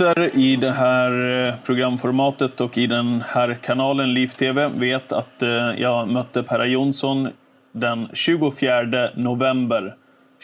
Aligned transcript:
möter 0.00 0.38
i 0.38 0.56
det 0.56 0.72
här 0.72 1.46
eh, 1.46 1.54
programformatet 1.64 2.60
och 2.60 2.78
i 2.78 2.86
den 2.86 3.24
här 3.26 3.54
kanalen 3.54 4.14
Liv 4.14 4.28
TV 4.28 4.68
vet 4.68 5.12
att 5.12 5.42
eh, 5.42 5.48
jag 5.78 6.08
mötte 6.08 6.42
Perra 6.42 6.66
Jonsson 6.66 7.28
den 7.72 8.08
24 8.12 9.10
november 9.14 9.96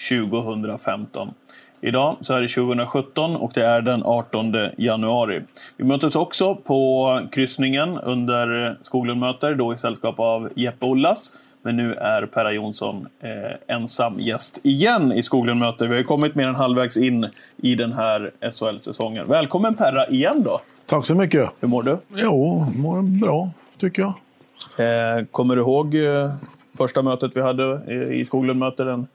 2015. 0.09 1.35
Idag 1.81 2.17
så 2.21 2.35
är 2.35 2.41
det 2.41 2.49
2017 2.49 3.37
och 3.37 3.51
det 3.55 3.65
är 3.65 3.81
den 3.81 4.03
18 4.05 4.55
januari. 4.77 5.43
Vi 5.77 5.85
möttes 5.85 6.17
också 6.17 6.55
på 6.55 7.21
kryssningen 7.33 7.99
under 7.99 8.67
eh, 8.67 8.73
Skoglund 8.83 9.21
möter, 9.21 9.55
då 9.55 9.73
i 9.73 9.77
sällskap 9.77 10.21
av 10.21 10.51
Jeppe 10.57 10.87
Ollas. 10.87 11.33
Men 11.67 11.77
nu 11.77 11.95
är 11.95 12.27
Perra 12.27 12.53
Jonsson 12.53 13.09
eh, 13.21 13.77
ensam 13.77 14.21
gäst 14.21 14.61
igen 14.63 15.13
i 15.13 15.23
Skoglund 15.23 15.61
möter. 15.61 15.89
Vi 15.89 15.97
har 15.97 16.03
kommit 16.03 16.35
mer 16.35 16.49
än 16.49 16.55
halvvägs 16.55 16.97
in 16.97 17.29
i 17.57 17.75
den 17.75 17.93
här 17.93 18.31
SHL-säsongen. 18.51 19.29
Välkommen 19.29 19.75
Perra 19.75 20.07
igen 20.07 20.43
då! 20.43 20.61
Tack 20.87 21.07
så 21.07 21.15
mycket! 21.15 21.51
Hur 21.61 21.69
mår 21.69 21.83
du? 21.83 21.99
Jo, 22.15 22.67
mår 22.77 23.03
bra 23.03 23.51
tycker 23.79 24.03
jag. 24.03 25.19
Eh, 25.19 25.25
kommer 25.25 25.57
du 25.57 25.63
ihåg 25.63 25.95
eh, 25.95 26.31
första 26.79 27.03
mötet 27.03 27.37
vi 27.37 27.41
hade 27.41 27.81
eh, 27.87 28.21
i 28.21 28.25
Skoglund 28.25 28.59
möter 28.59 28.85
den 28.85 29.07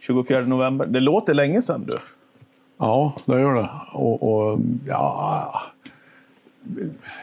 24 0.00 0.40
november? 0.40 0.86
Det 0.86 1.00
låter 1.00 1.34
länge 1.34 1.62
sedan 1.62 1.84
du. 1.86 1.98
Ja, 2.78 3.12
det 3.24 3.40
gör 3.40 3.54
det. 3.54 3.70
Och, 3.92 4.22
och 4.22 4.58
ja, 4.86 5.62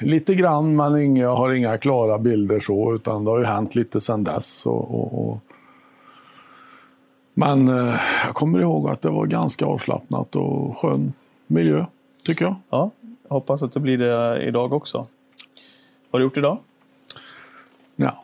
lite 0.01 0.35
grann, 0.35 0.75
men 0.75 1.01
inga, 1.01 1.23
jag 1.23 1.35
har 1.35 1.51
inga 1.51 1.77
klara 1.77 2.17
bilder 2.17 2.59
så, 2.59 2.95
utan 2.95 3.25
det 3.25 3.31
har 3.31 3.39
ju 3.39 3.45
hänt 3.45 3.75
lite 3.75 4.01
sedan 4.01 4.23
dess. 4.23 4.65
Och, 4.65 4.99
och, 4.99 5.29
och. 5.29 5.39
Men 7.33 7.67
eh, 7.67 7.95
jag 8.25 8.33
kommer 8.33 8.61
ihåg 8.61 8.89
att 8.89 9.01
det 9.01 9.09
var 9.09 9.25
ganska 9.25 9.65
avslappnat 9.65 10.35
och 10.35 10.77
skön 10.77 11.13
miljö, 11.47 11.85
tycker 12.23 12.45
jag. 12.45 12.55
Ja, 12.69 12.91
jag 13.23 13.33
hoppas 13.33 13.63
att 13.63 13.71
det 13.71 13.79
blir 13.79 13.97
det 13.97 14.43
idag 14.43 14.73
också. 14.73 14.97
Vad 14.97 15.07
har 16.11 16.19
du 16.19 16.25
gjort 16.25 16.37
idag? 16.37 16.57
Ja, 17.95 18.23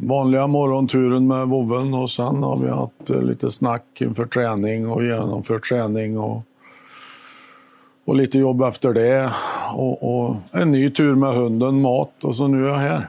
vanliga 0.00 0.46
morgonturen 0.46 1.26
med 1.26 1.48
vovven 1.48 1.94
och 1.94 2.10
sen 2.10 2.42
har 2.42 2.58
vi 2.58 2.68
haft 2.68 3.10
eh, 3.10 3.22
lite 3.22 3.50
snack 3.50 3.84
inför 4.00 4.26
träning 4.26 4.90
och 4.90 5.04
genomfört 5.04 5.68
träning 5.68 6.18
och, 6.18 6.42
och 8.08 8.16
lite 8.16 8.38
jobb 8.38 8.62
efter 8.62 8.92
det. 8.92 9.32
Och, 9.74 10.20
och, 10.20 10.36
en 10.52 10.72
ny 10.72 10.90
tur 10.90 11.14
med 11.14 11.34
hunden, 11.34 11.80
mat 11.80 12.24
och 12.24 12.36
så 12.36 12.48
nu 12.48 12.64
är 12.64 12.68
jag 12.68 12.76
här. 12.76 13.06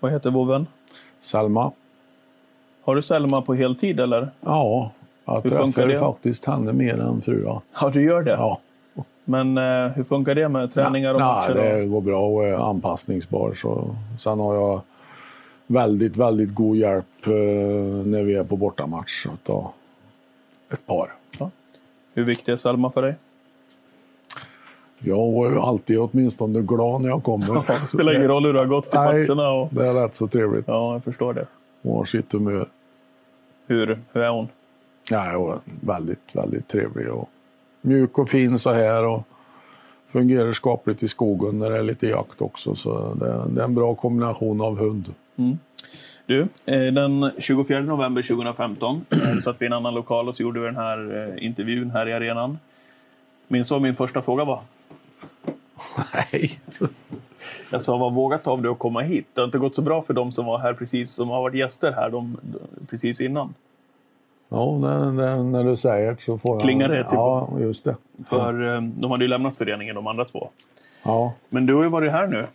Vad 0.00 0.12
heter 0.12 0.30
vovven? 0.30 0.66
Selma. 1.18 1.72
Har 2.82 2.94
du 2.94 3.02
Selma 3.02 3.42
på 3.42 3.54
heltid 3.54 4.00
eller? 4.00 4.30
Ja, 4.40 4.90
jag 5.24 5.40
Hur 5.40 5.50
träffar 5.50 5.86
det? 5.86 5.98
faktiskt 5.98 6.44
henne 6.44 6.72
mer 6.72 7.00
än 7.00 7.20
frugan. 7.20 7.60
Ja, 7.80 7.90
du 7.90 8.04
gör 8.04 8.22
det? 8.22 8.30
Ja. 8.30 8.58
Men 9.24 9.58
eh, 9.58 9.88
hur 9.88 10.04
funkar 10.04 10.34
det 10.34 10.48
med 10.48 10.72
träningar 10.72 11.14
och 11.14 11.20
matcher? 11.20 11.54
det 11.54 11.86
går 11.86 12.00
bra 12.00 12.26
och 12.26 12.44
är 12.44 12.70
anpassningsbar. 12.70 13.52
Så. 13.54 13.96
Sen 14.18 14.40
har 14.40 14.54
jag 14.54 14.80
väldigt, 15.66 16.16
väldigt 16.16 16.54
god 16.54 16.76
hjälp 16.76 17.26
eh, 17.26 17.32
när 18.04 18.24
vi 18.24 18.34
är 18.34 18.44
på 18.44 18.56
bortamatch 18.56 19.26
av 19.46 19.66
ett 20.72 20.86
par. 20.86 21.12
Hur 22.14 22.24
viktig 22.24 22.52
är 22.52 22.56
Selma 22.56 22.90
för 22.90 23.02
dig? 23.02 23.14
Jag 25.04 25.52
är 25.52 25.68
alltid 25.68 25.98
åtminstone 25.98 26.60
glad 26.60 27.02
när 27.02 27.08
jag 27.08 27.22
kommer. 27.22 27.54
Det 27.80 27.86
spelar 27.86 28.16
ingen 28.16 28.28
roll 28.28 28.46
hur 28.46 28.52
det 28.52 28.58
har 28.58 28.66
gått 28.66 28.94
i 28.94 28.96
Nej. 28.96 29.28
matcherna. 29.28 29.50
Och... 29.50 29.68
Det 29.72 29.86
är 29.86 30.02
rätt 30.02 30.14
så 30.14 30.28
trevligt. 30.28 30.64
Ja, 30.66 30.92
jag 30.92 31.04
förstår 31.04 31.34
det. 31.34 31.46
Hon 31.82 31.96
har 31.96 32.04
sitt 32.04 32.32
humör. 32.32 32.66
Hur, 33.66 33.98
hur 34.12 34.22
är 34.22 34.30
hon? 34.30 34.48
Ja, 35.10 35.32
hon 35.36 35.52
är 35.52 35.58
väldigt, 35.80 36.30
väldigt 36.32 36.68
trevlig 36.68 37.12
och 37.12 37.30
mjuk 37.80 38.18
och 38.18 38.28
fin 38.28 38.58
så 38.58 38.72
här. 38.72 39.06
Och 39.06 39.22
fungerar 40.06 40.52
skapligt 40.52 41.02
i 41.02 41.08
skogen 41.08 41.58
när 41.58 41.70
det 41.70 41.78
är 41.78 41.82
lite 41.82 42.06
jakt 42.06 42.42
också. 42.42 42.74
Så 42.74 43.14
det, 43.14 43.44
det 43.48 43.60
är 43.60 43.64
en 43.64 43.74
bra 43.74 43.94
kombination 43.94 44.60
av 44.60 44.78
hund. 44.78 45.14
Du, 46.26 46.40
eh, 46.66 46.92
den 46.92 47.30
24 47.38 47.80
november 47.80 48.22
2015 48.22 49.04
eh, 49.10 49.38
satt 49.42 49.56
vi 49.58 49.64
i 49.64 49.66
en 49.66 49.72
annan 49.72 49.94
lokal 49.94 50.28
och 50.28 50.36
så 50.36 50.42
gjorde 50.42 50.60
vi 50.60 50.66
den 50.66 50.76
här 50.76 51.28
eh, 51.38 51.44
intervjun 51.44 51.90
här 51.90 52.08
i 52.08 52.12
arenan. 52.12 52.58
Minns 53.48 53.68
du 53.68 53.74
vad 53.74 53.82
min 53.82 53.96
första 53.96 54.22
fråga 54.22 54.44
var? 54.44 54.60
Nej. 56.32 56.50
Jag 57.70 57.82
sa, 57.82 57.96
vad 57.96 58.14
vågat 58.14 58.46
av 58.46 58.62
dig 58.62 58.70
att 58.72 58.78
komma 58.78 59.00
hit? 59.00 59.26
Det 59.34 59.40
har 59.40 59.46
inte 59.46 59.58
gått 59.58 59.74
så 59.74 59.82
bra 59.82 60.02
för 60.02 60.14
de 60.14 60.32
som 60.32 60.46
var 60.46 60.58
här 60.58 60.72
precis, 60.74 61.10
som 61.12 61.28
har 61.28 61.40
varit 61.42 61.54
gäster 61.54 61.92
här 61.92 62.10
de, 62.10 62.36
precis 62.90 63.20
innan. 63.20 63.54
Ja, 64.48 64.78
när, 64.78 65.12
när, 65.12 65.36
när 65.42 65.64
du 65.64 65.76
säger 65.76 66.10
det 66.12 66.20
så 66.20 66.38
får 66.38 66.54
jag... 66.54 66.62
Klingar 66.62 66.88
det 66.88 67.04
till- 67.08 67.16
Ja, 67.16 67.48
just 67.60 67.84
det. 67.84 67.96
För 68.28 68.74
eh, 68.74 68.82
de 68.82 69.10
hade 69.10 69.24
ju 69.24 69.28
lämnat 69.28 69.56
föreningen, 69.56 69.94
de 69.94 70.06
andra 70.06 70.24
två. 70.24 70.48
Ja, 71.02 71.32
Men 71.48 71.66
du 71.66 71.74
har 71.74 71.82
ju 71.82 71.88
varit 71.88 72.12
här 72.12 72.26
nu 72.26 72.46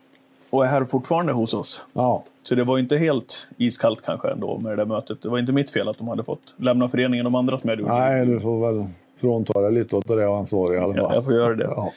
och 0.49 0.65
är 0.65 0.69
här 0.69 0.85
fortfarande 0.85 1.33
hos 1.33 1.53
oss. 1.53 1.83
ja. 1.93 2.23
Så 2.43 2.55
det 2.55 2.63
var 2.63 2.77
inte 2.77 2.97
helt 2.97 3.47
iskallt 3.57 4.01
kanske 4.05 4.29
ändå 4.31 4.57
med 4.57 4.71
det 4.71 4.75
där 4.75 4.85
mötet. 4.85 5.21
Det 5.21 5.29
var 5.29 5.39
inte 5.39 5.51
mitt 5.53 5.71
fel 5.71 5.87
att 5.89 5.97
de 5.97 6.07
hade 6.07 6.23
fått 6.23 6.53
lämna 6.57 6.89
föreningen, 6.89 7.23
de 7.23 7.35
andra 7.35 7.59
som 7.59 7.69
jag 7.69 7.79
gjorde. 7.79 7.93
Nej, 7.93 8.25
du 8.25 8.39
får 8.39 8.71
väl 8.73 8.85
frånta 9.21 9.61
dig 9.61 9.71
lite 9.71 9.95
åt 9.95 10.07
det 10.07 10.25
ansvariga 10.29 10.79
i 10.79 10.83
alla 10.83 10.93
fall. 10.93 11.03
Ja, 11.03 11.13
jag 11.13 11.23
får 11.23 11.33
göra 11.33 11.55
det. 11.55 11.63
Ja. 11.63 11.91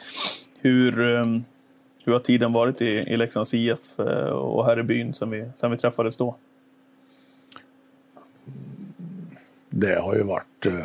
Hur, 0.61 1.01
eh, 1.15 1.25
hur 2.05 2.13
har 2.13 2.21
tiden 2.21 2.53
varit 2.53 2.83
i, 2.83 2.87
i 2.87 3.17
Leksands 3.17 3.55
IF 3.55 3.99
eh, 4.01 4.29
och 4.31 4.67
här 4.67 4.79
i 4.81 4.83
byn 4.83 5.15
sen 5.15 5.31
vi, 5.31 5.45
sen 5.55 5.71
vi 5.71 5.77
träffades 5.77 6.17
då? 6.17 6.37
Det 9.71 9.95
har 10.01 10.15
ju 10.17 10.23
varit... 10.23 10.67
eh, 10.67 10.85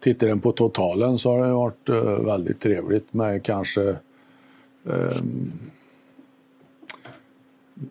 Tittar 0.00 0.26
den 0.26 0.40
på 0.40 0.52
totalen 0.52 1.18
så 1.18 1.30
har 1.30 1.46
det 1.46 1.52
varit 1.52 1.88
eh, 1.88 2.24
väldigt 2.26 2.60
trevligt 2.60 3.14
med 3.14 3.42
kanske... 3.42 3.96
ehm, 4.84 5.52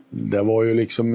det 0.09 0.41
var 0.41 0.63
ju 0.63 0.73
liksom 0.73 1.13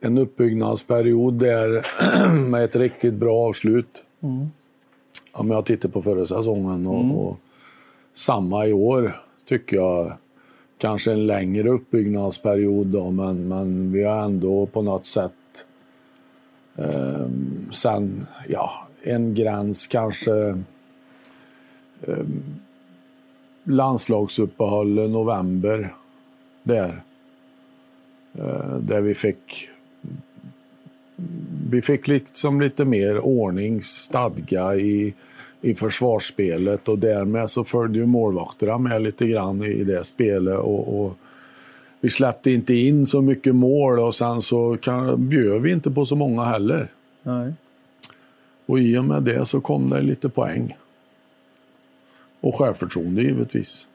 en 0.00 0.18
uppbyggnadsperiod 0.18 1.34
där 1.34 1.86
med 2.50 2.64
ett 2.64 2.76
riktigt 2.76 3.14
bra 3.14 3.48
avslut. 3.48 4.04
Om 5.34 5.50
jag 5.50 5.66
tittar 5.66 5.88
på 5.88 6.02
förra 6.02 6.26
säsongen 6.26 6.86
och, 6.86 7.26
och 7.26 7.36
samma 8.14 8.66
i 8.66 8.72
år 8.72 9.22
tycker 9.44 9.76
jag. 9.76 10.12
Kanske 10.78 11.12
en 11.12 11.26
längre 11.26 11.68
uppbyggnadsperiod 11.68 12.86
då, 12.86 13.10
men, 13.10 13.48
men 13.48 13.92
vi 13.92 14.04
har 14.04 14.22
ändå 14.22 14.66
på 14.66 14.82
något 14.82 15.06
sätt 15.06 15.32
Ehm, 16.78 17.68
sen, 17.70 18.26
ja, 18.48 18.70
en 19.02 19.34
gräns 19.34 19.86
kanske. 19.86 20.32
Um, 22.00 22.42
landslagsuppehåll 23.64 25.10
november. 25.10 25.94
Där. 26.62 27.02
Eh, 28.38 28.76
där 28.76 29.00
vi 29.00 29.14
fick 29.14 29.70
vi 31.70 31.82
fick 31.82 32.08
liksom 32.08 32.60
lite 32.60 32.84
mer 32.84 33.18
ordning, 33.18 33.82
stadga 33.82 34.74
i, 34.74 35.14
i 35.60 35.74
försvarsspelet 35.74 36.88
och 36.88 36.98
därmed 36.98 37.50
så 37.50 37.64
följde 37.64 37.98
ju 37.98 38.06
målvakterna 38.06 38.78
med 38.78 39.02
lite 39.02 39.26
grann 39.26 39.64
i 39.64 39.84
det 39.84 40.04
spelet. 40.04 40.58
Och, 40.58 41.04
och 41.04 41.16
vi 42.00 42.10
släppte 42.10 42.50
inte 42.50 42.74
in 42.74 43.06
så 43.06 43.22
mycket 43.22 43.54
mål 43.54 43.98
och 43.98 44.14
sen 44.14 44.42
så 44.42 44.76
kan, 44.76 45.28
bjöd 45.28 45.62
vi 45.62 45.72
inte 45.72 45.90
på 45.90 46.06
så 46.06 46.16
många 46.16 46.44
heller. 46.44 46.88
Nej. 47.22 47.52
Och 48.66 48.78
i 48.78 48.98
och 48.98 49.04
med 49.04 49.22
det 49.22 49.46
så 49.46 49.60
kom 49.60 49.90
det 49.90 50.02
lite 50.02 50.28
poäng. 50.28 50.76
Och 52.40 52.54
självförtroende 52.58 53.22
givetvis. 53.22 53.88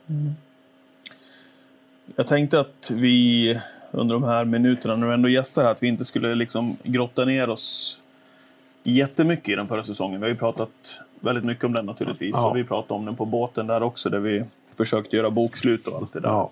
Jag 2.15 2.27
tänkte 2.27 2.59
att 2.59 2.91
vi 2.93 3.59
under 3.91 4.15
de 4.15 4.23
här 4.23 4.45
minuterna, 4.45 4.95
när 4.95 5.07
du 5.07 5.13
ändå 5.13 5.29
gästar 5.29 5.63
här, 5.63 5.71
att 5.71 5.83
vi 5.83 5.87
inte 5.87 6.05
skulle 6.05 6.35
liksom 6.35 6.77
grotta 6.83 7.25
ner 7.25 7.49
oss 7.49 7.99
jättemycket 8.83 9.49
i 9.49 9.55
den 9.55 9.67
förra 9.67 9.83
säsongen. 9.83 10.21
Vi 10.21 10.25
har 10.25 10.29
ju 10.29 10.37
pratat 10.37 10.99
väldigt 11.19 11.43
mycket 11.43 11.63
om 11.63 11.73
den 11.73 11.85
naturligtvis. 11.85 12.35
Ja. 12.35 12.49
Och 12.49 12.57
vi 12.57 12.63
pratade 12.63 12.93
om 12.93 13.05
den 13.05 13.15
på 13.15 13.25
båten 13.25 13.67
där 13.67 13.83
också, 13.83 14.09
där 14.09 14.19
vi 14.19 14.43
försökte 14.77 15.15
göra 15.15 15.29
bokslut 15.29 15.87
och 15.87 15.97
allt 15.97 16.13
det 16.13 16.19
där. 16.19 16.29
Ja. 16.29 16.49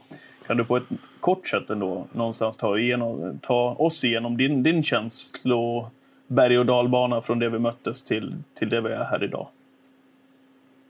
Kan 0.47 0.57
du 0.57 0.63
på 0.63 0.77
ett 0.77 0.83
kort 1.19 1.47
sätt 1.47 1.69
ändå 1.69 2.05
någonstans 2.11 2.57
ta, 2.57 2.77
igenom, 2.77 3.39
ta 3.41 3.75
oss 3.79 4.03
igenom 4.03 4.37
din, 4.37 4.63
din 4.63 4.83
känslo 4.83 5.89
berg 6.27 6.59
och 6.59 6.65
dalbana 6.65 7.21
från 7.21 7.39
det 7.39 7.49
vi 7.49 7.59
möttes 7.59 8.03
till, 8.03 8.35
till 8.53 8.69
det 8.69 8.81
vi 8.81 8.89
är 8.89 9.03
här 9.03 9.23
idag? 9.23 9.47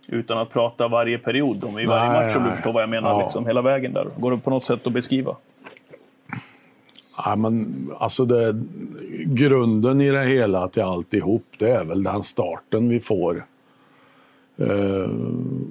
Utan 0.08 0.38
att 0.38 0.50
prata 0.50 0.88
varje 0.88 1.18
period 1.18 1.64
om 1.64 1.80
i 1.80 1.86
varje 1.86 2.12
Nej, 2.12 2.24
match 2.24 2.36
om 2.36 2.44
du 2.44 2.52
förstår 2.52 2.74
vad 2.74 2.84
jag 2.84 2.90
menar. 2.90 3.10
Ja. 3.10 3.22
Liksom, 3.22 3.46
hela 3.46 3.62
vägen 3.62 3.94
där. 3.94 4.08
Går 4.18 4.32
det 4.32 4.38
på 4.38 4.50
något 4.50 4.64
sätt 4.64 4.88
att 4.88 4.94
beskriva? 4.94 5.36
Ja, 7.26 7.36
men, 7.36 7.88
alltså 7.98 8.26
det, 8.26 8.56
grunden 9.26 10.02
i 10.02 10.12
det 10.12 10.26
hela 10.26 10.68
till 10.68 10.84
alltihop, 10.84 11.46
det 11.60 11.70
är 11.70 11.86
väl 11.86 12.04
den 12.04 12.24
starten 12.24 12.90
vi 12.90 13.00
får. 13.00 13.46
Eh, 14.58 15.12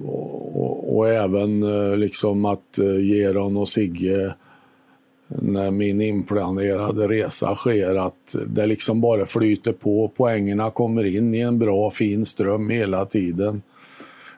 och, 0.05 0.63
och, 0.63 0.97
och 0.97 1.09
även 1.09 1.63
eh, 1.63 1.97
liksom 1.97 2.45
att 2.45 2.79
eh, 2.79 2.99
Geron 2.99 3.57
och 3.57 3.69
Sigge, 3.69 4.33
när 5.27 5.71
min 5.71 6.01
inplanerade 6.01 7.07
resa 7.07 7.55
sker, 7.55 7.95
att 7.95 8.35
det 8.47 8.67
liksom 8.67 9.01
bara 9.01 9.25
flyter 9.25 9.73
på. 9.73 10.07
Poängerna 10.07 10.71
kommer 10.71 11.03
in 11.03 11.33
i 11.33 11.39
en 11.39 11.59
bra 11.59 11.91
fin 11.91 12.25
ström 12.25 12.69
hela 12.69 13.05
tiden. 13.05 13.61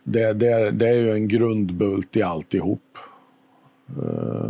det, 0.04 0.34
det, 0.34 0.72
det 0.72 0.88
är 0.88 0.96
ju 0.96 1.12
en 1.12 1.28
grundbult 1.28 2.18
i 2.18 2.22
alltihop. 2.22 2.98
Eh, 3.98 4.50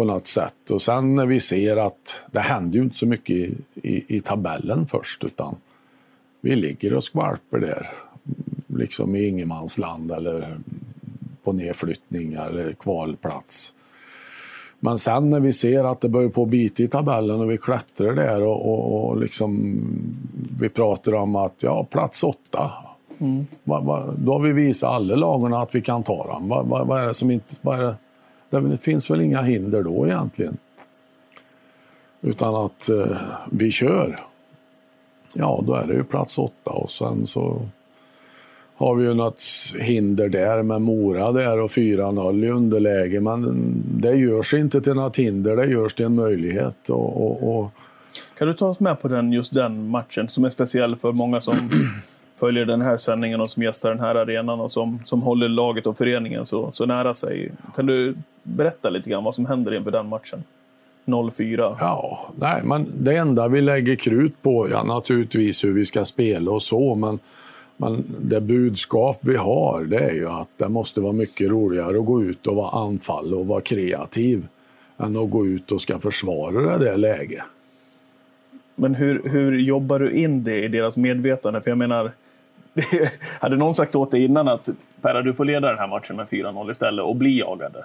på 0.00 0.04
något 0.04 0.26
sätt. 0.26 0.70
Och 0.70 0.82
sen 0.82 1.14
när 1.14 1.26
vi 1.26 1.40
ser 1.40 1.76
att 1.76 2.24
det 2.32 2.40
händer 2.40 2.76
ju 2.78 2.84
inte 2.84 2.96
så 2.96 3.06
mycket 3.06 3.36
i, 3.36 3.54
i, 3.74 4.16
i 4.16 4.20
tabellen 4.20 4.86
först 4.86 5.24
utan 5.24 5.56
vi 6.40 6.56
ligger 6.56 6.94
och 6.94 7.04
skvalper 7.04 7.58
där. 7.58 7.90
Liksom 8.66 9.16
i 9.16 9.26
ingenmansland 9.26 10.12
eller 10.12 10.58
på 11.44 11.52
nedflyttning 11.52 12.32
eller 12.32 12.72
kvalplats. 12.72 13.74
Men 14.80 14.98
sen 14.98 15.30
när 15.30 15.40
vi 15.40 15.52
ser 15.52 15.84
att 15.84 16.00
det 16.00 16.08
börjar 16.08 16.28
på 16.28 16.46
bita 16.46 16.82
i 16.82 16.88
tabellen 16.88 17.40
och 17.40 17.50
vi 17.50 17.58
klättrar 17.58 18.14
där 18.14 18.42
och, 18.42 18.72
och, 18.72 19.08
och 19.08 19.20
liksom, 19.20 19.82
vi 20.60 20.68
pratar 20.68 21.14
om 21.14 21.36
att 21.36 21.62
ja, 21.62 21.84
plats 21.84 22.22
åtta. 22.22 22.70
Mm. 23.18 23.46
Va, 23.64 23.80
va, 23.80 24.14
då 24.18 24.32
har 24.32 24.40
vi 24.40 24.52
visat 24.52 24.90
alla 24.90 25.14
lagarna 25.16 25.62
att 25.62 25.74
vi 25.74 25.82
kan 25.82 26.02
ta 26.02 26.26
dem. 26.26 26.48
Va, 26.48 26.84
vad 26.84 27.02
är 27.02 27.06
det 27.06 27.14
som 27.14 27.30
inte... 27.30 27.54
Vad 27.60 27.78
är 27.78 27.82
det? 27.82 27.94
Det 28.50 28.76
finns 28.76 29.10
väl 29.10 29.20
inga 29.20 29.42
hinder 29.42 29.82
då 29.82 30.06
egentligen. 30.06 30.56
Utan 32.20 32.54
att 32.54 32.88
eh, 32.88 33.16
vi 33.50 33.70
kör. 33.70 34.20
Ja, 35.34 35.62
då 35.66 35.74
är 35.74 35.86
det 35.86 35.94
ju 35.94 36.04
plats 36.04 36.38
åtta 36.38 36.70
och 36.70 36.90
sen 36.90 37.26
så 37.26 37.68
har 38.80 38.94
vi 38.94 39.04
ju 39.04 39.14
något 39.14 39.42
hinder 39.80 40.28
där 40.28 40.62
med 40.62 40.82
Mora 40.82 41.32
där 41.32 41.60
och 41.60 41.70
4-0 41.70 42.44
i 42.44 42.48
underläge. 42.48 43.20
Men 43.20 43.72
det 43.84 44.14
görs 44.16 44.54
inte 44.54 44.80
till 44.80 44.94
något 44.94 45.16
hinder, 45.16 45.56
det 45.56 45.66
görs 45.66 45.94
till 45.94 46.06
en 46.06 46.14
möjlighet. 46.14 46.88
Och, 46.88 47.26
och, 47.26 47.58
och... 47.58 47.70
Kan 48.38 48.48
du 48.48 48.54
ta 48.54 48.68
oss 48.68 48.80
med 48.80 49.00
på 49.00 49.08
den, 49.08 49.32
just 49.32 49.54
den 49.54 49.88
matchen 49.88 50.28
som 50.28 50.44
är 50.44 50.50
speciell 50.50 50.96
för 50.96 51.12
många 51.12 51.40
som 51.40 51.54
följer 52.40 52.64
den 52.64 52.80
här 52.80 52.96
sändningen 52.96 53.40
och 53.40 53.50
som 53.50 53.62
gästar 53.62 53.90
den 53.90 54.00
här 54.00 54.14
arenan 54.14 54.60
och 54.60 54.72
som, 54.72 55.00
som 55.04 55.22
håller 55.22 55.48
laget 55.48 55.86
och 55.86 55.96
föreningen 55.96 56.46
så, 56.46 56.70
så 56.72 56.86
nära 56.86 57.14
sig. 57.14 57.52
Kan 57.76 57.86
du 57.86 58.14
berätta 58.42 58.90
lite 58.90 59.10
grann 59.10 59.24
vad 59.24 59.34
som 59.34 59.46
händer 59.46 59.74
inför 59.74 59.90
den 59.90 60.08
matchen? 60.08 60.44
0-4. 61.04 61.76
Ja, 61.80 62.18
nej, 62.38 62.62
men 62.64 62.92
det 62.94 63.16
enda 63.16 63.48
vi 63.48 63.60
lägger 63.60 63.96
krut 63.96 64.42
på, 64.42 64.68
ja 64.70 64.82
naturligtvis 64.82 65.64
hur 65.64 65.72
vi 65.72 65.86
ska 65.86 66.04
spela 66.04 66.50
och 66.50 66.62
så, 66.62 66.94
men, 66.94 67.18
men 67.76 68.04
det 68.20 68.40
budskap 68.40 69.18
vi 69.20 69.36
har 69.36 69.84
det 69.84 69.98
är 69.98 70.14
ju 70.14 70.28
att 70.28 70.48
det 70.56 70.68
måste 70.68 71.00
vara 71.00 71.12
mycket 71.12 71.50
roligare 71.50 71.98
att 71.98 72.06
gå 72.06 72.22
ut 72.22 72.46
och 72.46 72.56
vara 72.56 72.84
anfall 72.84 73.34
och 73.34 73.46
vara 73.46 73.60
kreativ 73.60 74.46
än 74.98 75.16
att 75.16 75.30
gå 75.30 75.46
ut 75.46 75.72
och 75.72 75.80
ska 75.80 75.98
försvara 75.98 76.78
det 76.78 76.84
där 76.84 76.96
läget. 76.96 77.42
Men 78.74 78.94
hur, 78.94 79.22
hur 79.24 79.58
jobbar 79.58 79.98
du 79.98 80.10
in 80.10 80.44
det 80.44 80.64
i 80.64 80.68
deras 80.68 80.96
medvetande? 80.96 81.60
För 81.60 81.70
jag 81.70 81.78
menar, 81.78 82.12
hade 83.40 83.56
någon 83.56 83.74
sagt 83.74 83.94
åt 83.94 84.10
dig 84.10 84.24
innan 84.24 84.48
att 84.48 84.68
Perra, 85.00 85.22
du 85.22 85.34
får 85.34 85.44
leda 85.44 85.68
den 85.68 85.78
här 85.78 85.88
matchen 85.88 86.16
med 86.16 86.26
4-0 86.26 86.70
istället 86.70 87.04
och 87.04 87.16
bli 87.16 87.38
jagade? 87.38 87.84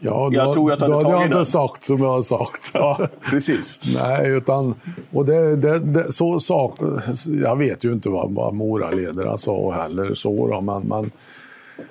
Ja, 0.00 0.30
då, 0.32 0.36
jag 0.36 0.54
tror 0.54 0.70
jag 0.70 0.78
då 0.78 0.94
hade 0.94 1.10
jag 1.10 1.24
inte 1.24 1.44
sagt 1.44 1.84
som 1.84 2.02
jag 2.02 2.08
har 2.08 2.22
sagt. 2.22 2.70
Ja, 2.74 3.08
precis. 3.30 3.80
Nej, 3.94 4.30
utan... 4.30 4.74
Och 5.12 5.26
det, 5.26 5.56
det, 5.56 5.78
det, 5.78 6.12
så 6.12 6.40
sak, 6.40 6.78
jag 7.42 7.56
vet 7.56 7.84
ju 7.84 7.92
inte 7.92 8.08
vad, 8.08 8.30
vad 8.30 8.54
Mora-ledarna 8.54 9.36
sa 9.36 9.72
heller, 9.72 10.14
så 10.14 10.48
då, 10.48 10.60
men, 10.60 10.82
men 10.82 11.10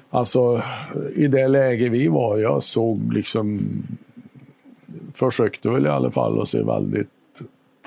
alltså, 0.09 0.61
i 1.15 1.27
det 1.27 1.47
läge 1.47 1.89
vi 1.89 2.07
var, 2.07 2.37
jag 2.37 2.63
såg 2.63 3.13
liksom... 3.13 3.59
Försökte 5.13 5.69
väl 5.69 5.85
i 5.85 5.89
alla 5.89 6.11
fall 6.11 6.41
att 6.41 6.49
se 6.49 6.63
väldigt 6.63 7.09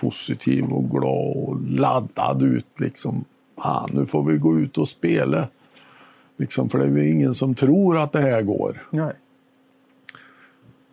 positiv 0.01 0.65
och 0.65 0.91
glad 0.91 1.37
och 1.37 1.57
laddad 1.61 2.43
ut. 2.43 2.81
Liksom 2.81 3.25
ah, 3.63 3.87
nu 3.93 4.07
får 4.07 4.23
vi 4.23 4.39
gå 4.39 4.59
ut 4.59 4.79
och 4.79 4.89
spela. 4.89 5.49
Liksom, 6.37 6.69
för 6.69 6.79
det 6.79 6.85
är 6.85 6.89
ju 6.89 7.11
ingen 7.11 7.35
som 7.35 7.55
tror 7.55 7.99
att 7.99 8.13
det 8.13 8.21
här 8.21 8.43
går. 8.43 8.87
Nej. 8.91 9.13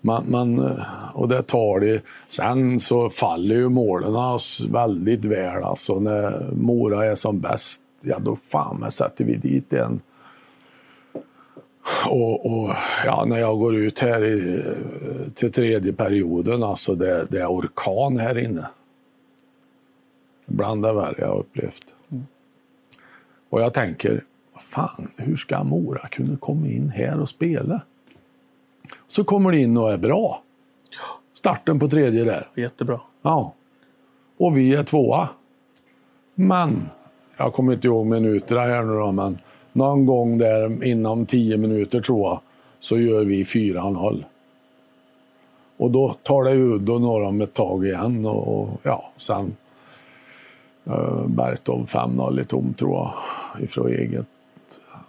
Man, 0.02 0.32
man, 0.32 0.74
och 1.14 1.28
det 1.28 1.42
tar 1.42 1.80
det. 1.80 2.04
Sen 2.28 2.80
så 2.80 3.10
faller 3.10 3.56
ju 3.56 3.70
målen 3.70 4.40
väldigt 4.70 5.26
väl. 5.26 5.64
Alltså 5.64 6.00
när 6.00 6.52
Mora 6.54 7.06
är 7.06 7.16
som 7.16 7.40
bäst, 7.40 7.82
ja 8.02 8.20
då 8.20 8.36
fan 8.36 8.92
sätter 8.92 9.26
vi 9.26 9.36
dit 9.36 9.74
en. 9.74 10.02
Och, 12.10 12.46
och, 12.46 12.74
ja, 13.06 13.26
när 13.28 13.40
jag 13.40 13.60
går 13.60 13.76
ut 13.76 14.00
här 14.00 14.24
i, 14.24 14.64
till 15.34 15.52
tredje 15.52 15.94
perioden, 15.94 16.64
alltså 16.64 16.96
det, 16.96 17.28
det 17.30 17.40
är 17.40 17.48
orkan 17.48 18.18
här 18.18 18.38
inne. 18.38 18.66
Bland 20.46 20.84
det 20.84 20.94
värre 20.94 21.16
jag 21.18 21.40
upplevt. 21.40 21.94
Och 23.50 23.62
jag 23.62 23.74
tänker, 23.74 24.24
fan, 24.60 25.12
hur 25.16 25.36
ska 25.36 25.64
Mora 25.64 26.08
kunna 26.08 26.38
komma 26.38 26.68
in 26.68 26.90
här 26.90 27.20
och 27.20 27.30
spela? 27.30 27.82
Så 29.08 29.24
kommer 29.24 29.52
det 29.52 29.60
in 29.60 29.78
och 29.78 29.92
är 29.92 29.98
bra. 29.98 30.44
Starten 31.34 31.80
på 31.80 31.90
tredje 31.90 32.24
där. 32.24 32.48
Jättebra. 32.56 33.00
Ja. 33.22 33.54
Och 34.38 34.58
vi 34.58 34.76
är 34.76 34.84
tvåa. 34.84 35.30
Men, 36.36 36.90
jag 37.38 37.54
kommer 37.54 37.74
inte 37.74 37.88
ihåg 37.88 38.06
minuterna 38.06 38.62
här 38.62 38.84
nu 38.84 38.94
då, 38.94 39.12
men 39.12 39.38
någon 39.74 40.06
gång 40.06 40.38
där 40.38 40.84
inom 40.84 41.26
tio 41.26 41.58
minuter 41.58 42.02
tror 42.02 42.28
jag, 42.28 42.40
så 42.80 43.00
gör 43.00 43.26
vi 43.26 43.44
4-0. 43.44 44.24
Och 45.78 45.92
då 45.92 46.16
tar 46.24 46.44
det 46.44 46.52
udd 46.52 46.90
och 46.90 47.02
några 47.02 47.44
ett 47.44 47.54
tag 47.54 47.86
igen 47.86 48.26
och, 48.26 48.62
och 48.62 48.70
ja, 48.84 49.12
sen 49.18 49.56
Bertov 51.28 51.86
5-0 51.86 52.42
i 52.42 52.46
tom 52.46 52.74
tror 52.74 52.96
jag 52.96 53.14
ifrån 53.64 53.88
eget. 53.88 54.26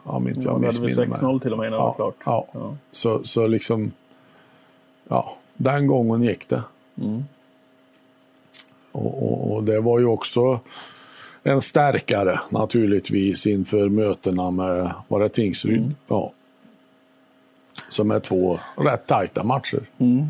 Om 0.03 0.29
inte 0.29 0.41
jag 0.41 0.61
missminner 0.61 1.07
mig. 1.07 1.19
6-0 1.19 1.41
till 1.41 1.53
och 1.53 1.59
med 1.59 1.67
innan 1.67 1.81
ja, 1.81 1.95
det 1.97 2.03
var 2.03 2.13
klart. 2.13 2.17
Ja. 2.25 2.61
ja. 2.61 2.77
Så, 2.91 3.25
så 3.25 3.47
liksom, 3.47 3.93
ja, 5.09 5.33
den 5.57 5.87
gången 5.87 6.23
gick 6.23 6.49
det. 6.49 6.63
Mm. 7.01 7.25
Och, 8.93 9.23
och, 9.23 9.55
och, 9.55 9.65
det 9.65 9.81
var 9.81 9.99
ju 9.99 10.05
också 10.05 10.61
en 11.43 11.61
stärkare 11.61 12.41
naturligtvis 12.51 13.47
inför 13.47 13.89
mötena 13.89 14.51
med, 14.51 14.93
var 15.09 15.21
det 15.21 15.29
Tingsryd? 15.29 15.79
Mm. 15.79 15.95
Ja. 16.09 16.33
Som 17.89 18.11
är 18.11 18.21
två 18.21 18.59
rätt 18.77 19.07
tajta 19.07 19.43
matcher. 19.43 19.81
Mm. 19.99 20.27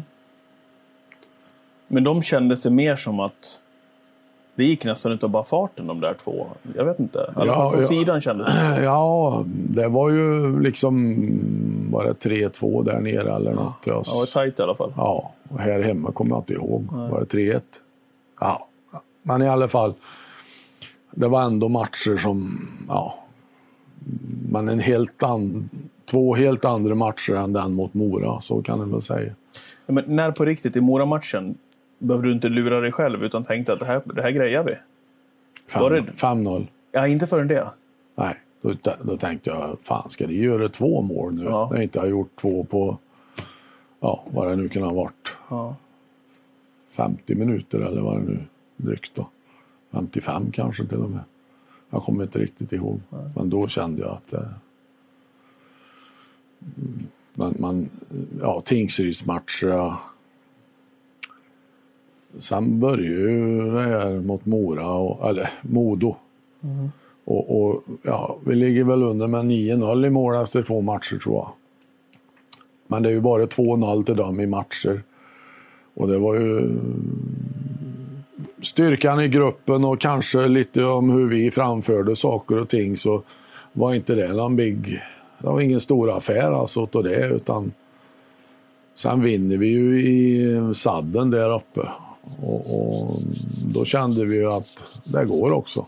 Men 1.88 2.05
de 2.05 2.23
kände 2.23 2.57
sig 2.57 2.71
mer 2.71 2.97
som 2.97 3.21
att 3.21 3.61
det 4.59 4.65
gick 4.65 4.85
nästan 4.85 5.12
utav 5.12 5.31
bara 5.31 5.45
farten 5.45 5.87
de 5.87 6.00
där 6.00 6.15
två. 6.15 6.47
Jag 6.77 6.85
vet 6.85 6.99
inte. 6.99 7.33
Alla 7.37 7.55
fall 7.55 7.71
från 7.71 7.81
ja, 7.81 7.87
sidan 7.87 8.21
kändes 8.21 8.49
det. 8.49 8.83
Ja, 8.85 9.45
det 9.47 9.88
var 9.88 10.11
ju 10.11 10.61
liksom... 10.61 11.17
Var 11.93 12.05
det 12.05 12.12
3-2 12.12 12.85
där 12.85 13.00
nere 13.00 13.35
eller 13.35 13.55
något? 13.55 13.87
Ja, 13.87 13.93
det 13.93 14.19
var 14.19 14.27
tajt 14.27 14.59
i 14.59 14.62
alla 14.62 14.75
fall. 14.75 14.93
Ja, 14.97 15.33
och 15.49 15.59
här 15.59 15.83
hemma 15.83 16.12
kommer 16.12 16.31
jag 16.31 16.41
inte 16.41 16.53
ihåg. 16.55 16.83
Nej. 16.93 17.11
Var 17.11 17.21
det 17.21 17.37
3-1? 17.37 17.61
Ja, 18.41 18.69
men 19.23 19.43
i 19.43 19.49
alla 19.49 19.69
fall. 19.69 19.95
Det 21.11 21.29
var 21.29 21.43
ändå 21.43 21.69
matcher 21.69 22.17
som... 22.17 22.69
Ja, 22.88 23.15
men 24.49 24.69
en 24.69 24.81
helt 24.81 25.23
an, 25.23 25.71
två 26.11 26.35
helt 26.35 26.65
andra 26.65 26.95
matcher 26.95 27.35
än 27.35 27.53
den 27.53 27.73
mot 27.73 27.95
Mora, 27.95 28.41
så 28.41 28.62
kan 28.62 28.79
man 28.79 28.91
väl 28.91 29.00
säga. 29.00 29.33
Ja, 29.87 29.93
men 29.93 30.05
när 30.07 30.31
på 30.31 30.45
riktigt 30.45 30.77
i 30.77 30.81
Mora-matchen 30.81 31.55
behövde 31.99 32.28
du 32.28 32.33
inte 32.33 32.49
lura 32.49 32.81
dig 32.81 32.93
själv 32.93 33.25
utan 33.25 33.45
tänkte 33.45 33.73
att 33.73 33.81
det 33.81 33.87
här, 33.87 34.02
det 34.05 34.23
här 34.23 34.31
grejar 34.31 34.62
vi? 34.62 34.75
5-0. 35.69 36.67
Ja, 36.93 37.07
inte 37.07 37.26
förrän 37.26 37.49
det? 37.49 37.69
Nej, 38.14 38.35
då, 38.62 38.73
då 39.02 39.17
tänkte 39.17 39.50
jag, 39.50 39.78
fan 39.81 40.11
ska 40.11 40.26
de 40.26 40.35
göra 40.35 40.69
två 40.69 41.02
mål 41.02 41.35
nu? 41.35 41.45
Ja. 41.45 41.69
När 41.71 41.76
jag 41.76 41.83
inte 41.83 42.00
har 42.00 42.07
gjort 42.07 42.37
två 42.37 42.64
på, 42.64 42.99
ja, 44.00 44.25
vad 44.31 44.49
det 44.49 44.57
nu 44.57 44.69
kan 44.69 44.83
ha 44.83 44.95
varit. 44.95 45.37
Ja. 45.50 45.76
50 46.90 47.35
minuter 47.35 47.81
eller 47.81 48.02
vad 48.02 48.17
det 48.17 48.23
nu 48.23 48.45
drygt 48.76 49.14
då. 49.14 49.28
55 49.93 50.50
kanske 50.52 50.87
till 50.87 50.99
och 50.99 51.11
med. 51.11 51.21
Jag 51.90 52.02
kommer 52.02 52.25
inte 52.25 52.38
riktigt 52.38 52.73
ihåg. 52.73 53.00
Nej. 53.11 53.31
Men 53.37 53.50
då 53.50 53.69
kände 53.69 54.02
jag 54.02 54.11
att 54.11 54.31
det... 54.31 54.49
Man, 57.35 57.55
man, 57.59 57.88
ja, 58.40 58.62
Tingsrydsmatcher 58.64 59.93
Sen 62.38 62.80
började 62.80 63.73
det 63.73 63.99
här 63.99 64.21
mot 64.21 64.47
Mora, 64.47 64.88
och, 64.88 65.30
eller 65.30 65.50
Modo. 65.62 66.16
Mm. 66.62 66.90
Och, 67.25 67.62
och, 67.62 67.83
ja, 68.02 68.37
vi 68.47 68.54
ligger 68.54 68.85
väl 68.85 69.02
under 69.02 69.26
med 69.26 69.45
9-0 69.45 70.07
i 70.07 70.11
mål 70.11 70.42
efter 70.42 70.62
två 70.62 70.80
matcher 70.80 71.16
tror 71.16 71.35
jag. 71.35 71.49
Men 72.87 73.02
det 73.02 73.09
är 73.09 73.12
ju 73.12 73.21
bara 73.21 73.47
2-0 73.47 74.04
till 74.04 74.16
dem 74.16 74.40
i 74.40 74.47
matcher. 74.47 75.02
Och 75.95 76.09
det 76.09 76.18
var 76.18 76.35
ju 76.35 76.78
styrkan 78.62 79.21
i 79.21 79.28
gruppen 79.28 79.85
och 79.85 80.00
kanske 80.00 80.49
lite 80.49 80.85
om 80.85 81.11
hur 81.11 81.28
vi 81.28 81.50
framförde 81.50 82.16
saker 82.16 82.59
och 82.59 82.68
ting 82.68 82.97
så 82.97 83.23
var 83.73 83.95
inte 83.95 84.14
det 84.14 84.33
någon 84.33 84.57
big... 84.57 85.02
Det 85.38 85.47
var 85.47 85.61
ingen 85.61 85.80
stor 85.80 86.16
affär 86.16 86.52
alltså 86.52 86.85
utav 86.85 87.02
det 87.04 87.28
utan 87.28 87.73
sen 88.95 89.23
vinner 89.23 89.59
vi 89.59 89.66
ju 89.66 90.00
i 90.00 90.75
sadden 90.75 91.30
där 91.30 91.54
uppe. 91.54 91.88
Och, 92.43 92.81
och, 93.11 93.17
då 93.75 93.85
kände 93.85 94.25
vi 94.25 94.45
att 94.45 95.01
det 95.05 95.25
går 95.25 95.51
också. 95.53 95.87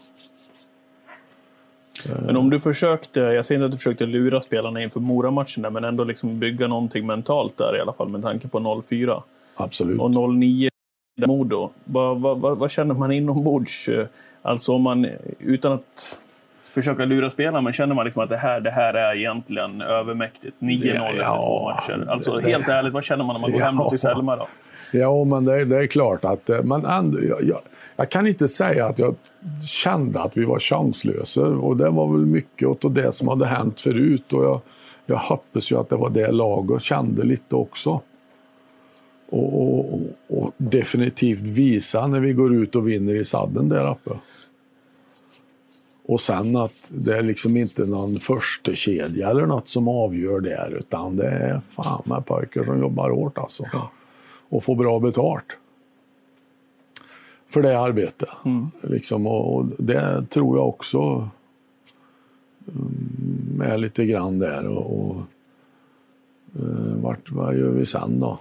Men 2.26 2.36
om 2.36 2.50
du 2.50 2.60
försökte, 2.60 3.20
jag 3.20 3.44
säger 3.44 3.58
inte 3.58 3.64
att 3.66 3.70
du 3.72 3.76
försökte 3.76 4.06
lura 4.06 4.40
spelarna 4.40 4.82
inför 4.82 5.00
Mora-matchen 5.00 5.62
där, 5.62 5.70
men 5.70 5.84
ändå 5.84 6.04
liksom 6.04 6.38
bygga 6.38 6.66
någonting 6.66 7.06
mentalt 7.06 7.56
där 7.56 7.76
i 7.76 7.80
alla 7.80 7.92
fall 7.92 8.08
med 8.08 8.22
tanke 8.22 8.48
på 8.48 8.82
04. 8.88 9.22
Absolut. 9.56 10.00
Och 10.00 10.10
09 10.34 10.70
Modo. 11.26 11.70
Vad, 11.84 12.20
vad, 12.20 12.38
vad, 12.40 12.58
vad 12.58 12.70
känner 12.70 12.94
man 12.94 13.12
inombords? 13.12 13.88
Alltså 14.42 14.72
om 14.74 14.82
man, 14.82 15.06
utan 15.38 15.72
att 15.72 16.16
försöka 16.72 17.04
lura 17.04 17.30
spelarna, 17.30 17.60
men 17.60 17.72
känner 17.72 17.94
man 17.94 18.04
liksom 18.04 18.22
att 18.22 18.28
det 18.28 18.36
här, 18.36 18.60
det 18.60 18.70
här 18.70 18.94
är 18.94 19.16
egentligen 19.16 19.80
övermäktigt? 19.82 20.56
9-0 20.58 20.94
Ja, 20.94 21.08
efter 21.08 21.22
ja, 21.22 21.42
två 21.42 21.64
matcher. 21.64 22.10
Alltså 22.10 22.36
det- 22.36 22.48
helt 22.50 22.68
ärligt, 22.68 22.92
vad 22.92 23.04
känner 23.04 23.24
man 23.24 23.34
när 23.34 23.40
man 23.40 23.50
går 23.50 23.60
Ja. 23.60 23.66
hem 23.66 23.78
till 23.90 23.98
Selma 23.98 24.36
då? 24.36 24.46
Ja, 24.92 25.24
men 25.24 25.44
det, 25.44 25.64
det 25.64 25.76
är 25.76 25.86
klart 25.86 26.24
att 26.24 26.50
eh, 26.50 26.62
Men 26.62 26.84
ändå, 26.84 27.18
jag, 27.22 27.42
jag, 27.42 27.60
jag 27.96 28.10
kan 28.10 28.26
inte 28.26 28.48
säga 28.48 28.86
att 28.86 28.98
jag 28.98 29.14
kände 29.62 30.20
att 30.20 30.36
vi 30.36 30.44
var 30.44 30.58
chanslösa. 30.58 31.46
Och 31.46 31.76
det 31.76 31.90
var 31.90 32.12
väl 32.12 32.26
mycket 32.26 32.84
av 32.84 32.92
det 32.92 33.12
som 33.12 33.28
hade 33.28 33.46
hänt 33.46 33.80
förut. 33.80 34.32
Och 34.32 34.44
jag, 34.44 34.60
jag 35.06 35.16
hoppas 35.16 35.72
ju 35.72 35.76
att 35.76 35.88
det 35.88 35.96
var 35.96 36.10
det 36.10 36.32
laget 36.32 36.82
kände 36.82 37.24
lite 37.24 37.56
också. 37.56 38.00
Och, 39.30 39.62
och, 39.62 39.94
och, 39.94 40.00
och 40.28 40.52
definitivt 40.56 41.40
visa 41.40 42.06
när 42.06 42.20
vi 42.20 42.32
går 42.32 42.54
ut 42.54 42.76
och 42.76 42.88
vinner 42.88 43.14
i 43.14 43.24
sadden 43.24 43.68
där 43.68 43.90
uppe. 43.90 44.10
Och 46.06 46.20
sen 46.20 46.56
att 46.56 46.92
det 46.94 47.18
är 47.18 47.22
liksom 47.22 47.56
inte 47.56 47.86
någon 47.86 48.20
första 48.20 48.74
kedja 48.74 49.30
eller 49.30 49.46
något 49.46 49.68
som 49.68 49.88
avgör 49.88 50.40
där 50.40 50.76
utan 50.78 51.16
det 51.16 51.28
är 51.28 51.60
fan 51.70 52.02
med 52.04 52.26
pojkar 52.26 52.64
som 52.64 52.80
jobbar 52.80 53.10
hårt 53.10 53.38
alltså. 53.38 53.64
Och 54.50 54.62
får 54.64 54.74
bra 54.76 54.98
betalt. 54.98 55.56
För 57.46 57.62
det 57.62 57.78
arbetet. 57.78 58.28
Liksom, 58.82 59.26
och, 59.26 59.66
det 59.78 60.26
tror 60.30 60.56
jag 60.58 60.68
också 60.68 61.28
mm, 62.68 63.62
är 63.64 63.78
lite 63.78 64.06
grann 64.06 64.38
där. 64.38 64.66
Och, 64.68 65.00
och, 65.10 65.16
eh, 66.56 66.94
vart, 67.02 67.30
vad 67.30 67.58
gör 67.58 67.70
vi 67.70 67.86
sen 67.86 68.20
då? 68.20 68.38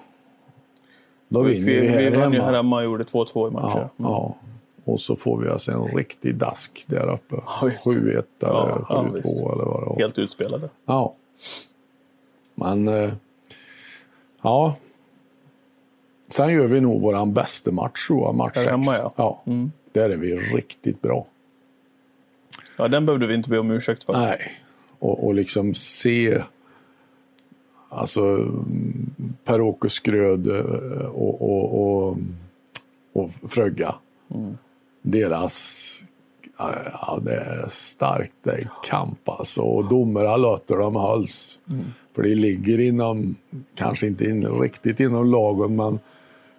Då 1.30 1.42
Vi, 1.44 1.54
vinner 1.54 1.66
vi, 1.66 1.80
vi 1.80 1.88
här 1.88 2.12
vann 2.18 2.34
ju 2.34 2.42
här 2.42 2.54
hemma 2.54 2.78
och 2.78 2.84
gjorde 2.84 3.04
2-2 3.04 3.48
i 3.48 3.52
matcher. 3.52 3.78
Ja, 3.78 3.90
ja. 3.98 4.36
Och 4.86 5.00
så 5.00 5.16
får 5.16 5.38
vi 5.38 5.50
alltså 5.50 5.72
en 5.72 5.84
riktig 5.88 6.36
dask 6.36 6.84
där 6.88 7.14
uppe. 7.14 7.36
Ja, 7.46 7.68
visst. 7.68 7.88
7-1 7.88 7.94
eller 8.02 8.24
Ja, 8.42 8.86
ja, 8.90 9.06
7-2 9.10 9.14
visst. 9.14 9.38
eller 9.38 9.66
vad 9.66 9.82
det 9.82 9.86
var. 9.90 9.96
Helt 10.00 10.20
utspelade. 10.20 10.70
Ja. 10.86 11.16
Men... 12.56 12.88
eh, 12.88 13.14
Ja. 14.42 14.76
Sen 16.30 16.50
gör 16.50 16.68
vi 16.68 16.82
nog 16.82 17.02
vår 17.02 17.26
bästa 17.26 17.72
match, 17.72 18.08
tror 18.08 18.22
jag. 18.26 18.36
Match 18.36 18.56
Här 18.56 18.64
sex. 18.64 18.72
hemma, 18.72 19.12
ja. 19.16 19.42
Mm. 19.46 19.72
Där 19.92 20.10
är 20.10 20.18
vi 20.18 20.36
riktigt 20.36 21.02
bra. 21.02 21.26
Ja, 22.78 22.88
den 22.88 23.06
behövde 23.06 23.28
vi 23.28 23.34
inte 23.36 23.50
be 23.50 23.60
om 23.60 23.72
ursäkt 23.72 24.04
för. 24.04 24.14
Nej. 24.14 24.40
Och, 25.00 25.28
och 25.28 25.36
liksom 25.36 25.74
se... 25.74 26.44
Alltså 27.90 28.22
mm, 28.22 29.14
Per-Åke 29.44 29.90
Skröd 29.90 30.48
eh, 30.48 31.06
och, 31.06 31.42
och, 31.42 32.08
och, 32.08 32.18
och 33.14 33.32
Frögga. 33.52 33.96
Deras... 35.02 36.06
Ja, 36.58 37.20
det 37.22 37.36
är 37.36 37.66
starkt. 37.70 38.34
Det 38.44 38.52
är 38.52 38.70
kamp 38.84 39.30
alltså. 39.30 39.62
Och 39.62 39.90
domarna 39.90 40.38
låter 40.38 40.78
dem 40.78 40.96
hålls. 40.96 41.60
För 42.16 42.24
det 42.24 42.36
ligger 42.36 42.80
inom, 42.80 43.36
kanske 43.76 44.08
inte 44.08 44.26
in, 44.26 44.48
riktigt 44.48 45.00
inom 45.00 45.32
lagen, 45.32 45.76
men 45.76 46.00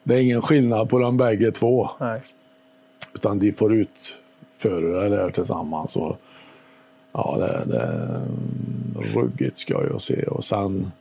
det 0.02 0.14
är 0.14 0.22
ingen 0.22 0.42
skillnad 0.42 0.88
på 0.88 0.98
de 0.98 1.16
bägge 1.16 1.52
två. 1.52 1.90
Nej. 2.00 2.22
Utan 3.14 3.38
de 3.38 3.52
får 3.52 3.74
utföra 3.74 5.08
det 5.08 5.16
här 5.16 5.30
tillsammans. 5.30 5.96
Och, 5.96 6.16
ja, 7.12 7.36
det, 7.38 7.72
det 7.72 7.80
är 7.82 8.20
ruggigt 9.14 9.56
skoj 9.56 9.88
att 9.94 10.02
se. 10.02 10.22
Och 10.22 10.44
sen, 10.44 10.92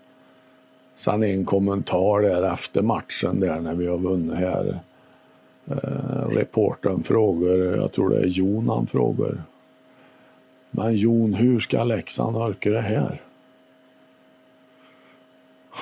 sen 0.95 1.23
en 1.23 1.45
kommentar 1.45 2.21
där 2.21 2.53
efter 2.53 2.81
matchen 2.81 3.39
där 3.39 3.59
när 3.59 3.75
vi 3.75 3.87
har 3.87 3.97
vunnit 3.97 4.37
här. 4.37 4.79
Eh, 5.67 6.27
reportern 6.29 7.03
frågar, 7.03 7.77
jag 7.77 7.91
tror 7.91 8.09
det 8.09 8.19
är 8.19 8.27
Jon 8.27 8.69
han 8.69 8.87
frågar. 8.87 9.43
Men 10.71 10.95
Jon, 10.95 11.33
hur 11.33 11.59
ska 11.59 11.83
Leksand 11.83 12.37
orka 12.37 12.69
det 12.69 12.81
här? 12.81 13.21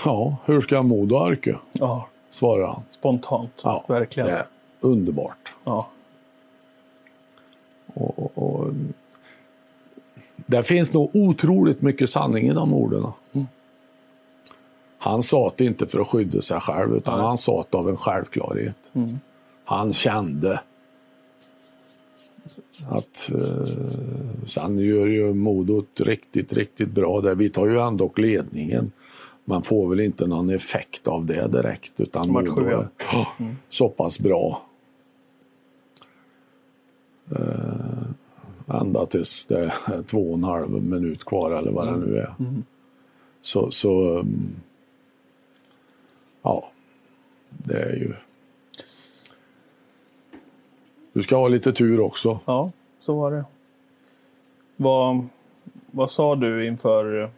Ja, 0.06 0.38
hur 0.46 0.62
ska 0.62 0.84
Modo 0.84 1.16
orka? 1.16 1.60
Ja, 1.72 2.08
Svarar 2.38 2.68
han. 2.68 2.84
spontant. 2.90 3.62
Ja, 3.64 3.86
Verkligen. 3.88 4.30
Det 4.30 4.36
är 4.36 4.46
underbart. 4.80 5.56
Ja. 5.64 5.88
Och, 7.94 8.20
och, 8.20 8.32
och, 8.36 8.74
det 10.36 10.64
finns 10.64 10.94
nog 10.94 11.16
otroligt 11.16 11.82
mycket 11.82 12.10
sanning 12.10 12.48
i 12.48 12.54
de 12.54 12.74
orden. 12.74 13.12
Han 14.98 15.24
sa 15.24 15.54
det 15.58 15.66
inte 15.66 15.88
för 15.88 16.00
att 16.00 16.08
skydda 16.08 16.42
sig 16.42 16.60
själv, 16.60 16.96
utan 16.96 17.20
han 17.20 17.38
sa 17.38 17.66
det 17.70 17.78
av 17.78 17.90
en 17.90 17.98
självklarhet. 17.98 18.92
Han 19.64 19.94
kände 19.94 20.60
att 22.90 23.32
eh, 23.34 23.68
sen 24.46 24.78
gör 24.78 25.08
ju 25.08 25.34
Modo 25.34 25.86
riktigt, 26.00 26.54
riktigt 26.54 26.90
bra 26.90 27.22
där. 27.22 27.36
Vi 27.36 27.50
tar 27.50 27.68
ju 27.68 27.82
ändå 27.82 28.12
ledningen. 28.16 28.92
Man 29.50 29.64
får 29.64 29.90
väl 29.90 30.00
inte 30.00 30.28
någon 30.28 30.50
effekt 30.50 31.08
av 31.08 31.26
det 31.26 31.48
direkt, 31.48 32.00
utan 32.00 32.32
Match 32.32 32.48
Modo 32.50 32.62
sju, 32.62 32.70
ja. 32.72 33.36
är 33.38 33.56
så 33.70 33.90
pass 33.90 34.20
bra. 34.20 34.62
Eh, 37.32 38.78
ända 38.82 39.06
tills 39.06 39.46
det 39.46 39.60
är 39.60 40.04
två 40.04 40.30
och 40.30 40.38
en 40.38 40.44
halv 40.44 40.70
minut 40.70 41.26
kvar 41.26 41.52
eller 41.52 41.72
vad 41.72 41.88
det 41.88 41.98
nu 41.98 42.18
är. 42.18 42.34
Så, 43.42 43.72
så 43.72 44.20
mm, 44.20 44.56
ja, 46.42 46.70
det 47.50 47.82
är 47.82 47.96
ju... 47.96 48.14
Du 51.14 51.24
ska 51.24 51.36
ha 51.36 51.48
lite 51.48 51.74
tur 51.74 52.00
också. 52.00 52.40
ja, 52.46 52.72
så 53.00 53.16
var 53.16 53.32
det. 53.32 53.46
Vad, 54.76 55.28
vad 55.92 56.12
sa 56.12 56.36
du 56.36 56.68
inför 56.68 57.24
eh, 57.24 57.30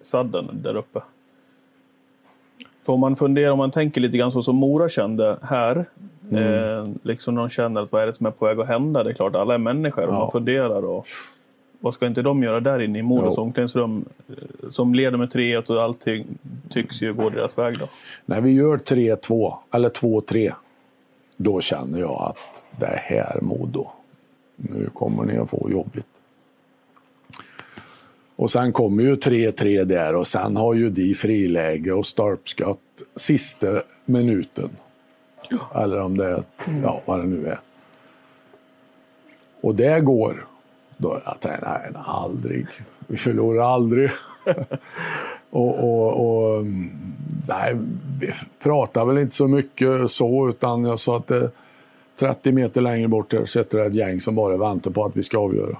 sadden 0.00 0.62
där 0.62 0.76
uppe? 0.76 1.02
Får 2.82 2.96
man 2.96 3.16
fundera, 3.16 3.52
om 3.52 3.58
man 3.58 3.70
tänker 3.70 4.00
lite 4.00 4.16
grann 4.18 4.32
så 4.32 4.42
som 4.42 4.56
Mora 4.56 4.88
kände 4.88 5.36
här. 5.42 5.84
Eh, 6.32 6.86
liksom 7.02 7.34
de 7.34 7.48
känner 7.48 7.80
att 7.82 7.92
vad 7.92 8.02
är 8.02 8.06
det 8.06 8.12
som 8.12 8.26
är 8.26 8.30
på 8.30 8.46
väg 8.46 8.60
att 8.60 8.68
hända? 8.68 9.02
Det 9.04 9.10
är 9.10 9.14
klart, 9.14 9.34
alla 9.36 9.54
är 9.54 9.58
människor 9.58 10.06
och 10.06 10.14
Ja. 10.14 10.18
man 10.18 10.30
funderar. 10.30 10.84
Och, 10.84 11.06
vad 11.80 11.94
ska 11.94 12.06
inte 12.06 12.22
de 12.22 12.42
göra 12.42 12.60
där 12.60 12.82
inne 12.82 12.98
i 12.98 13.02
Jo. 13.02 13.30
omklädningsrum? 13.36 14.04
eh, 14.28 14.68
Som 14.68 14.94
leder 14.94 15.18
med 15.18 15.30
3 15.30 15.56
och 15.58 15.82
allting 15.82 16.26
tycks 16.68 17.02
ju 17.02 17.12
gå 17.14 17.30
deras 17.30 17.58
väg 17.58 17.78
då. 17.78 17.86
När 18.26 18.40
vi 18.40 18.50
gör 18.52 18.76
3-2, 18.76 19.54
eller 19.72 19.88
2-3, 19.88 20.52
då 21.36 21.60
känner 21.60 21.98
jag 22.00 22.22
att 22.30 22.62
det 22.80 23.00
här 23.02 23.38
Modo, 23.42 23.86
nu 24.56 24.90
kommer 24.94 25.24
ni 25.24 25.38
att 25.38 25.50
få 25.50 25.68
jobbigt. 25.70 26.06
Och 28.36 28.50
sen 28.50 28.72
kommer 28.72 29.02
ju 29.02 29.14
3-3 29.14 29.84
där 29.84 30.14
och 30.14 30.26
sen 30.26 30.56
har 30.56 30.74
ju 30.74 30.90
de 30.90 31.14
friläge 31.14 31.92
och 31.92 32.06
stolpskott 32.06 32.78
sista 33.16 33.82
minuten. 34.04 34.70
Eller 35.74 36.00
om 36.00 36.16
det 36.16 36.26
är, 36.26 36.42
ja 36.82 37.02
vad 37.04 37.20
det 37.20 37.26
nu 37.26 37.46
är. 37.46 37.58
Och 39.60 39.74
det 39.74 40.00
går. 40.00 40.46
Då 40.96 41.20
jag 41.24 41.40
tänkte 41.40 41.68
nej, 41.68 42.02
aldrig. 42.04 42.66
Vi 43.06 43.16
förlorar 43.16 43.74
aldrig. 43.74 44.10
och, 45.50 45.84
och, 45.84 46.26
och 46.26 46.58
mm, 46.58 46.90
nej, 47.48 47.76
vi 48.20 48.32
pratar 48.62 49.04
väl 49.04 49.18
inte 49.18 49.34
så 49.34 49.48
mycket 49.48 50.10
så, 50.10 50.48
utan 50.48 50.84
jag 50.84 50.98
sa 50.98 51.16
att 51.16 51.26
det, 51.26 51.50
30 52.16 52.52
meter 52.52 52.80
längre 52.80 53.08
bort 53.08 53.34
sitter 53.46 53.78
det 53.78 53.84
ett 53.84 53.94
gäng 53.94 54.20
som 54.20 54.34
bara 54.34 54.56
väntar 54.56 54.90
på 54.90 55.04
att 55.04 55.16
vi 55.16 55.22
ska 55.22 55.38
avgöra. 55.38 55.76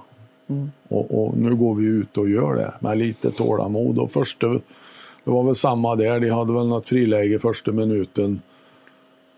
Och, 0.87 1.23
och 1.23 1.37
nu 1.37 1.55
går 1.55 1.75
vi 1.75 1.85
ut 1.85 2.17
och 2.17 2.29
gör 2.29 2.55
det 2.55 2.73
med 2.79 2.97
lite 2.97 3.31
tålamod. 3.31 3.99
Och 3.99 4.11
första, 4.11 4.47
det 4.47 4.61
var 5.31 5.43
väl 5.43 5.55
samma 5.55 5.95
där, 5.95 6.19
de 6.19 6.29
hade 6.29 6.53
väl 6.53 6.67
något 6.67 6.87
friläge 6.87 7.39
första 7.39 7.71
minuten. 7.71 8.41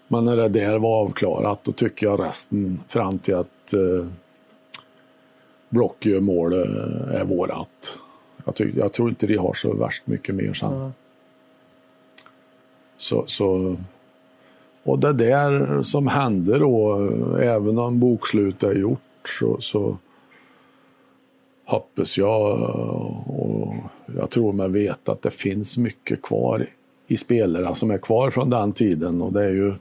Men 0.07 0.25
när 0.25 0.37
det 0.37 0.49
där 0.49 0.79
var 0.79 1.01
avklarat, 1.01 1.63
då 1.63 1.71
tycker 1.71 2.05
jag 2.05 2.19
resten 2.19 2.79
fram 2.87 3.19
till 3.19 3.35
att 3.35 3.73
eh, 3.73 4.07
Block 5.69 6.05
gör 6.05 6.19
mål 6.19 6.53
är 6.53 7.25
vårat. 7.25 7.99
Jag, 8.45 8.55
tyck, 8.55 8.75
jag 8.75 8.93
tror 8.93 9.09
inte 9.09 9.27
de 9.27 9.37
har 9.37 9.53
så 9.53 9.73
värst 9.73 10.07
mycket 10.07 10.35
mer 10.35 10.53
sen. 10.53 10.93
Så, 12.97 13.23
så, 13.27 13.75
och 14.83 14.99
det 14.99 15.13
där 15.13 15.81
som 15.81 16.07
hände 16.07 16.59
då, 16.59 16.95
även 17.41 17.77
om 17.77 17.99
bokslut 17.99 18.63
är 18.63 18.73
gjort, 18.73 18.99
så, 19.39 19.57
så 19.59 19.97
hoppas 21.65 22.17
jag 22.17 22.59
och 23.27 23.73
jag 24.17 24.29
tror 24.29 24.53
mig 24.53 24.69
veta 24.69 25.11
att 25.11 25.21
det 25.21 25.31
finns 25.31 25.77
mycket 25.77 26.21
kvar 26.21 26.67
i 27.07 27.17
spelare 27.17 27.75
som 27.75 27.91
är 27.91 27.97
kvar 27.97 28.29
från 28.29 28.49
den 28.49 28.71
tiden 28.71 29.21
och 29.21 29.33
det 29.33 29.45
är 29.45 29.51
ju 29.51 29.73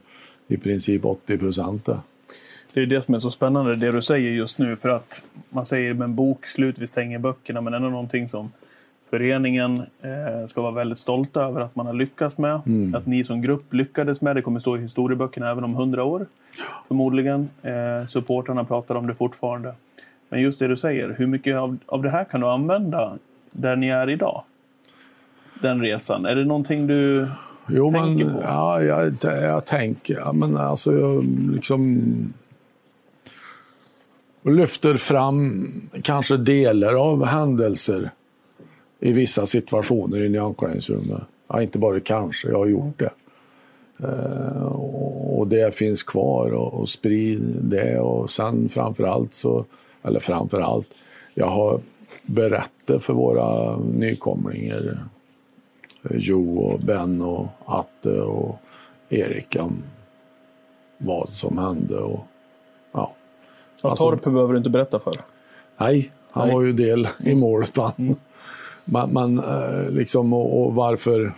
i 0.47 0.57
princip 0.57 1.05
80 1.05 1.37
procent. 1.37 1.89
Det 2.73 2.81
är 2.81 2.85
det 2.85 3.01
som 3.01 3.15
är 3.15 3.19
så 3.19 3.31
spännande, 3.31 3.75
det 3.75 3.91
du 3.91 4.01
säger 4.01 4.31
just 4.31 4.57
nu. 4.57 4.75
För 4.75 4.89
att 4.89 5.23
man 5.49 5.65
säger 5.65 5.93
med 5.93 6.05
en 6.05 6.15
bok, 6.15 6.45
slut, 6.45 6.77
vi 6.77 6.87
stänger 6.87 7.19
böckerna, 7.19 7.61
men 7.61 7.73
ändå 7.73 7.89
någonting 7.89 8.27
som 8.27 8.51
föreningen 9.09 9.81
eh, 10.01 10.45
ska 10.47 10.61
vara 10.61 10.71
väldigt 10.71 10.97
stolta 10.97 11.43
över 11.43 11.61
att 11.61 11.75
man 11.75 11.85
har 11.85 11.93
lyckats 11.93 12.37
med. 12.37 12.61
Mm. 12.65 12.95
Att 12.95 13.05
ni 13.05 13.23
som 13.23 13.41
grupp 13.41 13.73
lyckades 13.73 14.21
med. 14.21 14.35
Det 14.35 14.41
kommer 14.41 14.59
stå 14.59 14.77
i 14.77 14.81
historieböckerna 14.81 15.51
även 15.51 15.63
om 15.63 15.75
hundra 15.75 16.03
år. 16.03 16.25
Förmodligen. 16.87 17.49
Eh, 17.61 18.05
supportrarna 18.07 18.63
pratar 18.63 18.95
om 18.95 19.07
det 19.07 19.15
fortfarande. 19.15 19.73
Men 20.29 20.41
just 20.41 20.59
det 20.59 20.67
du 20.67 20.75
säger, 20.75 21.15
hur 21.17 21.27
mycket 21.27 21.55
av, 21.55 21.77
av 21.85 22.03
det 22.03 22.09
här 22.09 22.23
kan 22.23 22.41
du 22.41 22.47
använda 22.47 23.17
där 23.51 23.75
ni 23.75 23.87
är 23.87 24.09
idag? 24.09 24.43
Den 25.61 25.81
resan. 25.81 26.25
Är 26.25 26.35
det 26.35 26.45
någonting 26.45 26.87
du 26.87 27.27
Jo, 27.69 27.91
tänker 27.91 28.25
men, 28.25 28.33
på? 28.35 28.41
ja, 28.43 28.81
jag, 28.81 29.13
jag 29.23 29.65
tänker, 29.65 30.15
ja, 30.15 30.33
men 30.33 30.57
alltså 30.57 30.93
jag 30.93 31.25
liksom 31.53 32.33
lyfter 34.43 34.93
fram 34.93 35.71
kanske 36.01 36.37
delar 36.37 36.93
av 36.93 37.25
händelser 37.25 38.11
i 38.99 39.11
vissa 39.11 39.45
situationer 39.45 40.35
i 40.35 40.39
omklädningsrummet. 40.39 41.21
Ja, 41.47 41.61
inte 41.61 41.79
bara 41.79 41.99
kanske, 41.99 42.47
jag 42.47 42.57
har 42.57 42.65
gjort 42.65 42.99
det. 42.99 43.11
Eh, 44.03 44.65
och 44.65 45.25
och 45.39 45.47
det 45.47 45.75
finns 45.75 46.03
kvar 46.03 46.53
och, 46.53 46.73
och 46.73 46.89
sprid 46.89 47.55
det 47.61 47.99
och 47.99 48.29
sen 48.29 48.69
framför 48.69 49.03
allt 49.03 49.33
så, 49.33 49.65
eller 50.05 50.19
framför 50.19 50.61
allt, 50.61 50.89
jag 51.33 51.47
har 51.47 51.79
berättat 52.25 53.03
för 53.03 53.13
våra 53.13 53.77
nykomlingar 53.77 54.99
Jo 56.09 56.57
och 56.59 56.79
Ben 56.79 57.21
och 57.21 57.47
Atte 57.65 58.21
och 58.21 58.59
Erik 59.09 59.57
om 59.59 59.83
vad 60.97 61.29
som 61.29 61.57
hände. 61.57 61.97
Och, 61.97 62.19
ja. 62.91 63.13
Ja, 63.81 63.89
Alltså- 63.89 64.03
Torp 64.09 64.23
behöver 64.23 64.53
du 64.53 64.57
inte 64.57 64.69
berätta 64.69 64.99
för. 64.99 65.15
Nej, 65.77 66.11
han 66.31 66.47
Nej. 66.47 66.55
var 66.55 66.61
ju 66.61 66.73
del 66.73 67.07
i 67.19 67.35
målet. 67.35 67.77
Han. 67.77 68.15
Men, 68.85 69.09
men 69.09 69.39
eh, 69.39 69.89
liksom, 69.89 70.33
och, 70.33 70.61
och 70.65 70.75
varför... 70.75 71.33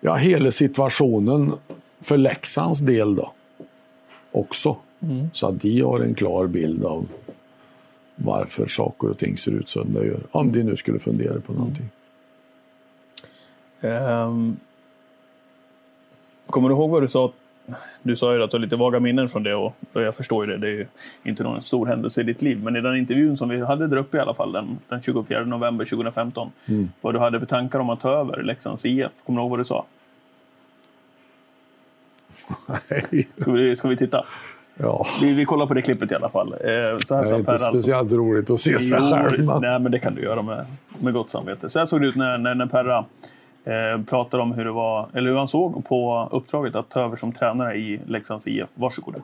Ja, 0.00 0.14
hela 0.14 0.50
situationen 0.50 1.52
för 2.00 2.16
Leksands 2.16 2.78
del 2.80 3.16
då. 3.16 3.32
Också. 4.32 4.76
Så 5.32 5.48
att 5.48 5.60
de 5.60 5.80
har 5.80 6.00
en 6.00 6.14
klar 6.14 6.46
bild 6.46 6.84
av 6.84 7.06
varför 8.16 8.66
saker 8.66 9.10
och 9.10 9.18
ting 9.18 9.36
ser 9.36 9.52
ut 9.52 9.68
som 9.68 9.94
de 9.94 10.06
gör. 10.06 10.20
Om 10.30 10.52
de 10.52 10.62
nu 10.62 10.76
skulle 10.76 10.98
fundera 10.98 11.40
på 11.40 11.52
någonting. 11.52 11.88
Ehm, 13.80 14.56
kommer 16.46 16.68
du 16.68 16.74
ihåg 16.74 16.90
vad 16.90 17.02
du 17.02 17.08
sa? 17.08 17.32
Du 18.02 18.16
sa 18.16 18.34
ju 18.34 18.42
att 18.42 18.50
du 18.50 18.56
har 18.56 18.62
lite 18.62 18.76
vaga 18.76 19.00
minnen 19.00 19.28
från 19.28 19.42
det 19.42 19.54
och, 19.54 19.74
jag 19.92 20.14
förstår 20.14 20.46
ju 20.46 20.52
det. 20.52 20.58
Det 20.58 20.68
är 20.68 20.72
ju 20.72 20.86
inte 21.22 21.42
någon 21.42 21.62
stor 21.62 21.86
händelse 21.86 22.20
i 22.20 22.24
ditt 22.24 22.42
liv. 22.42 22.62
Men 22.62 22.76
i 22.76 22.80
den 22.80 22.96
intervjun 22.96 23.36
som 23.36 23.48
vi 23.48 23.60
hade 23.60 23.86
där 23.86 23.96
uppe 23.96 24.16
i 24.16 24.20
alla 24.20 24.34
fall 24.34 24.52
den, 24.52 24.78
den 24.88 25.02
24 25.02 25.44
november 25.44 25.84
2015. 25.84 26.50
Vad 27.00 27.14
du 27.14 27.18
hade 27.18 27.40
för 27.40 27.46
tankar 27.46 27.78
om 27.78 27.90
att 27.90 28.00
ta 28.00 28.12
över 28.12 28.42
Leksands 28.42 28.84
IF. 28.84 29.12
Kommer 29.24 29.40
du 29.40 29.42
ihåg 29.42 29.50
vad 29.50 29.60
du 29.60 29.64
sa? 29.64 29.86
Ska 33.36 33.52
vi, 33.52 33.76
ska 33.76 33.88
vi 33.88 33.96
titta? 33.96 34.26
Ja. 34.76 35.06
Vi, 35.22 35.32
vi 35.34 35.44
kollar 35.44 35.66
på 35.66 35.74
det 35.74 35.82
klippet 35.82 36.12
i 36.12 36.14
alla 36.14 36.28
fall. 36.28 36.52
Eh, 36.52 36.58
så 36.58 37.14
här 37.14 37.22
Det 37.24 37.30
är 37.30 37.34
inte 37.36 37.44
Per 37.46 37.52
alltså. 37.52 37.68
speciellt 37.68 38.12
roligt 38.12 38.50
att 38.50 38.60
se 38.60 38.78
sig 38.78 38.98
själv. 39.00 39.46
men- 39.46 39.60
nej, 39.60 39.78
men 39.80 39.92
det 39.92 39.98
kan 39.98 40.14
du 40.14 40.22
göra 40.22 40.42
med, 40.42 40.66
med 41.00 41.12
gott 41.14 41.30
samvete. 41.30 41.70
Så 41.70 41.78
här 41.78 41.86
såg 41.86 42.00
det 42.00 42.06
ut 42.06 42.16
när, 42.16 42.38
när, 42.38 42.54
när 42.54 42.66
Perra 42.66 43.04
eh, 43.64 44.02
pratade 44.08 44.42
om 44.42 44.52
hur 44.52 44.64
det 44.64 44.72
var, 44.72 45.08
eller 45.14 45.30
hur 45.30 45.36
han 45.36 45.48
såg 45.48 45.84
på 45.88 46.28
uppdraget 46.32 46.76
att 46.76 46.88
ta 46.88 47.00
över 47.00 47.16
som 47.16 47.32
tränare 47.32 47.74
i 47.76 48.00
Leksands 48.06 48.46
IF. 48.46 48.68
Varsågoda. 48.74 49.18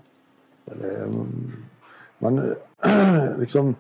Men 2.19 2.55
liksom, 3.39 3.75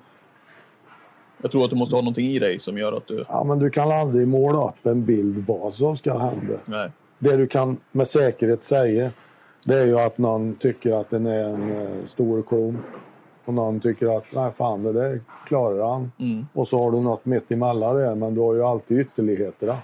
Jag 1.42 1.50
tror 1.50 1.64
att 1.64 1.70
du 1.70 1.76
måste 1.76 1.94
ha 1.94 2.02
någonting 2.02 2.26
i 2.26 2.38
dig 2.38 2.60
som 2.60 2.78
gör 2.78 2.92
att 2.92 3.06
du... 3.06 3.24
ja, 3.28 3.44
men 3.44 3.58
du 3.58 3.70
kan 3.70 3.92
aldrig 3.92 4.28
måla 4.28 4.68
upp 4.68 4.86
en 4.86 5.04
bild 5.04 5.44
vad 5.48 5.74
som 5.74 5.96
ska 5.96 6.18
hända. 6.18 6.54
Nej. 6.64 6.90
Det 7.18 7.36
du 7.36 7.46
kan 7.46 7.76
med 7.92 8.08
säkerhet 8.08 8.62
säga 8.62 9.10
det 9.64 9.74
är 9.74 9.86
ju 9.86 9.98
att 9.98 10.18
någon 10.18 10.54
tycker 10.54 11.00
att 11.00 11.10
den 11.10 11.26
är 11.26 11.44
en 11.44 11.72
eh, 11.72 12.04
stor 12.04 12.42
klump. 12.42 12.80
Och 13.44 13.54
någon 13.54 13.80
tycker 13.80 14.16
att 14.16 14.24
nej 14.32 14.52
fan 14.56 14.82
det 14.82 14.92
där 14.92 15.20
klarar 15.46 15.92
han. 15.92 16.12
Mm. 16.18 16.46
Och 16.52 16.68
så 16.68 16.82
har 16.82 16.92
du 16.92 17.00
något 17.00 17.24
mitt 17.24 17.52
emellan 17.52 17.96
det 17.96 18.14
men 18.14 18.34
du 18.34 18.40
har 18.40 18.54
ju 18.54 18.62
alltid 18.62 19.00
ytterligheterna. 19.00 19.78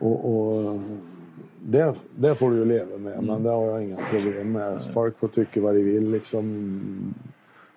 Och, 0.00 0.30
och 0.30 0.80
det, 1.58 1.94
det 2.16 2.34
får 2.34 2.50
du 2.50 2.56
ju 2.56 2.64
leva 2.64 2.98
med 2.98 3.22
men 3.22 3.42
det 3.42 3.50
har 3.50 3.66
jag 3.66 3.82
inga 3.84 3.98
problem 4.10 4.52
med. 4.52 4.82
Folk 4.82 5.18
får 5.18 5.28
tycka 5.28 5.60
vad 5.60 5.74
de 5.74 5.82
vill 5.82 6.10
liksom. 6.10 7.14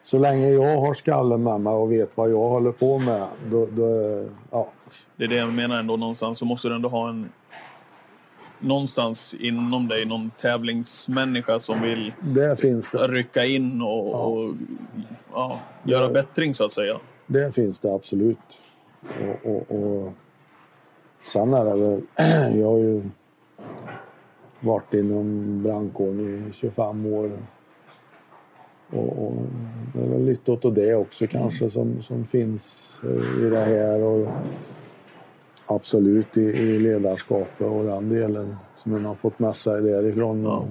Så 0.03 0.17
länge 0.17 0.49
jag 0.49 0.77
har 0.77 0.93
skallen 0.93 1.43
med 1.43 1.61
mig 1.61 1.73
och 1.73 1.91
vet 1.91 2.17
vad 2.17 2.31
jag 2.31 2.45
håller 2.45 2.71
på 2.71 2.99
med 2.99 3.27
då, 3.49 3.67
då 3.71 4.23
ja. 4.51 4.67
Det 5.15 5.23
är 5.23 5.27
det 5.27 5.35
jag 5.35 5.53
menar 5.53 5.79
ändå 5.79 5.97
någonstans. 5.97 6.39
Så 6.39 6.45
måste 6.45 6.69
du 6.69 6.75
ändå 6.75 6.89
ha 6.89 7.09
en... 7.09 7.29
Någonstans 8.61 9.33
inom 9.39 9.87
dig 9.87 10.05
någon 10.05 10.31
tävlingsmänniska 10.41 11.59
som 11.59 11.81
vill 11.81 12.13
Det 12.19 12.59
finns 12.59 12.91
det. 12.91 13.07
rycka 13.07 13.45
in 13.45 13.81
och, 13.81 14.33
och 14.33 14.53
ja, 15.33 15.59
göra 15.83 16.09
bättring 16.09 16.53
så 16.53 16.65
att 16.65 16.71
säga. 16.71 16.99
Det 17.27 17.55
finns 17.55 17.79
det 17.79 17.93
absolut. 17.93 18.61
Och, 19.01 19.51
och, 19.51 19.71
och 19.71 20.13
sen 21.23 21.53
är 21.53 21.65
det 21.65 21.75
väl, 21.75 22.01
jag 22.59 22.67
har 22.67 22.77
ju 22.77 23.03
varit 24.59 24.93
inom 24.93 25.63
brandkåren 25.63 26.47
i 26.49 26.53
25 26.53 27.05
år. 27.05 27.31
Och, 28.89 29.27
och 29.27 29.33
det 29.93 29.99
är 30.01 30.07
väl 30.09 30.25
lite 30.25 30.51
åt 30.51 30.75
det 30.75 30.95
också 30.95 31.27
kanske 31.27 31.69
som, 31.69 32.01
som 32.01 32.25
finns 32.25 32.99
eh, 33.03 33.45
i 33.45 33.49
det 33.49 33.65
här. 33.65 34.01
Och 34.01 34.27
absolut 35.65 36.37
i, 36.37 36.41
i 36.41 36.79
ledarskapet 36.79 37.67
och 37.67 37.85
den 37.85 38.09
delen 38.09 38.55
som 38.75 38.91
man 38.91 39.05
har 39.05 39.15
fått 39.15 39.39
med 39.39 39.55
sig 39.55 39.81
därifrån. 39.81 40.43
Ja. 40.43 40.65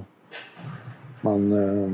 Man, 1.20 1.52
eh, 1.52 1.90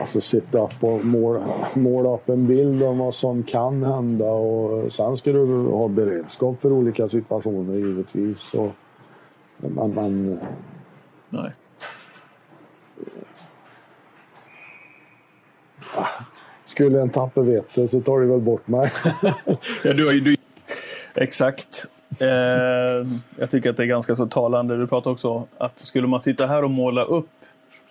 Alltså 0.00 0.20
sitta 0.20 0.64
upp 0.64 0.84
och 0.84 1.04
måla, 1.04 1.68
måla 1.74 2.14
upp 2.14 2.28
en 2.28 2.46
bild 2.46 2.82
om 2.82 2.98
vad 2.98 3.14
som 3.14 3.42
kan 3.42 3.82
hända 3.82 4.30
och 4.30 4.92
sen 4.92 5.16
ska 5.16 5.32
du 5.32 5.46
ha 5.66 5.88
beredskap 5.88 6.60
för 6.60 6.72
olika 6.72 7.08
situationer 7.08 7.74
givetvis. 7.74 8.54
Och, 8.54 8.70
men, 9.56 9.90
men 9.90 10.40
Nej. 11.28 11.52
skulle 16.64 17.00
en 17.00 17.10
tappa 17.10 17.40
vete 17.40 17.88
så 17.88 18.00
tar 18.00 18.20
det 18.20 18.26
väl 18.26 18.40
bort 18.40 18.68
mig. 18.68 18.90
Ja, 19.84 19.92
du 19.92 20.06
har 20.06 20.12
ju... 20.12 20.20
Du... 20.20 20.37
Exakt. 21.20 21.86
Eh, 22.20 22.28
jag 23.38 23.50
tycker 23.50 23.70
att 23.70 23.76
det 23.76 23.82
är 23.82 23.86
ganska 23.86 24.16
så 24.16 24.26
talande. 24.26 24.76
Du 24.76 24.86
pratar 24.86 25.10
också 25.10 25.46
att 25.58 25.78
skulle 25.78 26.06
man 26.06 26.20
sitta 26.20 26.46
här 26.46 26.64
och 26.64 26.70
måla 26.70 27.02
upp 27.02 27.30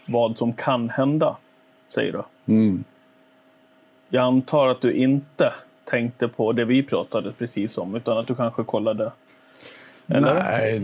vad 0.06 0.38
som 0.38 0.54
kan 0.54 0.90
hända, 0.90 1.38
säger 1.94 2.12
du. 2.12 2.54
Mm. 2.54 2.84
Jag 4.10 4.24
antar 4.24 4.68
att 4.68 4.82
du 4.82 4.94
inte 4.94 5.54
tänkte 5.84 6.28
på 6.28 6.52
det 6.52 6.66
vi 6.66 6.84
pratade 6.84 7.32
precis 7.32 7.78
om, 7.78 7.96
utan 7.96 8.18
att 8.18 8.28
du 8.28 8.36
kanske 8.36 8.64
kollade... 8.64 9.12
Eller? 10.08 10.34
Nej, 10.34 10.80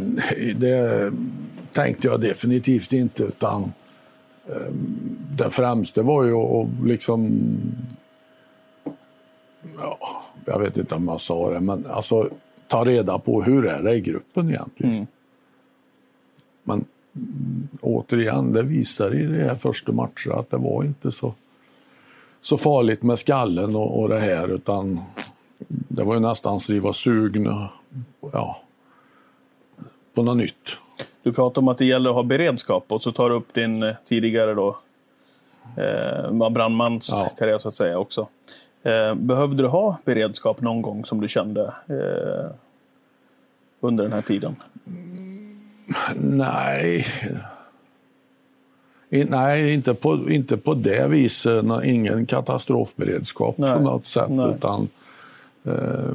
det 0.56 1.12
tänkte 1.72 2.08
jag 2.08 2.22
definitivt 2.22 2.94
inte. 2.94 3.24
Utan 3.24 3.74
um, 4.46 5.18
det 5.38 5.50
främsta 5.50 6.02
var 6.02 6.24
ju 6.24 6.34
att 6.34 6.68
liksom... 6.86 7.42
Ja, 9.78 10.23
jag 10.46 10.60
vet 10.60 10.78
inte 10.78 10.96
om 10.96 11.08
jag 11.08 11.20
sa 11.20 11.52
det, 11.52 11.60
men 11.60 11.86
alltså 11.86 12.30
ta 12.68 12.84
reda 12.84 13.20
på 13.20 13.44
hur 13.44 13.66
är 13.66 13.84
det 13.84 13.96
i 13.96 14.02
gruppen 14.02 14.50
egentligen. 14.50 14.94
Mm. 14.96 15.08
Men 16.64 16.86
återigen, 17.82 18.54
det 18.54 18.64
visar 18.64 19.16
i 19.16 19.26
de 19.26 19.44
här 19.44 19.56
första 19.56 19.92
matcherna 19.92 20.36
att 20.36 20.50
det 20.50 20.58
var 20.58 20.84
inte 20.84 21.12
så, 21.12 21.34
så 22.42 22.58
farligt 22.58 23.04
med 23.04 23.20
skallen 23.20 23.76
och, 23.76 24.02
och 24.02 24.10
det 24.10 24.20
här, 24.20 24.48
utan 24.48 25.00
det 25.68 26.04
var 26.04 26.14
ju 26.14 26.20
nästan 26.20 26.60
så 26.60 26.72
de 26.72 26.80
var 26.80 26.94
sugna 26.94 27.70
ja, 28.32 28.62
på 30.14 30.24
något 30.24 30.38
nytt. 30.38 30.78
Du 31.24 31.34
pratar 31.34 31.62
om 31.62 31.68
att 31.68 31.78
det 31.78 31.86
gäller 31.86 32.10
att 32.10 32.16
ha 32.16 32.24
beredskap 32.24 32.86
och 32.88 33.02
så 33.02 33.12
tar 33.12 33.30
du 33.30 33.36
upp 33.36 33.54
din 33.54 33.84
eh, 33.84 33.96
tidigare 34.06 34.54
då, 34.54 34.78
eh, 35.78 36.50
brandmans 36.50 37.10
Ja. 37.12 37.32
karriär 37.38 37.58
så 37.58 37.68
att 37.68 37.74
säga 37.74 38.00
också. 38.00 38.28
Eh, 38.84 39.16
behövde 39.16 39.64
du 39.64 39.68
ha 39.70 39.98
beredskap 40.06 40.62
någon 40.62 40.82
gång 40.82 41.06
som 41.06 41.22
du 41.22 41.28
kände 41.28 41.74
eh, 41.88 42.52
under 43.80 44.04
den 44.04 44.14
här 44.14 44.22
tiden? 44.22 44.56
Nej. 46.16 47.06
I, 49.10 49.24
nej, 49.26 49.74
inte 49.74 49.94
på, 49.94 50.30
inte 50.32 50.58
på 50.58 50.74
det 50.74 51.08
viset. 51.08 51.66
Nå- 51.66 51.84
Ingen 51.84 52.26
katastrofberedskap 52.26 53.58
Nej, 53.58 53.74
på 53.74 53.80
något 53.80 54.06
sätt. 54.06 54.30
nej. 54.30 54.50
Utan, 54.56 54.88
eh, 55.64 56.14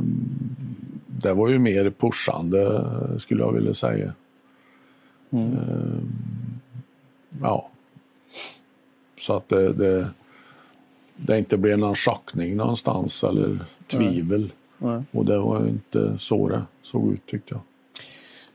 det 1.07 1.35
var 1.35 1.49
ju 1.49 1.59
mer 1.59 1.91
pushande, 1.91 2.85
skulle 3.19 3.43
jag 3.43 3.53
vilja 3.53 3.75
säga. 3.75 4.13
Mm. 5.31 5.53
Eh, 5.53 5.99
ja. 7.43 7.69
Så 9.21 9.37
att 9.37 9.49
det, 9.49 9.73
det, 9.73 10.09
det 11.27 11.39
inte 11.39 11.57
blev 11.57 11.79
någon 11.79 11.95
schackning 11.95 12.57
någonstans 12.57 13.25
eller 13.25 13.59
tvivel. 13.87 14.53
Nej. 14.79 15.03
Och 15.11 15.25
det 15.25 15.39
var 15.39 15.69
inte 15.69 16.19
så 16.19 16.49
det 16.49 16.63
såg 16.83 17.13
ut 17.13 17.27
tyckte 17.27 17.55
jag. 17.55 17.61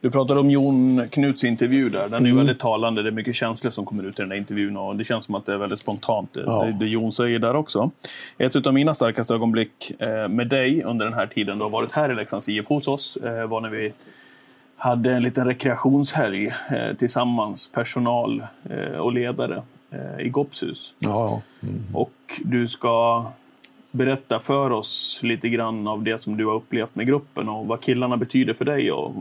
Du 0.02 0.12
pratade 0.12 0.40
om 0.40 0.50
Jon 0.52 1.08
Knuts 1.10 1.44
intervju 1.44 1.90
där. 1.90 2.10
Den 2.10 2.26
är 2.26 2.30
ju 2.30 2.36
väldigt 2.36 2.60
talande. 2.60 3.04
Det 3.04 3.10
är 3.10 3.12
mycket 3.12 3.36
känslor 3.36 3.72
som 3.72 3.86
kommer 3.86 4.04
ut 4.04 4.20
i 4.20 4.22
den 4.22 4.30
där 4.30 4.36
intervjun 4.36 4.78
och 4.78 4.96
det 4.96 5.04
känns 5.04 5.26
som 5.26 5.36
att 5.36 5.46
det 5.46 5.54
är 5.54 5.58
väldigt 5.58 5.80
spontant, 5.80 6.34
det, 6.34 6.44
Ja. 6.46 6.64
det, 6.64 6.72
det 6.72 6.86
Jon 6.88 7.12
säger 7.12 7.40
där 7.40 7.56
också. 7.56 7.92
Ett 8.38 8.68
av 8.68 8.74
mina 8.74 8.94
starkaste 8.94 9.34
ögonblick 9.34 9.92
eh, 10.00 10.28
med 10.28 10.48
dig 10.48 10.84
under 10.84 11.06
den 11.06 11.14
här 11.14 11.28
tiden 11.28 11.58
du 11.58 11.64
har 11.64 11.70
varit 11.70 11.92
här 11.92 12.12
i 12.12 12.16
Leksands 12.16 12.50
IF 12.50 12.68
hos 12.68 12.88
oss 12.88 13.18
eh, 13.18 13.48
var 13.48 13.62
när 13.62 13.70
vi 13.70 13.94
hade 14.76 15.12
en 15.12 15.24
liten 15.24 15.46
rekreationshelg 15.46 16.48
eh, 16.48 16.96
tillsammans, 16.98 17.70
personal 17.74 18.44
och 19.00 19.14
ledare 19.14 19.62
i 20.20 20.30
Gopshus. 20.30 20.94
Ja, 21.00 21.42
ja. 21.62 21.68
Och 21.94 22.14
du 22.44 22.68
ska 22.68 23.26
berätta 23.92 24.40
för 24.40 24.72
oss 24.72 25.20
lite 25.24 25.50
grann 25.50 25.88
av 25.88 26.04
det 26.04 26.18
som 26.18 26.38
du 26.38 26.46
har 26.46 26.54
upplevt 26.56 26.96
med 26.96 27.08
gruppen 27.08 27.50
och 27.50 27.68
vad 27.68 27.82
killarna 27.82 28.18
betyder 28.18 28.54
för 28.54 28.66
dig. 28.66 28.92
Och 28.92 29.14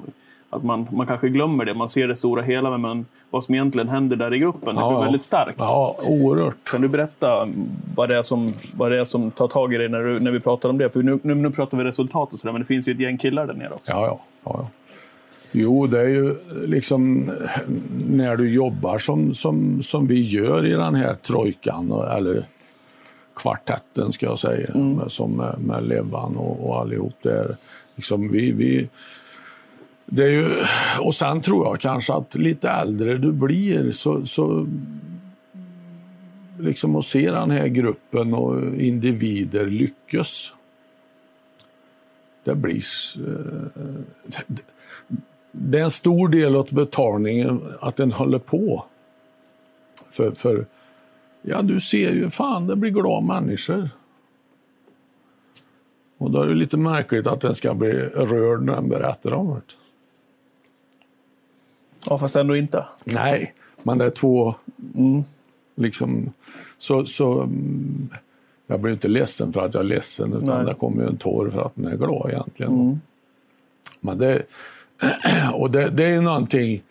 att 0.50 0.64
man, 0.64 0.88
man 0.92 1.06
kanske 1.06 1.28
glömmer 1.28 1.64
det, 1.64 1.74
man 1.74 1.88
ser 1.88 2.08
det 2.08 2.16
stora 2.16 2.42
hela, 2.42 2.78
men 2.78 3.06
vad 3.30 3.44
som 3.44 3.54
egentligen 3.54 3.88
händer 3.88 4.16
där 4.16 4.34
i 4.34 4.38
gruppen, 4.38 4.74
det 4.74 4.80
Ja, 4.80 4.88
blir 4.88 4.98
ja. 4.98 5.02
väldigt 5.02 5.22
starkt. 5.22 5.56
ja 5.58 5.96
oerhört. 6.02 6.70
Kan 6.70 6.80
du 6.80 6.88
berätta 6.88 7.48
vad 7.94 8.08
det 8.08 8.16
är 8.16 8.22
som, 8.22 8.52
vad 8.76 8.90
det 8.90 9.00
är 9.00 9.04
som 9.04 9.30
tar 9.30 9.48
tag 9.48 9.74
i 9.74 9.76
dig 9.78 9.88
när, 9.88 10.00
du, 10.00 10.20
när 10.20 10.30
vi 10.30 10.40
pratar 10.40 10.68
om 10.68 10.78
det? 10.78 10.90
För 10.90 11.02
nu, 11.02 11.18
nu, 11.22 11.34
nu 11.34 11.50
pratar 11.50 11.78
vi 11.78 11.84
resultat 11.84 12.32
och 12.32 12.38
sådär, 12.38 12.52
men 12.52 12.60
det 12.62 12.66
finns 12.66 12.88
ju 12.88 12.92
ett 12.92 13.00
gäng 13.00 13.18
killar 13.18 13.46
där 13.46 13.54
nere 13.54 13.70
också. 13.74 13.92
Ja, 13.92 14.06
ja, 14.06 14.20
ja, 14.44 14.50
ja. 14.58 14.66
Jo, 15.52 15.86
det 15.86 16.00
är 16.00 16.08
ju 16.08 16.34
liksom 16.66 17.32
när 18.08 18.36
du 18.36 18.54
jobbar 18.54 18.98
som, 18.98 19.34
som, 19.34 19.82
som 19.82 20.06
vi 20.06 20.20
gör 20.20 20.66
i 20.66 20.70
den 20.70 20.94
här 20.94 21.14
trojkan, 21.14 21.92
eller 21.92 22.46
kvartetten 23.36 24.12
ska 24.12 24.26
jag 24.26 24.38
säga, 24.38 24.74
med, 24.74 25.12
som 25.12 25.30
med, 25.30 25.58
med 25.58 25.88
Levan 25.88 26.36
och, 26.36 26.68
och 26.68 26.80
allihop. 26.80 27.14
Det 27.22 27.38
är 27.38 27.56
liksom 27.96 28.28
vi, 28.32 28.52
vi, 28.52 28.88
det 30.06 30.24
är 30.24 30.28
ju, 30.28 30.46
och 31.00 31.14
sen 31.14 31.40
tror 31.40 31.66
jag 31.66 31.80
kanske 31.80 32.12
att 32.12 32.34
lite 32.34 32.68
äldre 32.68 33.18
du 33.18 33.32
blir 33.32 33.92
så, 33.92 34.26
så 34.26 34.66
liksom 36.58 36.96
att 36.96 37.04
se 37.04 37.30
den 37.30 37.50
här 37.50 37.66
gruppen 37.66 38.34
och 38.34 38.74
individer 38.74 39.66
lyckas. 39.66 40.54
Det 42.44 42.54
blir 42.54 42.84
eh, 43.16 43.82
det 45.52 45.78
är 45.78 45.82
en 45.82 45.90
stor 45.90 46.28
del 46.28 46.56
av 46.56 46.68
betalningen 46.70 47.60
att 47.80 47.96
den 47.96 48.12
håller 48.12 48.38
på. 48.38 48.84
För, 50.10 50.30
för 50.30 50.66
ja, 51.42 51.62
du 51.62 51.80
ser 51.80 52.12
ju, 52.12 52.30
fan, 52.30 52.66
det 52.66 52.76
blir 52.76 52.90
glada 52.90 53.20
människor. 53.20 53.90
Och 56.18 56.30
då 56.30 56.42
är 56.42 56.46
det 56.46 56.54
lite 56.54 56.76
märkligt 56.76 57.26
att 57.26 57.40
den 57.40 57.54
ska 57.54 57.74
bli 57.74 57.92
rörd 57.92 58.62
när 58.62 58.74
den 58.74 58.88
berättar 58.88 59.32
om 59.32 59.48
det. 59.48 59.74
Ja, 62.08 62.18
fast 62.18 62.36
ändå 62.36 62.56
inte. 62.56 62.86
Nej, 63.04 63.54
men 63.82 63.98
det 63.98 64.04
är 64.04 64.10
två... 64.10 64.54
Liksom, 65.74 66.32
så, 66.78 67.04
så, 67.04 67.40
mm, 67.40 68.08
jag 68.66 68.80
blir 68.80 68.92
inte 68.92 69.08
ledsen 69.08 69.52
för 69.52 69.60
att 69.60 69.74
jag 69.74 69.80
är 69.80 69.88
ledsen, 69.88 70.32
utan 70.32 70.56
Nej. 70.56 70.66
det 70.66 70.74
kommer 70.74 71.02
ju 71.02 71.08
en 71.08 71.16
tår 71.16 71.50
för 71.50 71.66
att 71.66 71.72
den 71.74 71.92
är 71.92 71.96
glad 71.96 72.30
egentligen. 72.30 73.00
Men 74.00 74.18
det, 74.18 74.42
och 75.54 75.70
det, 75.70 75.90
det 75.90 76.04
är 76.04 76.20
någonting, 76.20 76.82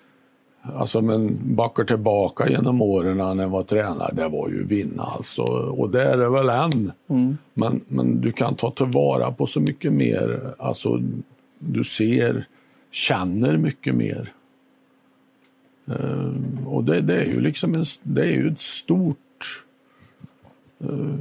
alltså 0.62 1.02
men 1.02 1.40
backar 1.56 1.84
tillbaka 1.84 2.50
genom 2.50 2.82
åren 2.82 3.18
när 3.18 3.44
jag 3.44 3.50
var 3.50 3.64
tränare, 3.64 4.14
det 4.14 4.28
var 4.28 4.50
ju 4.50 4.64
vinna 4.64 5.04
alltså. 5.04 5.44
Och 5.44 5.90
det 5.90 6.04
är 6.04 6.18
det 6.18 6.30
väl 6.30 6.50
än. 6.50 6.92
Men, 7.54 7.82
men 7.88 8.22
du 8.22 8.32
kan 8.32 8.56
ta 8.56 8.72
tillvara 8.72 9.32
på 9.32 9.46
så 9.46 9.60
mycket 9.60 9.94
mer, 9.94 10.54
alltså 10.60 11.02
du 11.60 11.84
ser, 11.84 12.46
känner 12.92 13.58
mycket 13.58 13.96
mer. 13.96 14.34
Och 16.66 16.84
det, 16.84 17.02
det 17.02 17.16
är 17.16 17.26
ju 17.26 17.42
liksom 17.42 17.74
en, 17.76 17.84
det 18.04 18.22
är 18.22 18.32
ju 18.32 18.48
ett 18.48 18.60
stort 18.60 19.18
eh, 20.80 21.16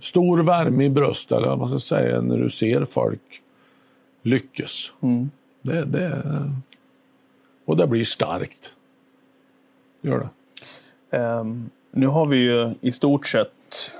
stor 0.00 0.38
värme 0.38 0.84
i 0.84 0.90
bröstet, 0.90 1.38
eller 1.38 1.48
vad 1.48 1.58
man 1.58 1.68
ska 1.68 1.78
säga, 1.78 2.20
när 2.20 2.38
du 2.38 2.50
ser 2.50 2.84
folk 2.84 3.42
lyckas. 4.22 4.92
Det, 5.62 5.84
det, 5.84 6.22
och 7.64 7.76
det 7.76 7.86
blir 7.86 8.04
starkt. 8.04 8.74
Gör 10.00 10.18
det. 10.18 10.28
Ehm, 11.16 11.70
nu 11.90 12.06
har 12.06 12.26
vi 12.26 12.36
ju 12.36 12.74
i 12.80 12.92
stort 12.92 13.26
sett, 13.26 13.92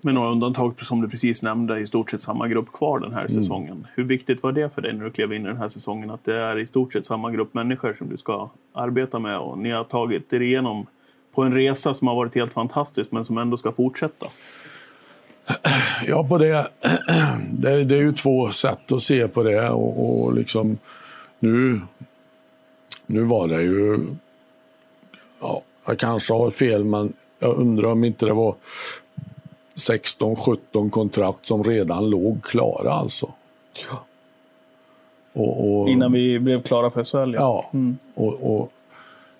med 0.00 0.14
några 0.14 0.30
undantag 0.30 0.80
som 0.80 1.00
du 1.00 1.08
precis 1.08 1.42
nämnde, 1.42 1.80
i 1.80 1.86
stort 1.86 2.10
sett 2.10 2.20
samma 2.20 2.48
grupp 2.48 2.72
kvar 2.72 2.98
den 2.98 3.12
här 3.12 3.26
säsongen. 3.26 3.86
Hur 3.94 4.04
viktigt 4.04 4.42
var 4.42 4.52
det 4.52 4.74
för 4.74 4.82
dig 4.82 4.92
när 4.92 5.04
du 5.04 5.10
klev 5.10 5.32
in 5.32 5.42
i 5.42 5.48
den 5.48 5.56
här 5.56 5.68
säsongen 5.68 6.10
att 6.10 6.24
det 6.24 6.34
är 6.34 6.58
i 6.58 6.66
stort 6.66 6.92
sett 6.92 7.04
samma 7.04 7.30
grupp 7.30 7.54
människor 7.54 7.94
som 7.94 8.08
du 8.08 8.16
ska 8.16 8.50
arbeta 8.72 9.18
med 9.18 9.38
och 9.38 9.58
ni 9.58 9.70
har 9.70 9.84
tagit 9.84 10.32
er 10.32 10.40
igenom 10.40 10.86
på 11.34 11.42
en 11.42 11.54
resa 11.54 11.94
som 11.94 12.08
har 12.08 12.14
varit 12.14 12.34
helt 12.34 12.52
fantastisk 12.52 13.12
men 13.12 13.24
som 13.24 13.38
ändå 13.38 13.56
ska 13.56 13.72
fortsätta? 13.72 14.26
Ja, 16.06 16.24
på 16.24 16.38
det, 16.38 16.68
det, 17.50 17.84
det 17.84 17.96
är 17.96 18.00
ju 18.00 18.12
två 18.12 18.50
sätt 18.50 18.92
att 18.92 19.02
se 19.02 19.28
på 19.28 19.42
det. 19.42 19.70
Och, 19.70 20.24
och 20.24 20.34
liksom, 20.34 20.78
nu, 21.38 21.80
nu 23.06 23.22
var 23.22 23.48
det 23.48 23.62
ju... 23.62 24.06
Ja, 25.40 25.62
jag 25.86 25.98
kanske 25.98 26.34
har 26.34 26.50
fel, 26.50 26.84
men 26.84 27.12
jag 27.38 27.56
undrar 27.56 27.88
om 27.88 28.04
inte 28.04 28.26
det 28.26 28.32
var 28.32 28.54
16-17 29.74 30.90
kontrakt 30.90 31.46
som 31.46 31.64
redan 31.64 32.10
låg 32.10 32.42
klara. 32.42 32.92
Alltså. 32.92 33.32
Och, 35.32 35.80
och, 35.80 35.88
Innan 35.88 36.12
vi 36.12 36.38
blev 36.38 36.62
klara 36.62 36.90
för 36.90 37.04
SHL. 37.04 37.34
Ja, 37.34 37.70
och, 38.14 38.56
och 38.56 38.72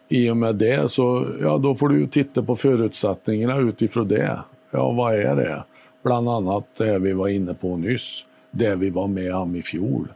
i 0.09 0.31
och 0.31 0.37
med 0.37 0.55
det 0.55 0.91
så 0.91 1.27
ja, 1.41 1.59
då 1.59 1.75
får 1.75 1.89
du 1.89 2.07
titta 2.07 2.43
på 2.43 2.57
förutsättningarna 2.57 3.59
utifrån 3.59 4.09
det. 4.09 4.39
Ja, 4.71 4.93
vad 4.93 5.15
är 5.15 5.37
det? 5.37 5.65
Bland 6.05 6.29
annat 6.29 6.65
det 6.77 6.99
vi 6.99 7.13
var 7.13 7.29
inne 7.29 7.55
på 7.55 7.77
nyss, 7.77 8.27
det 8.51 8.77
vi 8.77 8.91
var 8.91 9.07
med 9.07 9.35
om 9.35 9.57
i 9.57 9.63
fjol. 9.63 10.09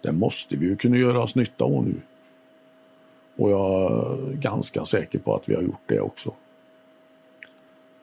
Det 0.00 0.12
måste 0.12 0.56
vi 0.56 0.66
ju 0.66 0.76
kunna 0.76 0.96
göra 0.96 1.22
oss 1.22 1.34
nytta 1.34 1.64
av 1.64 1.84
nu. 1.84 1.94
Och 3.36 3.50
jag 3.50 3.92
är 3.92 4.32
ganska 4.32 4.84
säker 4.84 5.18
på 5.18 5.34
att 5.34 5.48
vi 5.48 5.54
har 5.54 5.62
gjort 5.62 5.82
det 5.86 6.00
också. 6.00 6.32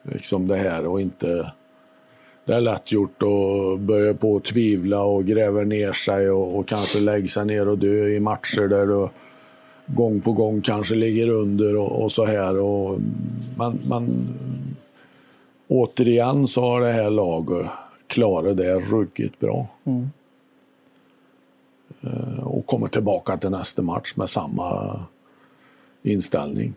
Liksom 0.02 0.48
det 0.48 0.56
här 0.56 0.86
och 0.86 1.00
inte... 1.00 1.52
Det 2.44 2.54
är 2.54 2.60
lätt 2.60 2.92
gjort 2.92 3.22
att 3.22 3.80
börja 3.80 4.14
på 4.14 4.36
att 4.36 4.44
tvivla 4.44 5.02
och 5.02 5.24
gräva 5.24 5.62
ner 5.62 5.92
sig 5.92 6.30
och, 6.30 6.58
och 6.58 6.68
kanske 6.68 7.00
lägga 7.00 7.28
sig 7.28 7.46
ner 7.46 7.68
och 7.68 7.78
dö 7.78 8.08
i 8.08 8.20
matcher 8.20 8.68
där 8.68 8.86
du 8.86 9.08
gång 9.86 10.20
på 10.20 10.32
gång 10.32 10.62
kanske 10.62 10.94
ligger 10.94 11.28
under 11.28 11.76
och, 11.76 12.02
och 12.02 12.12
så 12.12 12.24
här. 12.24 12.58
Och, 12.58 12.98
men, 13.56 13.78
men 13.88 14.28
återigen 15.68 16.46
så 16.46 16.60
har 16.60 16.80
det 16.80 16.92
här 16.92 17.10
laget 17.10 17.66
klarat 18.06 18.56
det 18.56 18.74
ruggigt 18.74 19.40
bra. 19.40 19.66
Eh, 22.02 22.44
Och 22.44 22.66
kommer 22.66 22.88
tillbaka 22.88 23.36
till 23.36 23.50
nästa 23.50 23.82
match 23.82 24.12
med 24.16 24.28
samma 24.28 25.00
inställning. 26.02 26.74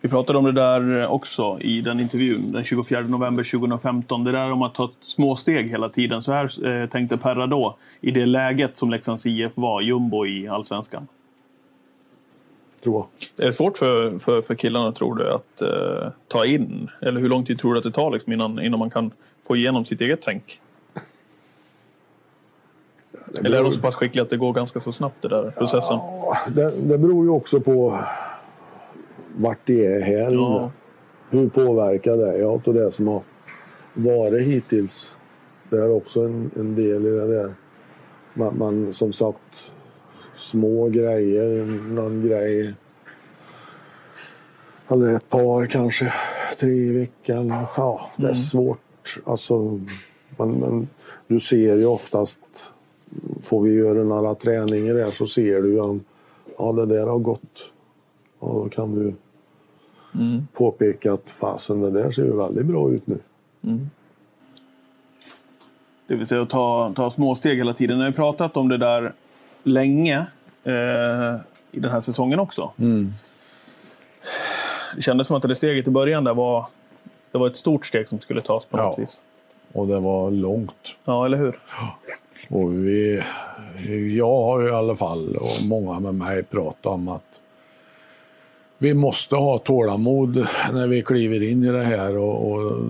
Vi 0.00 0.08
pratade 0.08 0.38
om 0.38 0.44
det 0.44 0.52
där 0.52 1.06
också 1.06 1.58
i 1.60 1.80
den 1.80 2.00
intervjun 2.00 2.52
den 2.52 2.64
24 2.64 3.00
november 3.00 3.44
2015. 3.44 4.24
Det 4.24 4.32
där 4.32 4.52
om 4.52 4.62
att 4.62 4.74
ta 4.74 4.90
små 5.00 5.36
steg 5.36 5.68
hela 5.70 5.88
tiden. 5.88 6.22
Så 6.22 6.32
här 6.32 6.66
eh, 6.66 6.88
tänkte 6.88 7.16
Perra 7.16 7.46
då 7.46 7.76
i 8.00 8.10
det 8.10 8.26
läget 8.26 8.76
som 8.76 8.90
Leksands 8.90 9.26
IF 9.26 9.52
var, 9.54 9.80
jumbo 9.80 10.26
i 10.26 10.48
allsvenskan. 10.48 11.08
Tror 12.82 12.94
jag. 12.94 13.44
Är 13.44 13.46
det 13.46 13.52
svårt 13.52 13.78
för, 13.78 14.18
för, 14.18 14.42
för 14.42 14.54
killarna, 14.54 14.92
tror 14.92 15.14
du, 15.14 15.30
att 15.30 15.62
eh, 15.62 16.08
ta 16.28 16.44
in? 16.46 16.90
Eller 17.00 17.20
hur 17.20 17.28
lång 17.28 17.44
tid 17.44 17.58
tror 17.58 17.72
du 17.72 17.78
att 17.78 17.84
det 17.84 17.92
tar 17.92 18.10
liksom, 18.10 18.32
innan, 18.32 18.60
innan 18.60 18.78
man 18.78 18.90
kan 18.90 19.10
få 19.46 19.56
igenom 19.56 19.84
sitt 19.84 20.00
eget 20.00 20.22
tänk? 20.22 20.60
Eller 23.38 23.58
är 23.58 23.62
de 23.62 23.70
så 23.72 23.80
pass 23.80 23.94
skickliga 23.94 24.22
att 24.22 24.30
det 24.30 24.36
går 24.36 24.52
ganska 24.52 24.80
så 24.80 24.92
snabbt, 24.92 25.22
det 25.22 25.28
där 25.28 25.58
processen? 25.58 25.98
Det, 26.48 26.70
det 26.70 26.98
beror 26.98 27.24
ju 27.24 27.30
också 27.30 27.60
på 27.60 27.98
vart 29.36 29.58
det 29.64 29.86
är 29.86 30.00
här. 30.00 30.32
Ja. 30.32 30.70
Hur 31.30 31.48
påverkar 31.48 32.16
det? 32.16 32.38
Ja, 32.38 32.46
och 32.46 32.74
det 32.74 32.92
som 32.92 33.08
har 33.08 33.22
varit 33.94 34.46
hittills. 34.46 35.14
Det 35.70 35.76
är 35.76 35.90
också 35.90 36.20
en, 36.20 36.50
en 36.56 36.74
del 36.74 37.06
i 37.06 37.10
det 37.10 37.26
där. 37.26 37.54
Man, 38.34 38.58
man 38.58 38.92
som 38.92 39.12
sagt, 39.12 39.72
små 40.34 40.88
grejer, 40.88 41.64
någon 41.94 42.26
grej. 42.26 42.74
Eller 44.88 45.16
ett 45.16 45.28
par 45.28 45.66
kanske, 45.66 46.12
tre 46.58 46.70
i 46.70 46.92
veckan. 46.92 47.54
Ja, 47.76 48.10
det 48.16 48.28
är 48.28 48.34
svårt. 48.34 49.18
Alltså, 49.24 49.80
man, 50.36 50.60
man, 50.60 50.88
du 51.26 51.40
ser 51.40 51.76
ju 51.76 51.86
oftast, 51.86 52.40
får 53.42 53.62
vi 53.62 53.72
göra 53.72 54.04
några 54.04 54.34
träningar 54.34 54.94
där 54.94 55.10
så 55.10 55.26
ser 55.26 55.62
du 55.62 55.80
om 55.80 56.04
ja, 56.58 56.72
det 56.72 56.86
där 56.86 57.06
har 57.06 57.18
gått. 57.18 57.70
Ja, 58.40 58.46
då 58.46 58.68
kan 58.68 58.94
du 58.94 59.14
mm. 60.20 60.46
påpekat 60.52 61.30
fasen 61.30 61.80
det 61.80 61.90
där 61.90 62.10
ser 62.10 62.24
ju 62.24 62.36
väldigt 62.36 62.66
bra 62.66 62.90
ut 62.90 63.06
nu. 63.06 63.18
Mm. 63.64 63.90
Det 66.06 66.14
vill 66.14 66.26
säga 66.26 66.42
att 66.42 66.50
ta, 66.50 66.92
ta 66.96 67.10
små 67.10 67.34
steg 67.34 67.58
hela 67.58 67.72
tiden. 67.72 67.98
Ni 67.98 68.04
har 68.04 68.12
pratat 68.12 68.56
om 68.56 68.68
det 68.68 68.78
där 68.78 69.12
länge 69.62 70.26
eh, 70.64 71.40
i 71.72 71.80
den 71.80 71.90
här 71.90 72.00
säsongen 72.00 72.40
också. 72.40 72.72
Mm. 72.78 73.12
Det 74.96 75.02
kändes 75.02 75.26
som 75.26 75.36
att 75.36 75.42
det 75.42 75.54
steget 75.54 75.88
i 75.88 75.90
början 75.90 76.24
där 76.24 76.34
var, 76.34 76.66
det 77.32 77.38
var 77.38 77.46
ett 77.46 77.56
stort 77.56 77.86
steg 77.86 78.08
som 78.08 78.20
skulle 78.20 78.40
tas 78.40 78.66
på 78.66 78.76
något 78.76 78.98
vis. 78.98 79.20
Och 79.72 79.86
det 79.86 80.00
var 80.00 80.30
långt. 80.30 80.96
Ja, 81.04 81.26
eller 81.26 81.38
hur? 81.38 81.58
Och 82.48 82.72
vi, 82.72 83.22
jag 84.16 84.42
har 84.44 84.60
ju 84.60 84.68
i 84.68 84.72
alla 84.72 84.96
fall, 84.96 85.36
och 85.36 85.66
många 85.68 86.00
med 86.00 86.14
mig, 86.14 86.42
pratat 86.42 86.86
om 86.86 87.08
att 87.08 87.40
vi 88.78 88.94
måste 88.94 89.36
ha 89.36 89.58
tålamod 89.58 90.46
när 90.72 90.86
vi 90.86 91.02
kliver 91.02 91.42
in 91.42 91.64
i 91.64 91.72
det 91.72 91.84
här. 91.84 92.16
Och, 92.16 92.52
och 92.52 92.80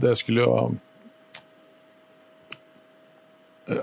det 0.00 0.16
skulle 0.16 0.40
jag... 0.40 0.74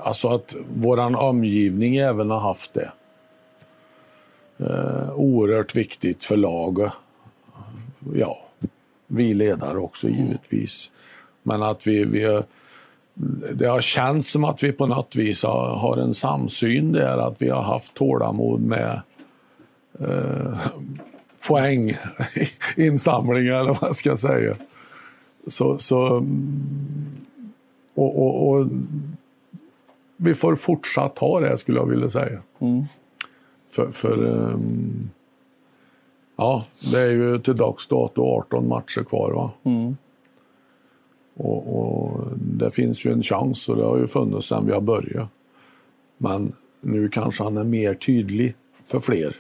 Alltså 0.02 0.28
att 0.28 0.56
vår 0.76 1.16
omgivning 1.16 1.96
även 1.96 2.30
har 2.30 2.40
haft 2.40 2.74
det. 2.74 2.92
Eh, 4.58 5.14
oerhört 5.14 5.76
viktigt 5.76 6.24
för 6.24 6.38
laget. 6.38 6.92
Ja, 8.16 8.38
vi 9.08 9.34
ledare 9.34 9.78
också 9.78 10.10
givetvis. 10.10 10.92
Men 11.44 11.64
att 11.64 11.88
vi, 11.88 12.06
vi 12.06 12.42
det 13.54 13.66
har 13.66 13.82
känts 13.82 14.32
som 14.32 14.44
att 14.44 14.64
vi 14.64 14.72
på 14.72 14.88
något 14.88 15.16
vis 15.16 15.44
har, 15.44 15.76
har 15.76 15.98
en 15.98 16.14
samsyn 16.14 16.92
där, 16.92 17.18
att 17.18 17.42
vi 17.42 17.50
har 17.50 17.62
haft 17.62 17.94
tålamod 17.94 18.62
med 18.62 19.02
eh, 20.00 20.60
poänginsamlingar 21.48 23.54
eller 23.54 23.74
vad 23.74 23.78
jag 23.82 23.96
ska 23.96 24.18
säga. 24.18 24.56
Så, 25.48 25.78
så 25.78 26.26
och, 27.94 28.20
och, 28.20 28.50
och, 28.50 28.68
vi 30.22 30.36
får 30.36 30.56
fortsatt 30.56 31.20
ha 31.20 31.40
det 31.40 31.58
skulle 31.58 31.78
jag 31.78 31.86
vilja 31.86 32.10
säga. 32.10 32.42
Mm. 32.60 32.84
För, 33.70 33.92
för 33.92 34.26
um, 34.26 35.10
ja, 36.36 36.66
det 36.92 37.00
är 37.00 37.12
ju 37.12 37.40
till 37.40 37.56
dags 37.56 37.88
dato 37.88 38.24
18 38.24 38.68
matcher 38.68 39.04
kvar. 39.04 39.32
Va? 39.32 39.52
Mm. 39.64 39.98
Och, 41.36 41.80
och, 41.80 42.22
det 42.36 42.72
finns 42.72 43.06
ju 43.06 43.12
en 43.12 43.24
chans 43.24 43.70
och 43.70 43.76
det 43.76 43.84
har 43.84 43.98
ju 43.98 44.08
funnits 44.08 44.48
sedan 44.48 44.66
vi 44.66 44.74
har 44.74 44.82
börjat. 44.82 45.30
Men 46.18 46.54
nu 46.82 47.10
kanske 47.10 47.44
han 47.44 47.58
är 47.58 47.64
mer 47.64 47.94
tydlig 47.94 48.56
för 48.88 49.00
fler. 49.00 49.36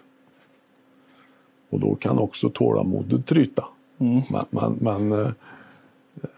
Och 1.69 1.79
då 1.79 1.95
kan 1.95 2.19
också 2.19 2.49
tålamodet 2.49 3.25
tryta. 3.25 3.65
Mm. 3.97 4.21
Men, 4.31 4.45
men, 4.49 4.77
men 4.79 5.19
eh, 5.19 5.31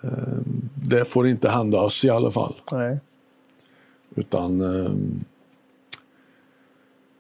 eh, 0.02 0.38
det 0.76 1.06
får 1.06 1.28
inte 1.28 1.50
hända 1.50 1.80
oss 1.80 2.06
i 2.06 2.10
alla 2.10 2.32
fall. 2.32 2.56
Nej. 2.72 3.00
Utan 4.16 4.62
eh, 4.62 4.92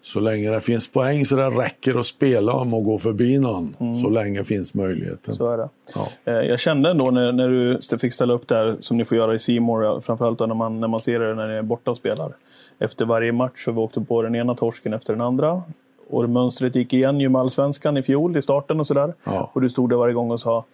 så 0.01 0.19
länge 0.19 0.51
det 0.51 0.61
finns 0.61 0.87
poäng 0.87 1.25
så 1.25 1.35
det 1.35 1.49
räcker 1.49 1.99
att 1.99 2.05
spela 2.05 2.53
om 2.53 2.73
och 2.73 2.83
gå 2.83 2.97
förbi 2.97 3.39
någon, 3.39 3.75
mm. 3.79 3.95
så 3.95 4.09
länge 4.09 4.43
finns 4.43 4.73
möjligheten. 4.73 5.35
Så 5.35 5.51
är 5.51 5.57
det. 5.57 5.69
Ja. 5.95 6.07
Eh, 6.25 6.33
jag 6.33 6.59
kände 6.59 6.89
ändå 6.89 7.11
när, 7.11 7.31
när 7.31 7.49
du 7.49 7.97
fick 7.97 8.13
ställa 8.13 8.33
upp 8.33 8.47
där, 8.47 8.75
som 8.79 8.97
ni 8.97 9.05
får 9.05 9.17
göra 9.17 9.33
i 9.33 9.39
Simor, 9.39 9.99
framförallt 9.99 10.39
när 10.39 10.47
man, 10.47 10.79
när 10.79 10.87
man 10.87 11.01
ser 11.01 11.19
det 11.19 11.35
när 11.35 11.47
ni 11.47 11.53
är 11.53 11.61
borta 11.61 11.91
och 11.91 11.97
spelar. 11.97 12.33
Efter 12.79 13.05
varje 13.05 13.31
match 13.31 13.65
så 13.65 13.71
vi 13.71 13.79
åkte 13.79 14.01
på 14.01 14.21
den 14.21 14.35
ena 14.35 14.55
torsken 14.55 14.93
efter 14.93 15.13
den 15.13 15.21
andra. 15.21 15.63
Och 16.09 16.29
mönstret 16.29 16.75
gick 16.75 16.93
igen 16.93 17.19
ju 17.19 17.29
med 17.29 17.41
allsvenskan 17.41 17.97
i 17.97 18.01
fjol 18.03 18.37
i 18.37 18.41
starten 18.41 18.79
och 18.79 18.87
sådär. 18.87 19.13
Ja. 19.23 19.51
Och 19.53 19.61
du 19.61 19.69
stod 19.69 19.89
där 19.89 19.97
varje 19.97 20.13
gång 20.13 20.31
och 20.31 20.39
sa, 20.39 20.65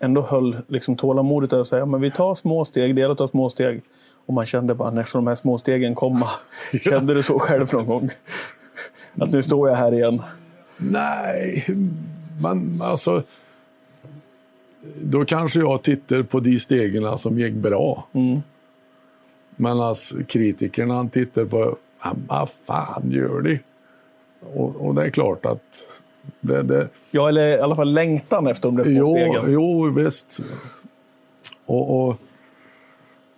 ändå 0.00 0.20
höll 0.20 0.56
liksom 0.68 0.96
tålamodet 0.96 1.50
där 1.50 1.60
och 1.60 1.66
sa, 1.66 1.86
men 1.86 2.00
vi 2.00 2.10
tar 2.10 2.34
små 2.34 2.64
steg, 2.64 2.94
det 2.94 3.00
gäller 3.00 3.12
att 3.12 3.18
ta 3.18 3.26
små 3.26 3.48
steg. 3.48 3.82
Och 4.28 4.34
man 4.34 4.46
kände 4.46 4.74
bara, 4.74 4.90
när 4.90 5.04
ska 5.04 5.18
de 5.18 5.26
här 5.26 5.34
små 5.34 5.58
stegen 5.58 5.94
komma? 5.94 6.26
Kände 6.80 7.14
du 7.14 7.22
så 7.22 7.38
själv 7.38 7.74
någon 7.74 7.86
gång? 7.86 8.10
Att 9.20 9.30
nu 9.30 9.42
står 9.42 9.68
jag 9.68 9.76
här 9.76 9.92
igen? 9.92 10.22
Nej, 10.76 11.66
men 12.42 12.82
alltså... 12.82 13.22
Då 15.02 15.24
kanske 15.24 15.60
jag 15.60 15.82
tittar 15.82 16.22
på 16.22 16.40
de 16.40 16.58
stegen 16.58 17.18
som 17.18 17.38
gick 17.38 17.54
bra. 17.54 18.06
Mm. 18.12 18.42
Men 19.56 19.80
alltså, 19.80 20.16
kritikerna 20.26 21.08
tittar 21.08 21.44
på 21.44 21.76
vad 22.28 22.50
fan 22.64 23.10
gör 23.10 23.40
de? 23.40 23.58
Och, 24.54 24.76
och, 24.76 24.94
det 24.94 25.02
är 25.02 25.10
klart 25.10 25.46
att... 25.46 26.00
Det, 26.40 26.62
det... 26.62 26.88
Ja, 27.10 27.28
eller 27.28 27.58
i 27.58 27.60
alla 27.60 27.76
fall 27.76 27.92
längtan 27.92 28.46
efter 28.46 28.68
de 28.68 28.76
där 28.76 28.84
små 28.84 28.94
jo, 28.94 29.06
stegen. 29.06 29.52
Jo, 29.52 29.90
visst. 29.90 30.40
Och, 31.66 32.08
och, 32.08 32.16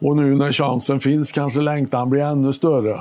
och 0.01 0.17
nu 0.17 0.35
när 0.35 0.53
chansen 0.53 1.01
finns 1.01 1.33
kanske 1.33 1.61
längtan 1.61 2.11
blir 2.11 2.23
ännu 2.23 2.53
större. 2.53 3.01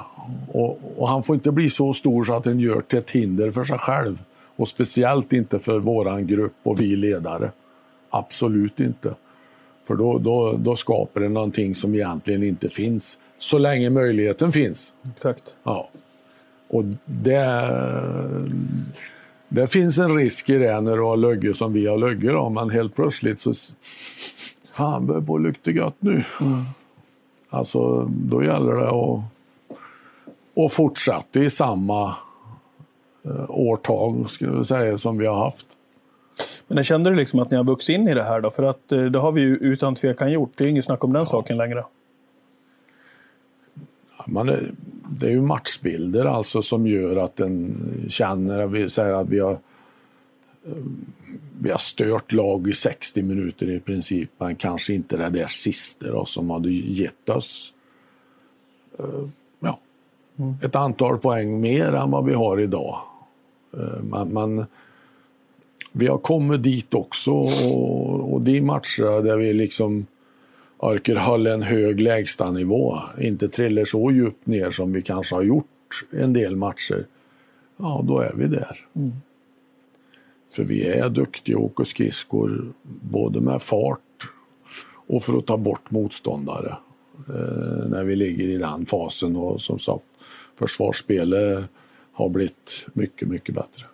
Och, 0.52 0.80
och, 0.98 1.10
han 1.10 1.24
får 1.24 1.36
inte 1.36 1.52
bli 1.52 1.70
så 1.70 1.94
stor 1.94 2.24
så 2.24 2.34
att 2.34 2.44
den 2.44 2.60
gör 2.60 2.82
till 2.82 3.00
ett 3.00 3.12
hinder 3.12 3.52
för 3.52 3.64
sig 3.64 3.78
själv. 3.80 4.18
Och 4.56 4.68
speciellt 4.68 5.34
inte 5.34 5.60
för 5.60 5.80
våran 5.80 6.28
grupp 6.28 6.54
och 6.64 6.82
vi 6.82 6.96
ledare. 6.96 7.52
Absolut 8.10 8.80
inte. 8.80 9.16
För 9.88 9.96
då, 9.96 10.18
då, 10.18 10.56
då 10.58 10.76
skapar 10.76 11.22
det 11.22 11.30
någonting 11.30 11.76
som 11.76 11.96
egentligen 11.96 12.44
inte 12.44 12.70
finns. 12.70 13.18
Så 13.38 13.58
länge 13.58 13.90
möjligheten 13.90 14.52
finns. 14.52 14.94
Exakt. 15.12 15.58
Ja. 15.64 15.90
Och 16.68 16.84
det, 17.06 17.70
det 19.50 19.68
finns 19.68 19.98
en 19.98 20.16
risk 20.16 20.50
i 20.50 20.58
det 20.58 20.82
när 20.82 20.96
du 20.96 21.02
har 21.02 21.18
lögge 21.18 21.54
som 21.54 21.74
vi 21.74 21.88
har 21.88 21.98
lögge. 21.98 22.50
Men 22.50 22.70
helt 22.70 22.96
plötsligt 22.96 23.40
så... 23.40 23.54
Fan, 24.72 25.08
börjar 25.08 25.22
på 25.22 25.38
lukta 25.38 25.72
gött 25.72 25.96
nu. 26.00 26.24
Mm. 26.42 26.64
Alltså, 27.50 28.06
då 28.06 28.44
gäller 28.44 28.74
det 28.74 28.88
att... 28.88 29.22
Och 30.54 30.72
fortsätta 30.72 31.40
i 31.40 31.50
samma 31.50 32.16
eh, 33.24 33.50
årtag, 33.50 34.30
ska 34.30 34.52
vi 34.52 34.64
säga, 34.64 34.98
som 34.98 35.18
vi 35.18 35.26
har 35.26 35.38
haft. 35.38 35.66
Men 36.68 36.78
jag 36.78 36.86
kände 36.86 37.10
du 37.10 37.16
liksom 37.16 37.40
att 37.40 37.52
ni 37.52 37.58
har 37.58 37.64
vuxit 37.64 38.00
in 38.00 38.08
i 38.08 38.14
det 38.14 38.24
här 38.24 38.42
då? 38.42 38.52
För 38.52 38.64
att 38.64 38.92
eh, 38.92 39.04
det 39.04 39.20
har 39.20 39.32
vi 39.32 39.42
ju 39.42 39.56
utan 39.56 39.96
tvekan 39.96 40.32
gjort. 40.32 40.52
Det 40.56 40.64
är 40.64 40.68
inget 40.68 40.86
snack 40.86 41.04
om 41.04 41.14
den 41.14 41.20
ja. 41.20 41.26
saken 41.26 41.58
längre. 41.58 41.86
Ja, 44.18 44.24
man 44.28 44.50
är, 44.50 44.72
det 45.10 45.28
är 45.28 45.32
ju 45.32 45.42
matchbilder 45.42 46.26
alltså 46.26 46.62
som 46.62 46.88
gör 46.88 47.16
att 47.16 47.40
en 47.40 48.06
känner, 48.10 48.68
vi 48.68 48.90
säger 48.90 49.14
att 49.14 49.30
vi 49.30 49.40
har 49.40 49.52
eh, 49.52 50.72
vi 51.62 51.72
har 51.72 51.78
stört 51.78 52.32
lag 52.32 52.68
i 52.68 52.74
60 52.74 53.24
minuter 53.24 53.70
i 53.70 53.80
princip, 53.80 54.30
men 54.38 54.56
kanske 54.56 54.94
inte 54.94 55.18
det 55.18 55.30
där 55.30 55.48
sista 55.48 56.12
då, 56.12 56.26
som 56.26 56.50
hade 56.50 56.70
gett 56.72 57.30
oss 57.30 57.74
uh, 59.00 59.28
ja, 59.60 59.80
mm. 60.38 60.56
ett 60.62 60.76
antal 60.76 61.18
poäng 61.18 61.62
mer 61.62 61.94
än 61.94 62.12
vad 62.12 62.26
vi 62.26 62.34
har 62.34 62.60
idag. 62.60 63.00
Uh, 63.78 64.04
men, 64.04 64.28
men, 64.28 64.66
vi 65.92 66.08
har 66.08 66.18
kommit 66.18 66.64
dit 66.64 66.94
också 66.94 67.32
och, 67.32 68.34
och 68.34 68.42
de 68.42 68.62
matcher 68.62 69.24
där 69.24 69.38
vi 69.38 69.54
liksom 69.54 70.06
orkar 70.78 71.16
hålla 71.16 71.54
en 71.54 71.62
hög 71.62 72.02
lägstanivå, 72.02 73.00
inte 73.20 73.48
trillar 73.48 73.86
så 73.86 74.12
djupt 74.12 74.46
ner 74.46 74.72
som 74.72 74.94
vi 74.94 75.02
kanske 75.02 75.36
har 75.36 75.42
gjort 75.42 76.06
en 76.12 76.34
del 76.34 76.56
matcher, 76.56 77.06
ja 77.78 78.06
då 78.08 78.20
är 78.20 78.34
vi 78.36 78.48
där. 78.48 78.86
Mm. 78.96 79.12
För 80.52 80.64
vi 80.64 80.90
är 80.90 81.10
duktiga 81.10 81.58
att 81.58 81.64
åka 81.64 81.86
skridskor, 81.86 82.74
både 83.02 83.42
med 83.42 83.62
fart 83.62 84.00
och 85.08 85.24
för 85.24 85.38
att 85.38 85.46
ta 85.46 85.58
bort 85.58 85.92
motståndare 85.92 86.78
eh, 87.30 87.90
när 87.90 88.04
vi 88.04 88.16
ligger 88.16 88.48
i 88.48 88.58
den 88.58 88.86
fasen. 88.86 89.36
Och 89.36 89.62
som 89.62 89.80
sagt, 89.80 90.06
försvarsspelet 90.60 91.66
har 92.14 92.30
blivit 92.30 92.86
mycket, 92.94 93.28
mycket 93.28 93.56
bättre. 93.56 93.86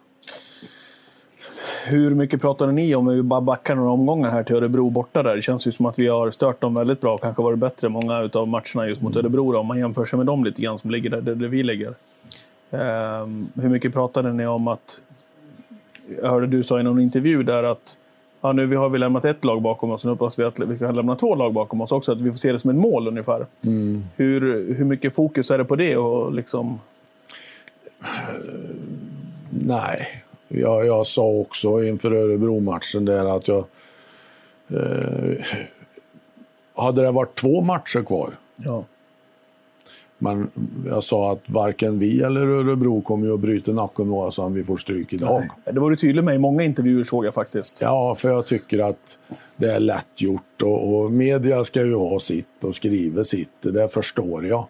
Hur 1.87 2.15
mycket 2.15 2.41
pratade 2.41 2.71
ni 2.71 2.95
om, 2.95 3.07
vi 3.07 3.21
bara 3.21 3.41
backar 3.41 3.75
några 3.75 3.91
omgångar 3.91 4.29
här 4.29 4.43
till 4.43 4.55
Örebro 4.55 4.89
borta 4.89 5.23
där. 5.23 5.35
Det 5.35 5.41
känns 5.41 5.67
ju 5.67 5.71
som 5.71 5.85
att 5.85 5.99
vi 5.99 6.07
har 6.07 6.31
stört 6.31 6.61
dem 6.61 6.75
väldigt 6.75 7.01
bra, 7.01 7.17
kanske 7.17 7.43
varit 7.43 7.59
bättre 7.59 7.89
många 7.89 8.29
av 8.33 8.47
matcherna 8.47 8.87
just 8.87 9.01
mot 9.01 9.15
mm. 9.15 9.25
Örebro 9.25 9.51
då, 9.51 9.59
om 9.59 9.67
man 9.67 9.79
jämför 9.79 10.05
sig 10.05 10.17
med 10.17 10.25
dem 10.25 10.43
lite 10.43 10.61
grann 10.61 10.79
som 10.79 10.91
ligger 10.91 11.09
där, 11.09 11.21
där 11.21 11.47
vi 11.47 11.63
ligger. 11.63 11.93
Um, 12.69 13.47
hur 13.55 13.69
mycket 13.69 13.93
pratade 13.93 14.33
ni 14.33 14.47
om 14.47 14.67
att 14.67 15.01
jag 16.21 16.29
hörde 16.29 16.47
du 16.47 16.63
sa 16.63 16.79
i 16.79 16.83
någon 16.83 16.99
intervju 16.99 17.43
där 17.43 17.63
att 17.63 17.97
ja, 18.41 18.51
nu 18.51 18.75
har 18.75 18.89
vi 18.89 18.99
lämnat 18.99 19.25
ett 19.25 19.45
lag 19.45 19.61
bakom 19.61 19.91
oss 19.91 20.03
och 20.03 20.07
nu 20.07 20.11
hoppas 20.11 20.39
vi 20.39 20.43
att 20.43 20.59
vi 20.59 20.77
kan 20.77 20.95
lämna 20.95 21.15
två 21.15 21.35
lag 21.35 21.53
bakom 21.53 21.81
oss 21.81 21.91
också. 21.91 22.11
Att 22.11 22.21
vi 22.21 22.31
får 22.31 22.37
se 22.37 22.51
det 22.51 22.59
som 22.59 22.69
ett 22.69 22.75
mål 22.75 23.07
ungefär. 23.07 23.45
Mm. 23.63 24.03
Hur, 24.15 24.41
hur 24.73 24.85
mycket 24.85 25.15
fokus 25.15 25.51
är 25.51 25.57
det 25.57 25.65
på 25.65 25.75
det? 25.75 25.97
Och 25.97 26.33
liksom... 26.33 26.79
Nej, 29.49 30.07
jag, 30.47 30.85
jag 30.85 31.07
sa 31.07 31.25
också 31.25 31.83
inför 31.83 32.11
Örebro-matchen 32.13 33.05
där 33.05 33.37
att 33.37 33.47
jag... 33.47 33.65
Eh, 34.67 35.37
hade 36.75 37.01
det 37.01 37.11
varit 37.11 37.35
två 37.35 37.61
matcher 37.61 38.03
kvar 38.03 38.29
ja. 38.55 38.83
Men 40.17 40.47
jag 40.85 41.03
sa 41.03 41.31
att 41.31 41.41
varken 41.45 41.99
vi 41.99 42.21
eller 42.21 42.47
Örebro 42.47 43.01
kommer 43.01 43.33
att 43.33 43.39
bryta 43.39 43.71
nacken 43.71 44.11
oss 44.11 44.39
om 44.39 44.53
vi 44.53 44.63
får 44.63 44.77
stryk 44.77 45.13
idag. 45.13 45.43
Det 45.65 45.79
var 45.79 45.89
du 45.89 45.95
tydlig 45.95 46.23
med 46.23 46.35
i 46.35 46.37
många 46.37 46.63
intervjuer 46.63 47.03
såg 47.03 47.25
jag 47.25 47.33
faktiskt. 47.33 47.81
Ja, 47.81 48.15
för 48.15 48.29
jag 48.29 48.45
tycker 48.45 48.79
att 48.79 49.19
det 49.57 49.71
är 49.71 49.79
lätt 49.79 50.21
gjort 50.21 50.61
och, 50.61 50.95
och 50.95 51.11
media 51.11 51.63
ska 51.63 51.81
ju 51.81 51.95
ha 51.95 52.19
sitt 52.19 52.63
och 52.63 52.75
skriva 52.75 53.23
sitt. 53.23 53.61
Det 53.61 53.89
förstår 53.89 54.45
jag. 54.45 54.67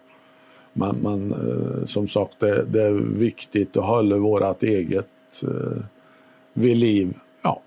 Men, 0.74 0.96
men 0.96 1.32
eh, 1.32 1.86
som 1.86 2.08
sagt, 2.08 2.40
det, 2.40 2.66
det, 2.66 2.84
är 2.84 2.92
viktigt 3.18 3.78
att 3.78 3.86
hålla 3.86 4.18
vårt 4.18 4.64
eget 4.64 5.44
eh, 5.44 5.84
vid 6.54 6.78
liv. 6.78 7.14
Ja, 7.42 7.62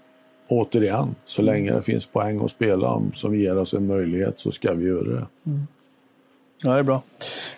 återigen, 0.49 1.15
så 1.25 1.43
länge 1.43 1.73
det 1.73 1.83
finns 1.83 2.07
poäng 2.07 2.45
att 2.45 2.51
spela 2.51 2.89
om 2.89 3.13
som 3.15 3.35
ger 3.35 3.59
oss 3.59 3.75
en 3.75 3.87
möjlighet 3.87 4.39
så 4.39 4.51
ska 4.51 4.75
vi 4.75 4.87
göra 4.87 5.05
det. 5.05 5.27
Mm. 5.47 5.67
Ja, 6.63 6.73
det 6.73 6.79
är 6.79 6.83
bra. 6.83 7.03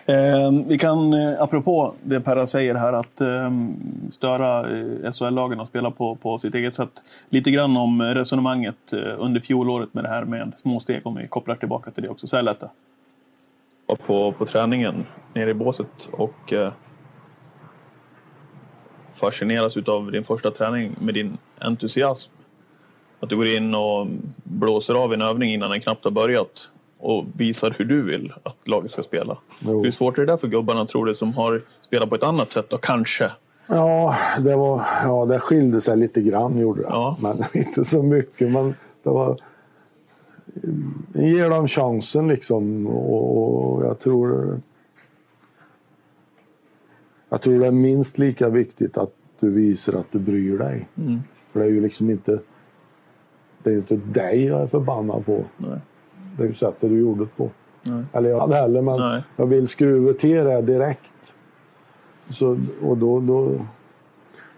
Eh, 0.05 0.51
vi 0.67 0.77
kan, 0.77 1.13
eh, 1.13 1.41
apropå 1.41 1.93
det 2.03 2.21
Perra 2.21 2.47
säger 2.47 2.75
här, 2.75 2.93
att 2.93 3.21
eh, 3.21 3.51
störa 4.11 4.77
eh, 4.77 5.11
SHL-lagen 5.11 5.59
och 5.59 5.67
spela 5.67 5.91
på, 5.91 6.15
på 6.15 6.37
sitt 6.37 6.55
eget 6.55 6.73
sätt. 6.73 7.03
Lite 7.29 7.51
grann 7.51 7.77
om 7.77 8.01
resonemanget 8.01 8.93
eh, 8.93 9.13
under 9.17 9.39
fjolåret 9.39 9.93
med 9.93 10.03
det 10.03 10.09
här 10.09 10.25
med 10.25 10.53
småsteg, 10.57 11.07
om 11.07 11.15
vi 11.15 11.27
kopplar 11.27 11.55
tillbaka 11.55 11.91
till 11.91 12.03
det 12.03 12.09
också. 12.09 12.27
Så 12.27 12.35
här 12.35 12.43
lätta. 12.43 12.69
På, 14.05 14.31
på 14.31 14.45
träningen 14.45 15.05
nere 15.33 15.49
i 15.49 15.53
båset 15.53 16.09
och 16.11 16.53
eh, 16.53 16.73
fascineras 19.13 19.77
av 19.77 20.11
din 20.11 20.23
första 20.23 20.51
träning 20.51 20.95
med 20.99 21.13
din 21.13 21.37
entusiasm. 21.59 22.31
Att 23.19 23.29
du 23.29 23.35
går 23.35 23.47
in 23.47 23.75
och 23.75 24.07
blåser 24.43 24.93
av 24.93 25.13
en 25.13 25.21
övning 25.21 25.53
innan 25.53 25.69
den 25.69 25.81
knappt 25.81 26.03
har 26.03 26.11
börjat 26.11 26.70
och 27.01 27.25
visar 27.35 27.75
hur 27.77 27.85
du 27.85 28.01
vill 28.01 28.33
att 28.43 28.67
laget 28.67 28.91
ska 28.91 29.01
spela. 29.01 29.37
Jo. 29.59 29.83
Hur 29.83 29.91
svårt 29.91 30.17
är 30.17 30.25
det 30.25 30.31
där 30.31 30.37
för 30.37 30.47
gubbarna 30.47 30.85
tror 30.85 31.05
du 31.05 31.15
som 31.15 31.33
har 31.33 31.61
spelat 31.81 32.09
på 32.09 32.15
ett 32.15 32.23
annat 32.23 32.51
sätt 32.51 32.69
då 32.69 32.77
kanske? 32.77 33.31
Ja, 33.67 34.15
det, 34.39 34.55
var, 34.55 34.81
ja, 35.03 35.25
det 35.25 35.39
skilde 35.39 35.81
sig 35.81 35.97
lite 35.97 36.21
grann 36.21 36.57
gjorde 36.57 36.81
det. 36.81 36.87
Ja. 36.87 37.17
Men 37.19 37.43
inte 37.53 37.85
så 37.85 38.03
mycket. 38.03 38.51
Men 38.51 38.73
det 39.03 39.09
var, 39.09 39.37
ger 41.13 41.49
dem 41.49 41.67
chansen 41.67 42.27
liksom 42.27 42.87
och 42.87 43.85
jag 43.85 43.99
tror 43.99 44.59
jag 47.29 47.41
tror 47.41 47.59
det 47.59 47.67
är 47.67 47.71
minst 47.71 48.17
lika 48.17 48.49
viktigt 48.49 48.97
att 48.97 49.13
du 49.39 49.49
visar 49.49 49.93
att 49.93 50.11
du 50.11 50.19
bryr 50.19 50.57
dig. 50.57 50.87
Mm. 50.97 51.19
För 51.51 51.59
det 51.59 51.65
är 51.65 51.69
ju 51.69 51.81
liksom 51.81 52.09
inte 52.09 52.39
det 53.63 53.69
är 53.69 53.75
inte 53.75 53.95
dig 53.95 54.45
jag 54.45 54.61
är 54.61 54.67
förbannad 54.67 55.25
på. 55.25 55.43
Nej 55.57 55.79
det 56.41 56.53
sättet 56.53 56.89
du 56.89 56.99
gjorde 56.99 57.23
det 57.23 57.29
på. 57.37 57.49
Nej. 57.83 58.03
Eller 58.13 58.29
jag 58.29 58.39
hade 58.39 58.55
heller, 58.55 58.81
men 58.81 58.99
Nej. 58.99 59.23
jag 59.35 59.45
vill 59.45 59.67
skruva 59.67 60.13
till 60.13 60.43
det 60.43 60.61
direkt. 60.61 61.35
Så, 62.29 62.59
och 62.81 62.97
då, 62.97 63.19
då, 63.19 63.65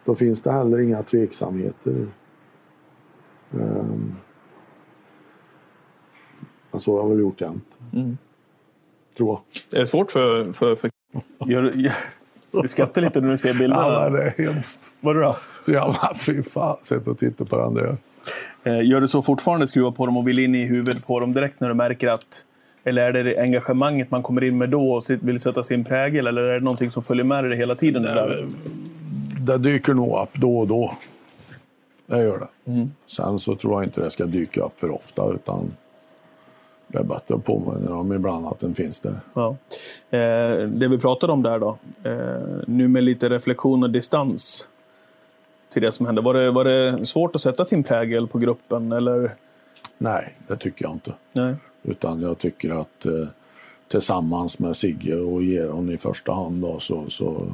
då 0.05 0.15
finns 0.15 0.41
det 0.41 0.51
heller 0.51 0.79
inga 0.79 1.03
tveksamheter. 1.03 2.07
Um, 3.51 4.15
så 6.73 6.95
har 6.95 7.03
jag 7.03 7.09
väl 7.09 7.19
gjort 7.19 7.41
jämt. 7.41 7.67
Mm. 7.93 8.17
Tror 9.17 9.29
jag. 9.29 9.41
Det 9.71 9.77
är 9.77 9.85
svårt 9.85 10.11
för... 10.11 10.51
för, 10.51 10.75
för... 10.75 10.91
Gör, 11.45 11.89
du 12.61 12.67
skrattar 12.67 13.01
lite 13.01 13.21
när 13.21 13.29
du 13.29 13.37
ser 13.37 13.53
bilderna. 13.53 13.87
Ja, 13.87 14.09
det 14.09 14.23
är 14.23 14.43
hemskt. 14.43 14.93
Vadå 14.99 15.19
då? 15.19 15.35
Ja, 15.73 15.95
men 16.01 16.19
fy 16.19 16.43
fan. 16.43 16.77
Sätt 16.81 17.07
och 17.07 17.17
titta 17.17 17.45
på 17.45 17.57
den 17.57 17.73
där. 17.73 17.97
Eh, 18.63 18.87
gör 18.87 19.01
du 19.01 19.07
så 19.07 19.21
fortfarande, 19.21 19.67
skruva 19.67 19.91
på 19.91 20.05
dem 20.05 20.17
och 20.17 20.27
vill 20.27 20.39
in 20.39 20.55
i 20.55 20.65
huvudet 20.65 21.05
på 21.05 21.19
dem 21.19 21.33
direkt 21.33 21.59
när 21.59 21.67
du 21.67 21.73
märker 21.73 22.07
att... 22.07 22.45
Eller 22.83 23.13
är 23.13 23.23
det 23.23 23.37
engagemanget 23.37 24.11
man 24.11 24.23
kommer 24.23 24.43
in 24.43 24.57
med 24.57 24.69
då 24.69 24.93
och 24.93 25.03
vill 25.09 25.39
sätta 25.39 25.63
sin 25.63 25.83
prägel? 25.83 26.27
Eller 26.27 26.41
är 26.41 26.53
det 26.53 26.59
någonting 26.59 26.91
som 26.91 27.03
följer 27.03 27.23
med 27.23 27.43
dig 27.43 27.57
hela 27.57 27.75
tiden? 27.75 28.03
Det, 28.03 28.13
där? 28.13 28.47
det 29.39 29.57
dyker 29.57 29.93
nog 29.93 30.21
upp 30.21 30.33
då 30.33 30.59
och 30.59 30.67
då. 30.67 30.97
Det 32.05 32.23
gör 32.23 32.39
det. 32.39 32.71
Mm. 32.71 32.91
Sen 33.07 33.39
så 33.39 33.55
tror 33.55 33.73
jag 33.73 33.83
inte 33.83 34.01
det 34.01 34.09
ska 34.09 34.25
dyka 34.25 34.61
upp 34.61 34.79
för 34.79 34.91
ofta. 34.91 35.33
utan 35.33 35.71
det 36.87 36.99
är 36.99 37.03
bättre 37.03 37.35
att 37.35 37.43
påminna 37.43 37.95
om 37.95 38.13
ibland 38.13 38.47
att 38.47 38.59
den 38.59 38.75
finns 38.75 38.99
där. 38.99 39.15
Ja. 39.33 39.55
Eh, 40.09 40.67
det 40.67 40.87
vi 40.87 40.97
pratade 40.97 41.33
om 41.33 41.43
där 41.43 41.59
då, 41.59 41.77
eh, 42.03 42.63
nu 42.67 42.87
med 42.87 43.03
lite 43.03 43.29
reflektion 43.29 43.83
och 43.83 43.89
distans 43.89 44.69
till 45.73 45.81
det 45.81 45.91
som 45.91 46.05
hände. 46.05 46.21
Var 46.21 46.33
det, 46.33 46.51
var 46.51 46.63
det 46.63 47.05
svårt 47.05 47.35
att 47.35 47.41
sätta 47.41 47.65
sin 47.65 47.83
prägel 47.83 48.27
på 48.27 48.37
gruppen? 48.37 48.91
Eller? 48.91 49.35
Nej, 49.97 50.35
det 50.47 50.55
tycker 50.55 50.85
jag 50.85 50.93
inte. 50.93 51.13
Nej. 51.33 51.55
Utan 51.83 52.21
jag 52.21 52.37
tycker 52.37 52.81
att 52.81 53.05
eh, 53.05 53.27
tillsammans 53.87 54.59
med 54.59 54.75
Sigge 54.75 55.15
och 55.15 55.43
Geron 55.43 55.89
i 55.89 55.97
första 55.97 56.33
hand 56.33 56.61
då, 56.61 56.79
så, 56.79 57.03
så, 57.07 57.47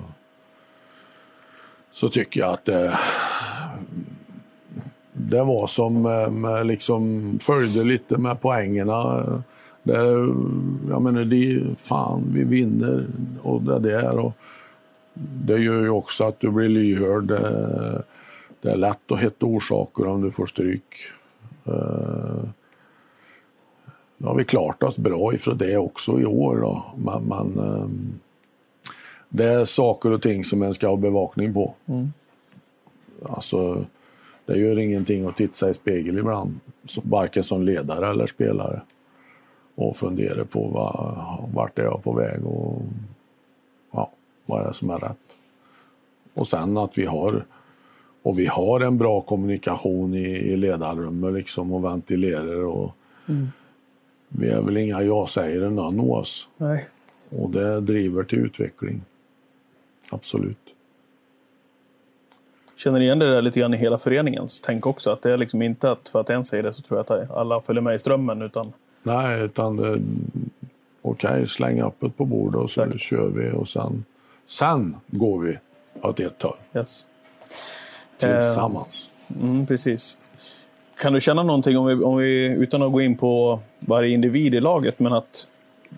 så 1.92 2.10
tycker 2.10 2.40
jag 2.40 2.54
att 2.54 2.66
det, 2.66 2.98
det 5.14 5.44
var 5.44 5.68
som 5.68 6.02
med, 6.02 6.32
med 6.32 6.68
liksom 6.68 7.38
följde 7.42 7.84
lite 7.84 8.18
med 8.18 8.42
poängerna. 8.42 9.26
Det, 9.84 9.98
jag 10.90 11.02
menar, 11.02 11.26
det, 11.26 11.64
fan, 11.78 12.24
vi 12.34 12.44
vinner 12.44 13.08
och 13.42 13.62
det 13.62 13.80
där. 13.80 14.18
Och, 14.18 14.34
det 15.14 15.58
gör 15.58 15.82
ju 15.82 15.90
också 15.90 16.24
att 16.24 16.40
du 16.40 16.52
blir 16.52 16.70
lyhörd. 16.70 17.28
Det 18.62 18.72
är 18.72 18.76
lätt 18.76 19.12
att 19.12 19.20
hitta 19.20 19.46
orsaker 19.46 20.08
om 20.08 20.22
du 20.22 20.32
får 20.32 20.46
stryk. 20.46 20.96
Eh, 21.66 22.44
nu 24.18 24.28
har 24.28 24.36
vi 24.36 24.46
klarat 24.46 24.84
oss 24.84 24.98
bra 24.98 25.34
ifrån 25.34 25.58
det 25.58 25.78
också 25.78 26.20
i 26.20 26.26
år. 26.26 26.58
Då. 26.58 26.84
Men, 26.98 27.24
men 27.24 27.60
ehm, 27.60 28.20
det 29.30 29.46
är 29.46 29.66
saker 29.66 30.12
och 30.12 30.22
ting 30.22 30.44
som 30.44 30.64
en 30.64 30.74
ska 30.74 30.88
ha 30.88 30.96
bevakning 30.96 31.54
på. 31.54 31.74
Mm. 31.86 32.14
Alltså, 33.24 33.86
det 34.46 34.58
gör 34.58 34.80
ingenting 34.80 35.28
att 35.28 35.36
titta 35.36 35.54
sig 35.54 35.72
i 35.72 35.74
spegeln 35.74 36.18
ibland, 36.18 36.60
varken 37.04 37.44
som 37.44 37.64
ledare 37.64 38.10
eller 38.10 38.26
spelare. 38.26 38.82
Och 39.76 39.98
fundera 39.98 40.46
på 40.46 40.68
vad, 40.68 41.50
vart 41.54 41.80
är 41.80 41.84
jag 41.84 42.04
på 42.04 42.14
väg 42.14 42.46
och 42.46 42.82
vad 44.50 44.62
är 44.62 44.68
det 44.68 44.74
som 44.74 44.90
är 44.90 45.00
rätt. 45.00 45.38
Och 46.34 46.48
sen 46.48 46.78
att 46.78 46.98
vi 46.98 47.06
har 47.06 47.46
och 48.22 48.40
vi 48.40 48.46
har 48.46 48.80
en 48.80 48.98
bra 48.98 49.22
kommunikation 49.22 50.14
i, 50.14 50.28
i 50.28 50.58
ledarrummet 50.58 51.34
liksom 51.34 51.74
och 51.74 51.84
ventilerar 51.84 52.66
och 52.66 52.96
mm. 53.28 53.48
vi 54.30 54.50
är 54.50 54.62
väl 54.62 54.78
inga 54.78 55.02
ja-sägare 55.02 55.70
någon 55.70 56.00
av 56.00 56.12
oss. 56.12 56.48
Nej. 56.58 56.86
Och 57.30 57.50
det 57.50 57.82
driver 57.82 58.24
till 58.24 58.40
utveckling. 58.40 59.02
Absolut. 60.10 60.76
Känner 62.76 63.02
igen 63.02 63.20
det 63.20 63.32
där 63.32 63.42
lite 63.42 63.60
grann 63.60 63.74
i 63.74 63.78
hela 63.78 63.98
föreningens 63.98 64.62
tänk 64.62 64.88
också? 64.88 65.12
Att 65.12 65.22
det 65.22 65.32
är 65.32 65.38
liksom 65.38 65.62
inte 65.62 65.92
att 65.92 66.10
för 66.10 66.20
att 66.20 66.30
en 66.30 66.44
säger 66.44 66.64
det 66.64 66.74
så 66.74 66.82
tror 66.82 67.06
jag 67.10 67.22
att 67.22 67.32
alla 67.32 67.62
följer 67.62 67.82
med 67.82 67.96
i 67.96 68.00
strömmen 68.00 68.42
utan... 68.42 68.74
Nej, 69.04 69.42
utan. 69.42 69.80
Okej, 71.02 71.32
okay, 71.32 71.46
släng 71.46 71.82
upp 71.82 71.96
det 72.00 72.10
på 72.10 72.26
bordet 72.26 72.56
och 72.56 72.72
så 72.72 72.84
Exakt. 72.84 73.02
kör 73.02 73.28
vi 73.28 73.52
och 73.52 73.68
sen 73.68 74.06
Sen 74.50 74.96
går 75.08 75.40
vi 75.40 75.58
åt 76.02 76.20
ett 76.20 76.44
håll. 76.44 76.56
Yes. 76.76 77.06
Tillsammans. 78.18 79.10
Eh, 79.30 79.44
mm, 79.44 79.68
precis. 79.68 80.18
Kan 81.02 81.14
du 81.14 81.22
känna 81.22 81.44
någonting, 81.44 81.78
om 81.78 81.86
vi, 81.86 81.94
om 81.94 82.18
vi, 82.18 82.46
utan 82.46 82.82
att 82.82 82.92
gå 82.92 83.02
in 83.02 83.18
på 83.18 83.60
varje 83.80 84.10
individ 84.14 84.56
i 84.56 84.60
laget, 84.60 85.00
men 85.00 85.14
att 85.14 85.48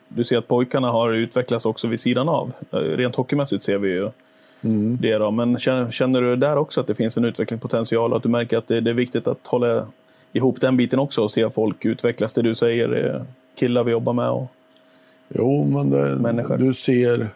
du 0.07 0.23
ser 0.23 0.37
att 0.37 0.47
pojkarna 0.47 0.91
har 0.91 1.13
utvecklats 1.13 1.65
också 1.65 1.87
vid 1.87 1.99
sidan 1.99 2.29
av? 2.29 2.53
Eh, 2.71 2.77
rent 2.77 3.15
hockeymässigt 3.15 3.63
ser 3.63 3.77
vi 3.77 3.89
ju 3.89 4.09
mm. 4.61 4.97
det. 5.01 5.17
Då. 5.17 5.31
Men 5.31 5.59
känner, 5.59 5.91
känner, 5.91 6.21
du 6.21 6.35
där 6.35 6.57
också 6.57 6.81
att 6.81 6.87
det 6.87 6.95
finns 6.95 7.17
en 7.17 7.25
utvecklingspotential 7.25 8.11
och 8.11 8.17
att 8.17 8.23
du 8.23 8.29
märker 8.29 8.57
att 8.57 8.67
det, 8.67 8.81
det, 8.81 8.89
är 8.89 8.93
viktigt 8.93 9.27
att 9.27 9.47
hålla 9.47 9.87
ihop 10.33 10.61
den 10.61 10.77
biten 10.77 10.99
också 10.99 11.21
och 11.21 11.31
se 11.31 11.49
folk 11.49 11.85
utvecklas? 11.85 12.33
Det 12.33 12.41
du 12.41 12.55
säger, 12.55 13.25
killar 13.59 13.83
vi 13.83 13.91
jobbar 13.91 14.13
med 14.13 14.29
och 14.29 14.47
Jo, 15.35 15.65
men 15.65 16.35
det, 16.35 16.57
du 16.57 16.73
ser 16.73 17.29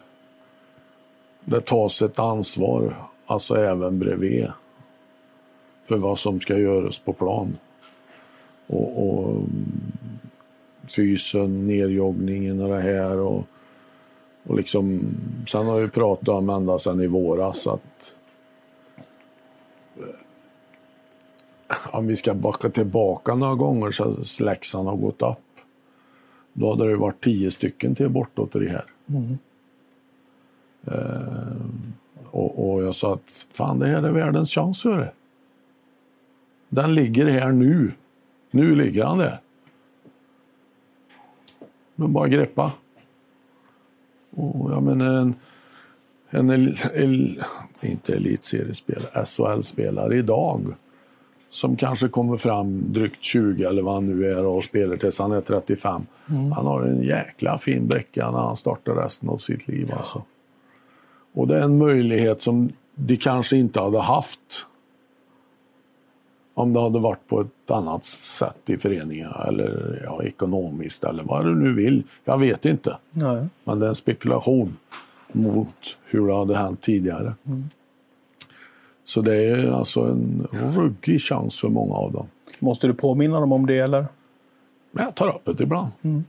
det 1.46 1.60
tas 1.60 2.02
ett 2.02 2.18
ansvar, 2.18 2.96
alltså 3.26 3.56
även 3.56 3.98
bredvid, 3.98 4.48
för 5.84 5.96
vad 5.96 6.18
som 6.18 6.40
ska 6.40 6.58
göras 6.58 6.98
på 6.98 7.12
plan. 7.12 7.58
Och, 8.66 9.08
och 9.08 9.30
mm, 9.30 9.82
fysen, 10.96 11.66
nerjoggningen 11.66 12.60
och 12.60 12.68
det 12.68 12.80
här. 12.80 13.18
Och, 13.18 13.44
och 14.46 14.56
liksom, 14.56 15.00
sen 15.46 15.66
har 15.66 15.80
vi 15.80 15.88
pratat 15.88 16.28
om 16.28 16.50
ända 16.50 16.78
sedan 16.78 17.00
i 17.00 17.06
våras 17.06 17.66
att 17.66 18.18
eh, 19.96 20.04
om 21.90 22.06
vi 22.06 22.16
ska 22.16 22.34
backa 22.34 22.68
tillbaka 22.68 23.34
några 23.34 23.54
gånger 23.54 23.90
så 23.90 24.44
Leksand 24.44 24.88
har 24.88 24.96
gått 24.96 25.22
upp. 25.22 25.38
Då 26.52 26.70
hade 26.70 26.88
det 26.88 26.96
varit 26.96 27.24
tio 27.24 27.50
stycken 27.50 27.94
till 27.94 28.08
bortåt 28.08 28.52
det 28.52 28.68
här. 28.68 28.84
Mm. 29.08 29.38
Eh, 30.86 31.56
och, 32.30 32.72
och, 32.72 32.82
jag 32.82 32.94
sa 32.94 33.14
att 33.14 33.46
fan, 33.52 33.78
det 33.78 33.86
här 33.86 34.02
är 34.02 34.10
världens 34.10 34.50
chans 34.50 34.82
för 34.82 34.98
det. 34.98 35.12
Den 36.68 36.94
ligger 36.94 37.26
här 37.26 37.52
nu. 37.52 37.92
Nu 38.50 38.74
ligger 38.74 39.04
han 39.04 39.18
där. 39.18 39.40
Men 41.94 42.12
bara 42.12 42.28
greppa. 42.28 42.72
Och 44.30 44.72
jag 44.72 44.82
menar 44.82 45.10
en, 45.10 45.34
en 46.30 46.50
el, 46.50 46.74
el, 46.94 47.42
inte 47.80 48.14
elitseriespelare, 48.14 49.24
SHL-spelare 49.24 50.16
idag 50.16 50.74
som 51.50 51.76
kanske 51.76 52.08
kommer 52.08 52.36
fram 52.36 52.92
drygt 52.92 53.22
20 53.24 53.64
eller 53.64 53.82
vad 53.82 53.94
han 53.94 54.06
nu 54.06 54.26
är 54.26 54.46
och 54.46 54.64
spelar 54.64 54.96
tills 54.96 55.18
han 55.18 55.32
är 55.32 55.40
35. 55.40 56.06
Mm. 56.30 56.52
Han 56.52 56.66
har 56.66 56.82
en 56.82 57.02
jäkla 57.02 57.58
fin 57.58 57.88
bräcka 57.88 58.30
när 58.30 58.38
han 58.38 58.56
startar 58.56 58.94
resten 58.94 59.28
av 59.28 59.36
sitt 59.36 59.68
liv. 59.68 59.86
Ja. 59.90 59.96
Alltså. 59.96 60.22
Och 61.36 61.46
det 61.46 61.56
är 61.56 61.60
en 61.60 61.78
möjlighet 61.78 62.42
som 62.42 62.72
de 62.94 63.16
kanske 63.16 63.56
inte 63.56 63.80
hade 63.80 64.00
haft 64.00 64.66
om 66.54 66.72
det 66.72 66.80
hade 66.80 66.98
varit 66.98 67.28
på 67.28 67.40
ett 67.40 67.70
annat 67.70 68.04
sätt 68.04 68.70
i 68.70 68.76
föreningen 68.76 69.32
eller 69.48 70.02
ja, 70.04 70.22
ekonomiskt 70.22 71.04
eller 71.04 71.22
vad 71.24 71.44
du 71.44 71.54
nu 71.54 71.74
vill. 71.74 72.02
Jag 72.24 72.38
vet 72.38 72.66
inte. 72.66 72.96
Nej. 73.10 73.46
Men 73.64 73.78
det 73.78 73.86
är 73.86 73.88
en 73.88 73.94
spekulation 73.94 74.76
mot 75.32 75.96
hur 76.04 76.26
det 76.26 76.34
hade 76.34 76.56
hänt 76.56 76.80
tidigare. 76.80 77.34
Mm. 77.46 77.64
Så 79.04 79.20
det 79.20 79.36
är 79.36 79.70
alltså 79.72 80.00
en 80.00 80.46
ruggig 80.52 81.20
chans 81.20 81.60
för 81.60 81.68
många 81.68 81.94
av 81.94 82.12
dem. 82.12 82.26
Måste 82.58 82.86
du 82.86 82.94
påminna 82.94 83.40
dem 83.40 83.52
om 83.52 83.66
det 83.66 83.78
eller? 83.78 84.06
Jag 84.92 85.14
tar 85.14 85.28
upp 85.28 85.56
det 85.58 85.64
ibland. 85.64 85.90
Mm. 86.02 86.24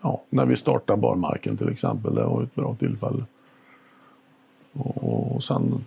Ja, 0.00 0.22
när 0.30 0.46
vi 0.46 0.56
startar 0.56 0.96
barmarken 0.96 1.56
till 1.56 1.68
exempel, 1.68 2.14
det 2.14 2.24
var 2.24 2.42
ett 2.42 2.54
bra 2.54 2.74
tillfälle. 2.74 3.24
Och, 4.72 5.34
och 5.34 5.44
sen, 5.44 5.84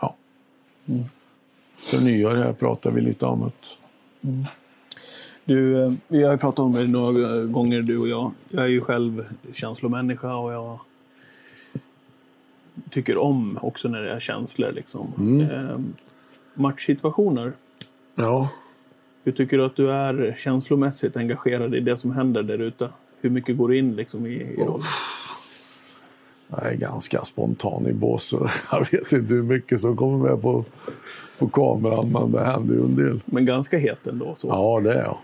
ja. 0.00 0.14
Mm. 0.86 1.04
För 1.76 2.00
nyår 2.00 2.34
här 2.34 2.52
pratar 2.52 2.90
vi 2.90 3.00
lite 3.00 3.26
om 3.26 3.40
det. 3.40 4.28
Mm. 4.28 4.44
Du, 5.44 5.82
eh, 5.82 5.92
vi 6.08 6.24
har 6.24 6.32
ju 6.32 6.38
pratat 6.38 6.58
om 6.58 6.72
det 6.72 6.86
några 6.86 7.44
gånger 7.44 7.82
du 7.82 7.98
och 7.98 8.08
jag. 8.08 8.32
Jag 8.48 8.64
är 8.64 8.68
ju 8.68 8.80
själv 8.80 9.24
känslomänniska 9.52 10.34
och 10.34 10.52
jag 10.52 10.78
tycker 12.90 13.18
om 13.18 13.58
också 13.62 13.88
när 13.88 14.02
det 14.02 14.10
är 14.10 14.20
känslor. 14.20 14.72
Liksom. 14.72 15.12
Mm. 15.18 15.40
Eh, 15.40 15.78
matchsituationer. 16.54 17.52
Ja. 18.14 18.48
Hur 19.28 19.32
tycker 19.32 19.58
du 19.58 19.64
att 19.64 19.76
du 19.76 19.90
är 19.90 20.36
känslomässigt 20.38 21.16
engagerad 21.16 21.74
i 21.74 21.80
det 21.80 21.98
som 21.98 22.10
händer 22.10 22.42
där 22.42 22.58
ute? 22.58 22.88
Hur 23.20 23.30
mycket 23.30 23.56
går 23.56 23.74
in 23.74 23.96
liksom 23.96 24.26
i, 24.26 24.30
i 24.30 24.64
rollen? 24.64 24.86
Jag 26.48 26.72
är 26.72 26.74
ganska 26.74 27.24
spontan 27.24 27.86
i 27.86 27.92
bås. 27.92 28.34
Jag 28.72 28.90
vet 28.92 29.12
inte 29.12 29.34
hur 29.34 29.42
mycket 29.42 29.80
som 29.80 29.96
kommer 29.96 30.30
med 30.30 30.42
på, 30.42 30.64
på 31.38 31.48
kameran, 31.48 32.12
men 32.12 32.32
det 32.32 32.44
händer 32.44 32.74
ju 32.74 32.80
en 32.80 32.96
del. 32.96 33.20
Men 33.24 33.46
ganska 33.46 33.78
het 33.78 34.06
ändå? 34.06 34.34
Så. 34.36 34.48
Ja, 34.48 34.80
det 34.84 34.92
är 34.92 35.02
jag. 35.02 35.18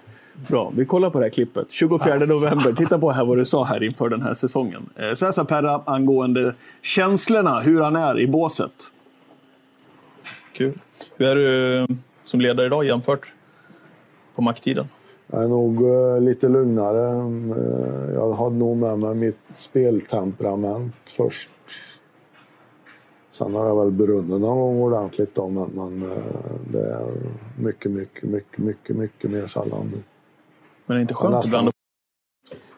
Bra, 0.48 0.72
vi 0.76 0.84
kollar 0.84 1.10
på 1.10 1.18
det 1.18 1.24
här 1.24 1.30
klippet. 1.30 1.70
24 1.70 2.16
november. 2.16 2.72
Titta 2.72 2.98
på 2.98 3.10
här 3.10 3.24
vad 3.24 3.38
du 3.38 3.44
sa 3.44 3.64
här 3.64 3.82
inför 3.82 4.08
den 4.08 4.22
här 4.22 4.34
säsongen. 4.34 4.90
Eh, 4.96 5.14
så 5.14 5.24
här 5.24 5.32
sa 5.32 5.44
Perra 5.44 5.82
angående 5.86 6.54
känslorna, 6.82 7.60
hur 7.60 7.80
han 7.80 7.96
är 7.96 8.20
i 8.20 8.26
båset. 8.26 8.72
Kul. 10.52 10.78
Hur 11.16 11.26
är 11.26 11.34
du 11.34 11.78
eh, 11.78 11.86
som 12.24 12.40
ledare 12.40 12.66
idag 12.66 12.84
jämfört 12.84 13.33
på 14.34 14.42
macktiden? 14.42 14.88
Jag 15.26 15.44
är 15.44 15.48
nog 15.48 15.82
uh, 15.82 16.20
lite 16.20 16.48
lugnare. 16.48 17.14
Uh, 17.58 18.14
jag 18.14 18.32
hade 18.32 18.56
nog 18.56 18.76
med 18.76 18.98
mig 18.98 19.14
mitt 19.14 19.38
speltemperament 19.52 20.94
först. 21.16 21.50
Sen 23.30 23.54
har 23.54 23.66
jag 23.66 23.84
väl 23.84 23.90
brunnen 23.90 24.40
någon 24.40 24.58
gång 24.58 24.82
ordentligt 24.82 25.34
då, 25.34 25.48
men, 25.48 25.70
men 25.74 26.02
uh, 26.02 26.18
det 26.72 26.92
är 26.92 27.12
mycket, 27.58 27.90
mycket, 27.90 28.22
mycket, 28.22 28.58
mycket, 28.58 28.96
mycket 28.96 29.30
mer 29.30 29.46
sällan 29.46 29.90
nu. 29.92 30.02
Men 30.86 30.96
det 30.96 30.98
är 30.98 31.00
inte 31.00 31.14
skönt 31.14 31.46
ibland? 31.46 31.70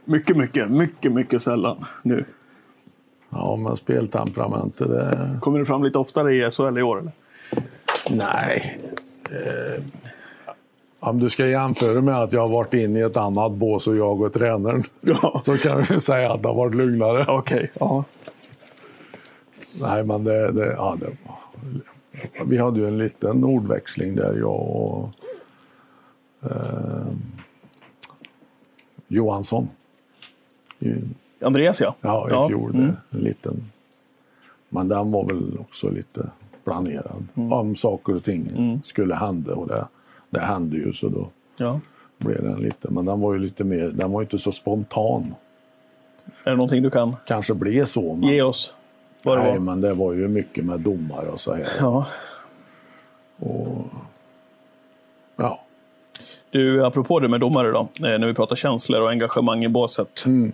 Mycket, 0.04 0.36
mycket, 0.36 0.70
mycket, 0.70 1.12
mycket 1.12 1.42
sällan 1.42 1.84
nu. 2.02 2.24
Ja, 3.30 3.56
men 3.56 3.76
speltemperamentet 3.76 4.88
det... 4.88 5.38
Kommer 5.40 5.58
det 5.58 5.64
fram 5.64 5.84
lite 5.84 5.98
oftare 5.98 6.34
i 6.34 6.50
SHL 6.50 6.78
i 6.78 6.82
år? 6.82 6.98
Eller? 6.98 7.12
Nej. 8.10 8.80
Eh, 9.30 9.82
om 11.00 11.20
du 11.20 11.30
ska 11.30 11.46
jämföra 11.46 12.00
med 12.00 12.22
att 12.22 12.32
jag 12.32 12.40
har 12.40 12.48
varit 12.48 12.74
inne 12.74 12.98
i 12.98 13.02
ett 13.02 13.16
annat 13.16 13.52
bås 13.52 13.86
och 13.86 13.96
jag 13.96 14.20
och 14.20 14.32
tränaren 14.32 14.82
ja. 15.00 15.42
så 15.44 15.56
kan 15.56 15.84
du 15.88 16.00
säga 16.00 16.32
att 16.32 16.42
det 16.42 16.48
har 16.48 16.54
varit 16.54 16.74
lugnare. 16.74 17.26
Okej. 17.28 17.56
Okay. 17.56 17.68
Ja. 17.80 18.04
Nej, 19.80 20.04
men 20.04 20.24
det, 20.24 20.52
det, 20.52 20.66
ja, 20.66 20.96
det, 21.00 21.16
Vi 22.46 22.58
hade 22.58 22.80
ju 22.80 22.88
en 22.88 22.98
liten 22.98 23.44
ordväxling 23.44 24.16
där, 24.16 24.38
jag 24.38 24.60
och 24.60 25.10
eh, 26.42 27.06
Johansson. 29.08 29.68
I, 30.78 30.94
Andreas 31.40 31.80
ja. 31.80 31.94
Ja, 32.00 32.28
i 32.28 32.32
ja. 32.32 32.48
fjol. 32.48 32.74
Mm. 32.74 32.96
En 33.10 33.20
liten. 33.20 33.70
Men 34.68 34.88
den 34.88 35.12
var 35.12 35.24
väl 35.24 35.58
också 35.58 35.90
lite 35.90 36.30
planerad. 36.64 37.26
Mm. 37.34 37.52
Om 37.52 37.74
saker 37.74 38.16
och 38.16 38.24
ting 38.24 38.48
mm. 38.56 38.82
skulle 38.82 39.14
hända 39.14 39.54
och 39.54 39.68
det, 39.68 39.86
det 40.36 40.46
hände 40.46 40.76
ju 40.76 40.92
så 40.92 41.08
då 41.08 41.28
ja. 41.56 41.80
blev 42.18 42.42
den 42.42 42.60
lite. 42.60 42.90
Men 42.90 43.04
den 43.04 43.20
var 43.20 43.32
ju 43.32 43.38
lite 43.38 43.64
mer, 43.64 43.88
den 43.88 44.12
var 44.12 44.22
inte 44.22 44.38
så 44.38 44.52
spontan. 44.52 45.34
Är 46.44 46.50
det 46.50 46.56
någonting 46.56 46.82
du 46.82 46.90
kan 46.90 47.16
Kanske 47.26 47.54
blev 47.54 47.84
så. 47.84 48.14
Men, 48.14 48.28
ge 48.28 48.42
oss? 48.42 48.74
Vad 49.22 49.38
nej, 49.38 49.60
men 49.60 49.80
det 49.80 49.94
var 49.94 50.12
ju 50.12 50.28
mycket 50.28 50.64
med 50.64 50.80
domare 50.80 51.28
och 51.28 51.40
så 51.40 51.54
här. 51.54 51.68
Ja. 51.80 52.06
Och, 53.36 53.84
ja. 55.36 55.60
Du, 56.50 56.84
apropå 56.84 57.20
det 57.20 57.28
med 57.28 57.40
domare 57.40 57.70
då, 57.70 57.80
eh, 57.80 58.18
när 58.18 58.26
vi 58.26 58.34
pratar 58.34 58.56
känslor 58.56 59.02
och 59.02 59.10
engagemang 59.10 59.64
i 59.64 59.68
båset. 59.68 60.24
Mm. 60.26 60.52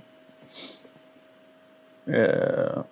Eh, 2.06 2.82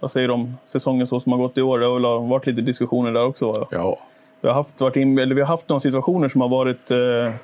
vad 0.00 0.12
säger 0.12 0.28
du 0.28 0.34
om 0.34 0.56
säsongen 0.64 1.06
så 1.06 1.20
som 1.20 1.32
har 1.32 1.38
gått 1.38 1.58
i 1.58 1.62
år? 1.62 1.78
Det 1.78 1.86
har 1.86 2.28
varit 2.28 2.46
lite 2.46 2.60
diskussioner 2.60 3.12
där 3.12 3.24
också? 3.24 3.52
Va? 3.52 3.66
Ja. 3.70 3.98
Vi 4.40 4.48
har, 4.48 4.54
haft, 4.54 4.80
varit 4.80 4.96
in, 4.96 5.18
eller 5.18 5.34
vi 5.34 5.40
har 5.40 5.48
haft 5.48 5.68
några 5.68 5.80
situationer 5.80 6.28
som 6.28 6.40
har 6.40 6.48
varit 6.48 6.90
eh, 6.90 7.34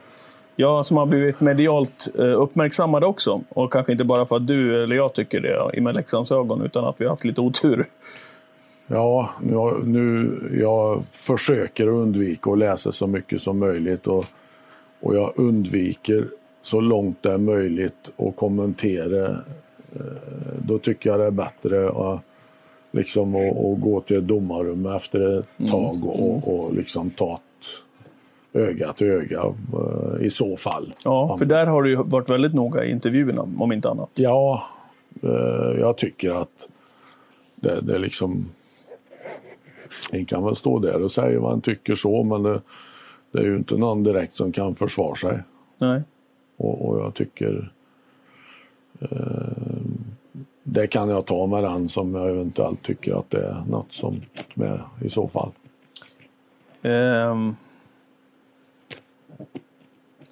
ja, 0.56 0.84
som 0.84 0.96
har 0.96 1.06
blivit 1.06 1.40
medialt 1.40 2.08
eh, 2.18 2.42
uppmärksammade 2.42 3.06
också. 3.06 3.40
Och 3.48 3.72
kanske 3.72 3.92
inte 3.92 4.04
bara 4.04 4.26
för 4.26 4.36
att 4.36 4.46
du 4.46 4.82
eller 4.82 4.96
jag 4.96 5.12
tycker 5.12 5.40
det 5.40 5.80
med 5.80 5.94
Leksands 5.94 6.32
ögon, 6.32 6.62
utan 6.62 6.84
att 6.84 7.00
vi 7.00 7.04
har 7.04 7.10
haft 7.10 7.24
lite 7.24 7.40
otur. 7.40 7.86
Ja, 8.86 9.30
nu, 9.42 9.56
nu, 9.84 10.40
jag 10.60 11.04
försöker 11.04 11.88
undvika 11.88 12.50
att 12.50 12.58
läsa 12.58 12.92
så 12.92 13.06
mycket 13.06 13.40
som 13.40 13.58
möjligt 13.58 14.06
och, 14.06 14.24
och 15.00 15.16
jag 15.16 15.32
undviker 15.36 16.28
så 16.62 16.80
långt 16.80 17.22
det 17.22 17.32
är 17.32 17.38
möjligt 17.38 18.12
att 18.16 18.36
kommentera. 18.36 19.30
Eh, 19.92 20.00
då 20.58 20.78
tycker 20.78 21.10
jag 21.10 21.18
det 21.18 21.26
är 21.26 21.30
bättre 21.30 21.88
att, 21.88 22.20
liksom, 22.94 23.34
att, 23.34 23.56
att 23.56 23.80
gå 23.80 24.00
till 24.00 24.16
ett 24.16 24.28
domarrum 24.28 24.86
efter 24.86 25.38
ett 25.38 25.46
mm. 25.58 25.70
tag 25.70 26.04
och, 26.04 26.54
och 26.54 26.74
liksom 26.74 27.10
ta 27.10 27.40
öga 28.52 28.92
till 28.92 29.06
öga 29.06 29.42
eh, 29.72 30.26
i 30.26 30.30
så 30.30 30.56
fall. 30.56 30.94
Ja, 31.04 31.36
för 31.38 31.44
där 31.44 31.66
har 31.66 31.82
du 31.82 31.96
varit 31.96 32.28
väldigt 32.28 32.54
noga 32.54 32.84
i 32.84 32.90
intervjuerna, 32.90 33.48
om 33.58 33.72
inte 33.72 33.90
annat. 33.90 34.10
Ja, 34.14 34.62
eh, 35.22 35.80
jag 35.80 35.96
tycker 35.96 36.30
att 36.30 36.68
det, 37.54 37.80
det 37.80 37.98
liksom 37.98 38.50
en 40.10 40.24
kan 40.24 40.44
väl 40.44 40.56
stå 40.56 40.78
där 40.78 41.02
och 41.02 41.10
säga 41.10 41.40
vad 41.40 41.50
han 41.50 41.60
tycker 41.60 41.94
så, 41.94 42.22
men 42.22 42.42
det, 42.42 42.60
det 43.32 43.38
är 43.38 43.44
ju 43.44 43.56
inte 43.56 43.76
någon 43.76 44.04
direkt 44.04 44.34
som 44.34 44.52
kan 44.52 44.74
försvara 44.74 45.14
sig. 45.14 45.38
Nej. 45.78 46.02
Och, 46.56 46.88
och 46.88 46.98
jag 46.98 47.14
tycker 47.14 47.72
eh, 49.00 49.08
det 50.64 50.86
kan 50.86 51.08
jag 51.08 51.26
ta 51.26 51.46
med 51.46 51.62
den 51.62 51.88
som 51.88 52.14
jag 52.14 52.30
eventuellt 52.30 52.82
tycker 52.82 53.18
att 53.18 53.30
det 53.30 53.46
är 53.46 53.62
något 53.68 53.92
som 53.92 54.22
med 54.54 54.80
i 55.04 55.08
så 55.08 55.28
fall. 55.28 55.50
Um, 56.82 57.56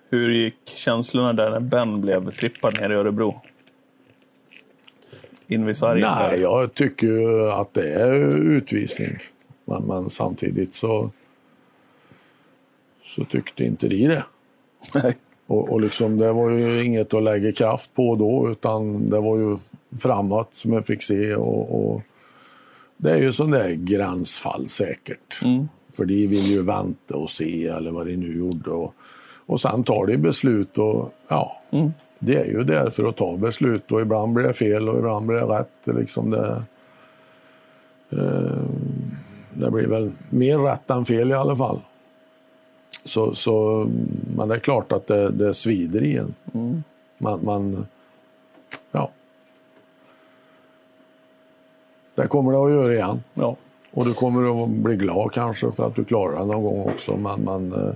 hur 0.08 0.30
gick 0.30 0.56
känslorna 0.64 1.32
där 1.32 1.50
när 1.50 1.60
Ben 1.60 2.00
blev 2.00 2.30
trippad 2.30 2.80
nere 2.80 2.92
i 2.92 2.96
Örebro? 2.96 3.40
In 5.46 5.66
vid 5.66 5.76
Nej, 5.82 6.40
jag 6.40 6.74
tycker 6.74 7.48
att 7.60 7.74
det 7.74 7.94
är 7.94 8.14
utvisning. 8.36 9.18
Men, 9.64 9.82
men 9.82 10.10
samtidigt 10.10 10.74
så, 10.74 11.10
så 13.02 13.24
tyckte 13.24 13.64
inte 13.64 13.88
de 13.88 14.06
det. 14.06 14.24
Nej. 14.94 15.16
Och, 15.46 15.72
och 15.72 15.80
liksom, 15.80 16.18
det 16.18 16.32
var 16.32 16.50
ju 16.50 16.84
inget 16.84 17.14
att 17.14 17.22
lägga 17.22 17.52
kraft 17.52 17.94
på 17.94 18.16
då 18.16 18.50
utan 18.50 19.10
det 19.10 19.20
var 19.20 19.38
ju 19.38 19.56
framåt 19.98 20.54
som 20.54 20.72
jag 20.72 20.86
fick 20.86 21.02
se. 21.02 21.34
Och, 21.34 21.92
och 21.92 22.02
det 22.96 23.10
är 23.10 23.16
ju 23.16 23.32
sån 23.32 23.50
där 23.50 23.70
gränsfall 23.70 24.68
säkert. 24.68 25.42
Mm. 25.42 25.68
För 25.92 26.04
de 26.04 26.26
vill 26.26 26.46
ju 26.46 26.62
vänta 26.62 27.16
och 27.16 27.30
se 27.30 27.66
eller 27.66 27.90
vad 27.90 28.06
de 28.06 28.16
nu 28.16 28.38
gjorde. 28.38 28.70
Och, 28.70 28.94
och 29.46 29.60
sen 29.60 29.84
tar 29.84 30.06
de 30.06 30.16
beslut 30.16 30.78
och 30.78 31.14
ja, 31.28 31.60
mm. 31.70 31.92
det 32.18 32.36
är 32.36 32.44
ju 32.44 32.64
där 32.64 32.90
för 32.90 33.04
att 33.04 33.16
ta 33.16 33.36
beslut 33.36 33.92
och 33.92 34.00
ibland 34.00 34.32
blir 34.32 34.44
det 34.44 34.52
fel 34.52 34.88
och 34.88 34.98
ibland 34.98 35.26
blir 35.26 35.36
det 35.36 35.58
rätt. 35.58 35.96
Liksom 35.98 36.30
det, 36.30 36.62
eh, 38.10 38.62
det 39.54 39.70
blir 39.70 39.86
väl 39.86 40.12
mer 40.30 40.58
rätt 40.58 40.90
än 40.90 41.04
fel 41.04 41.30
i 41.30 41.34
alla 41.34 41.56
fall. 41.56 41.80
Så, 43.04 43.34
så, 43.34 43.86
men 44.36 44.48
det 44.48 44.54
är 44.54 44.58
klart 44.58 44.92
att 44.92 45.06
det, 45.06 45.30
det 45.30 45.54
svider 45.54 46.02
i 46.02 46.16
en. 46.16 46.34
Mm. 46.54 46.82
Man, 47.18 47.44
man, 47.44 47.86
ja. 48.92 49.10
Det 52.22 52.28
kommer 52.28 52.52
det 52.52 52.58
att 52.64 52.70
göra 52.70 52.94
igen. 52.94 53.22
Ja. 53.34 53.56
Och 53.90 54.04
du 54.04 54.14
kommer 54.14 54.64
att 54.64 54.68
bli 54.70 54.96
glad 54.96 55.32
kanske 55.32 55.72
för 55.72 55.86
att 55.86 55.94
du 55.94 56.04
klarar 56.04 56.38
det 56.38 56.44
någon 56.46 56.62
gång 56.62 56.80
också. 56.82 57.16
Men, 57.16 57.40
men 57.40 57.72
eh, 57.72 57.88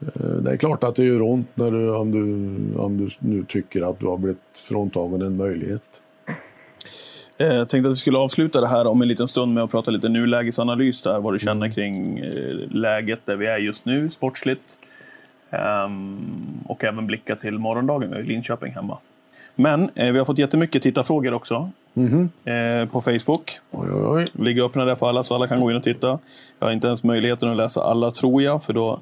eh, 0.00 0.30
det 0.30 0.50
är 0.50 0.56
klart 0.56 0.84
att 0.84 0.94
det 0.94 1.04
gör 1.04 1.22
ont 1.22 1.48
när 1.54 1.70
du, 1.70 1.94
om, 1.94 2.10
du, 2.12 2.20
om 2.78 2.96
du 2.98 3.08
nu 3.18 3.44
tycker 3.44 3.90
att 3.90 4.00
du 4.00 4.06
har 4.06 4.16
blivit 4.16 4.58
fråntagen 4.68 5.22
en 5.22 5.36
möjlighet. 5.36 5.82
Eh, 7.38 7.46
Jag 7.46 7.68
tänkte 7.68 7.88
att 7.88 7.92
vi 7.92 7.96
skulle 7.96 8.18
avsluta 8.18 8.60
det 8.60 8.68
här 8.68 8.86
om 8.86 9.02
en 9.02 9.08
liten 9.08 9.28
stund 9.28 9.54
med 9.54 9.64
att 9.64 9.70
prata 9.70 9.90
lite 9.90 10.08
nulägesanalys 10.08 11.02
där, 11.02 11.20
vad 11.20 11.34
du 11.34 11.38
känner 11.38 11.66
Mm. 11.66 11.74
kring 11.74 12.18
eh, 12.18 12.56
läget 12.70 13.20
där 13.26 13.36
vi 13.36 13.46
är 13.46 13.58
just 13.58 13.84
nu 13.84 14.10
sportsligt. 14.10 14.78
Ehm, 15.50 16.60
och 16.66 16.84
även 16.84 17.06
blicka 17.06 17.36
till 17.36 17.58
morgondagen, 17.58 18.10
vi 18.10 18.16
har 18.16 18.22
Linköping 18.22 18.72
hemma. 18.72 18.98
Men 19.60 19.90
eh, 19.94 20.12
vi 20.12 20.18
har 20.18 20.24
fått 20.24 20.38
jättemycket 20.38 20.82
tittarfrågor 20.82 21.32
också 21.34 21.70
eh, 22.44 22.88
på 22.88 23.00
Facebook. 23.00 23.50
Oj, 23.70 23.88
oj, 23.92 24.04
oj. 24.06 24.26
Ligger 24.44 24.64
öppna 24.64 24.84
där 24.84 24.94
för 24.94 25.08
alla 25.08 25.22
så 25.22 25.34
alla 25.34 25.46
kan 25.48 25.60
gå 25.60 25.70
in 25.70 25.76
och 25.76 25.82
titta. 25.82 26.18
Jag 26.58 26.66
har 26.66 26.72
inte 26.72 26.86
ens 26.86 27.04
möjligheten 27.04 27.50
att 27.50 27.56
läsa 27.56 27.82
alla 27.82 28.10
tror 28.10 28.42
jag, 28.42 28.64
för 28.64 28.72
då 28.72 29.00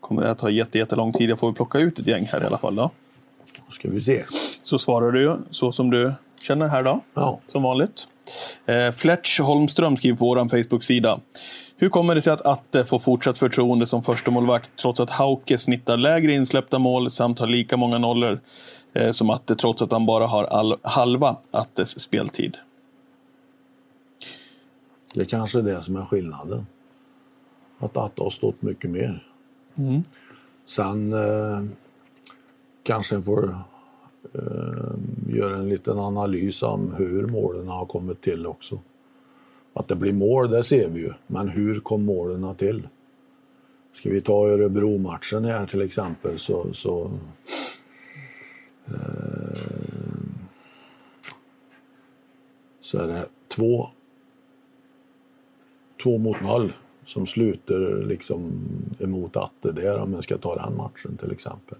kommer 0.00 0.22
det 0.22 0.30
att 0.30 0.38
ta 0.38 0.50
jätte, 0.50 0.78
jättelång 0.78 1.12
tid. 1.12 1.30
Jag 1.30 1.38
får 1.38 1.52
plocka 1.52 1.78
ut 1.78 1.98
ett 1.98 2.06
gäng 2.06 2.28
här 2.32 2.42
i 2.42 2.46
alla 2.46 2.58
fall. 2.58 2.74
Då. 2.76 2.90
Då 3.66 3.70
ska 3.72 3.88
vi 3.90 4.00
se. 4.00 4.22
Så 4.62 4.78
svarar 4.78 5.12
du 5.12 5.36
så 5.50 5.72
som 5.72 5.90
du 5.90 6.12
känner 6.42 6.68
här 6.68 6.82
då 6.82 7.00
Ja. 7.14 7.40
som 7.46 7.62
vanligt. 7.62 8.08
Eh, 8.66 8.90
Fletch 8.92 9.40
Holmström 9.40 9.96
skriver 9.96 10.16
på 10.18 10.24
vår 10.24 10.48
Facebook-sida. 10.48 11.18
Hur 11.78 11.88
kommer 11.88 12.14
det 12.14 12.22
sig 12.22 12.32
att 12.32 12.46
Atte 12.46 12.84
får 12.84 12.98
fortsatt 12.98 13.38
förtroende 13.38 13.86
som 13.86 14.02
första 14.02 14.30
målvakt 14.30 14.70
trots 14.76 15.00
att 15.00 15.10
Hauke 15.10 15.58
snittar 15.58 15.96
lägre 15.96 16.32
insläppta 16.32 16.78
mål 16.78 17.10
samt 17.10 17.38
har 17.38 17.46
lika 17.46 17.76
många 17.76 17.98
nollor 17.98 18.40
som 19.12 19.30
Atte 19.30 19.54
trots 19.54 19.82
att 19.82 19.92
han 19.92 20.06
bara 20.06 20.26
har 20.26 20.44
all, 20.44 20.76
halva 20.82 21.36
Attes 21.50 22.00
speltid? 22.00 22.56
Det 25.14 25.20
är 25.20 25.24
kanske 25.24 25.58
är 25.58 25.62
det 25.62 25.82
som 25.82 25.96
är 25.96 26.04
skillnaden. 26.04 26.66
Att 27.78 27.96
Atte 27.96 28.22
har 28.22 28.30
stått 28.30 28.62
mycket 28.62 28.90
mer. 28.90 29.26
Sen 30.64 31.12
eh, 31.12 31.64
kanske 32.82 33.14
en 33.14 33.22
får 33.22 33.58
eh, 34.34 34.94
göra 35.28 35.56
en 35.56 35.68
liten 35.68 35.98
analys 35.98 36.62
om 36.62 36.94
hur 36.98 37.26
målen 37.26 37.68
har 37.68 37.86
kommit 37.86 38.20
till 38.20 38.46
också. 38.46 38.78
Att 39.72 39.88
det 39.88 39.96
blir 39.96 40.12
mål, 40.12 40.50
det 40.50 40.64
ser 40.64 40.88
vi 40.88 41.00
ju. 41.00 41.12
Men 41.26 41.48
hur 41.48 41.80
kom 41.80 42.04
målen 42.04 42.54
till? 42.54 42.88
Ska 43.92 44.10
vi 44.10 44.20
ta 44.20 44.48
Örebro-matchen 44.48 45.44
här 45.44 45.66
till 45.66 45.82
exempel 45.82 46.38
så, 46.38 46.66
så 46.72 47.04
eh, 47.04 47.10
så 52.80 52.98
är 52.98 53.06
det 53.06 53.24
två 53.48 53.88
två 56.02 56.18
mot 56.18 56.40
noll 56.40 56.72
som 57.04 57.26
sluter 57.26 58.04
liksom 58.06 58.52
emot 58.98 59.36
Atte 59.36 59.72
där 59.72 59.98
om 59.98 60.12
jag 60.14 60.24
ska 60.24 60.38
ta 60.38 60.54
den 60.54 60.76
matchen 60.76 61.16
till 61.16 61.32
exempel. 61.32 61.78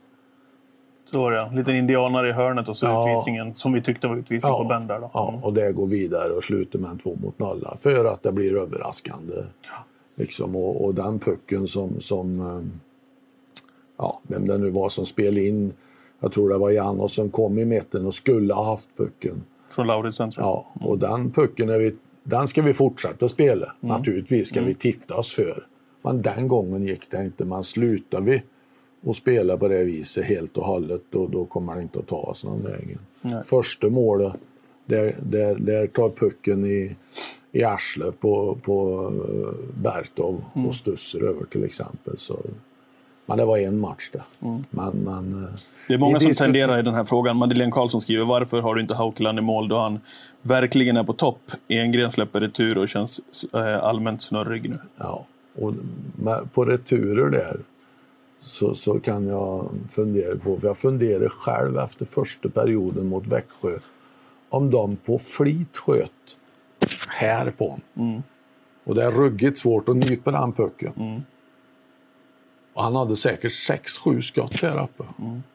Så 1.12 1.20
var 1.20 1.30
det 1.30 1.36
ja. 1.36 1.50
Liten 1.54 1.76
indianare 1.76 2.28
i 2.28 2.32
hörnet 2.32 2.68
och 2.68 2.76
så 2.76 2.86
Ja. 2.86 3.10
utvisningen 3.10 3.54
som 3.54 3.72
vi 3.72 3.82
tyckte 3.82 4.08
var 4.08 4.16
utvisning 4.16 4.52
på 4.52 4.64
Ben 4.64 4.86
där. 4.86 5.00
Då. 5.00 5.10
ja, 5.14 5.40
och 5.42 5.52
det 5.52 5.72
går 5.72 5.86
vidare 5.86 6.32
och 6.32 6.44
slutar 6.44 6.78
med 6.78 6.90
en 6.90 6.98
två 6.98 7.16
mot 7.22 7.38
nolla 7.38 7.76
för 7.80 8.04
att 8.04 8.22
det 8.22 8.32
blir 8.32 8.56
överraskande. 8.56 9.34
Liksom, 10.14 10.56
och, 10.56 10.84
och 10.84 10.94
den 10.94 11.18
pucken 11.18 11.66
som, 11.68 12.00
som 12.00 12.40
eh, 12.40 12.60
ja, 13.96 14.20
vem 14.22 14.44
det 14.44 14.58
nu 14.58 14.70
var 14.70 14.88
som 14.88 15.06
spelade 15.06 15.46
in, 15.46 15.72
jag 16.20 16.32
tror 16.32 16.48
det 16.48 16.58
var 16.58 16.70
Janos 16.70 17.14
som 17.14 17.30
kom 17.30 17.58
i 17.58 17.64
mitten 17.64 18.06
och 18.06 18.14
skulle 18.14 18.54
ha 18.54 18.64
haft 18.64 18.96
pucken. 18.96 19.42
Från 19.68 19.86
Lauritsen 19.86 20.30
tror 20.30 20.46
jag. 20.46 20.64
Ja, 20.80 20.86
och 20.88 20.98
den 20.98 21.30
pucken 21.30 21.68
är 21.68 21.78
vi, 21.78 21.94
den 22.22 22.48
ska 22.48 22.62
vi 22.62 22.74
fortsätta 22.74 23.28
spela. 23.28 23.72
Naturligtvis 23.80 24.48
ska 24.48 24.62
vi 24.62 24.74
titta 24.74 25.16
oss 25.16 25.32
för. 25.32 25.66
Men 26.02 26.22
den 26.22 26.48
gången 26.48 26.82
gick 26.86 27.10
det 27.10 27.24
inte. 27.24 27.44
Man 27.44 27.64
slutar 27.64 28.20
vi 28.20 28.42
och 29.04 29.16
spela 29.16 29.56
på 29.56 29.68
det 29.68 29.84
viset 29.84 30.24
helt 30.24 30.58
och 30.58 30.64
hållet 30.64 31.14
och 31.14 31.30
då 31.30 31.44
kommer 31.44 31.74
det 31.74 31.82
inte 31.82 31.98
att 31.98 32.06
ta 32.06 32.16
oss 32.16 32.44
någon 32.44 32.62
vägen. 32.62 32.98
Nej. 33.20 33.42
Första 33.44 33.90
målet, 33.90 34.32
där, 34.86 35.16
där, 35.22 35.54
där 35.54 35.86
tar 35.86 36.10
pucken 36.10 36.64
i, 36.64 36.96
i 37.52 37.64
arslet 37.64 38.20
på, 38.20 38.58
på 38.62 39.06
eh, 39.28 39.80
Bertov 39.82 40.44
och 40.52 40.74
stussar 40.74 41.22
över 41.22 41.44
till 41.44 41.64
exempel. 41.64 42.18
Så, 42.18 42.40
men 43.26 43.38
det 43.38 43.44
var 43.44 43.58
en 43.58 43.78
match 43.78 44.10
det. 44.12 44.22
Men, 44.70 44.90
men, 44.90 45.44
eh, 45.44 45.50
Det 45.88 45.94
är 45.94 45.98
många 45.98 46.20
som 46.20 46.32
tenderar 46.32 46.78
i 46.78 46.82
den 46.82 46.94
här 46.94 47.04
frågan. 47.04 47.36
Madeleine 47.36 47.72
Karlsson 47.72 48.00
skriver 48.00 48.24
varför 48.24 48.60
har 48.60 48.74
du 48.74 48.80
inte 48.80 48.94
Haukeland 48.94 49.38
i 49.38 49.42
mål 49.42 49.68
då 49.68 49.78
han 49.78 50.00
verkligen 50.42 50.96
är 50.96 51.04
på 51.04 51.12
topp? 51.12 51.52
Engren 51.68 52.10
släpper 52.10 52.40
retur 52.40 52.78
och 52.78 52.88
känns 52.88 53.20
eh, 53.54 53.84
allmänt 53.84 54.22
snurrig 54.22 54.70
nu. 54.70 54.78
Ja, 54.96 55.24
och 55.54 55.72
på 56.52 56.64
returer 56.64 57.30
där 57.30 57.56
så, 58.38 58.74
så 58.74 59.00
kan 59.00 59.26
jag 59.26 59.70
fundera 59.88 60.36
på, 60.36 60.60
för 60.60 60.66
jag 60.66 60.76
funderar 60.78 61.28
själv 61.28 61.78
efter 61.78 62.06
första 62.06 62.48
perioden 62.48 63.06
mot 63.06 63.26
Växjö, 63.26 63.78
om 64.48 64.70
de 64.70 64.96
på 64.96 65.18
flit 65.18 65.76
sköt 65.76 66.10
här 67.08 67.50
på 67.50 67.68
honom. 67.68 68.22
Och 68.84 68.94
det 68.94 69.04
är 69.04 69.10
ruggigt 69.10 69.58
svårt 69.58 69.88
att 69.88 69.96
nypa 69.96 70.30
den 70.30 70.52
pucken. 70.52 70.92
Och 72.76 72.82
han 72.82 72.96
hade 72.96 73.16
säkert 73.16 73.52
sex, 73.52 73.98
sju 73.98 74.22
skott 74.22 74.60
där 74.60 74.82
uppe. 74.82 75.04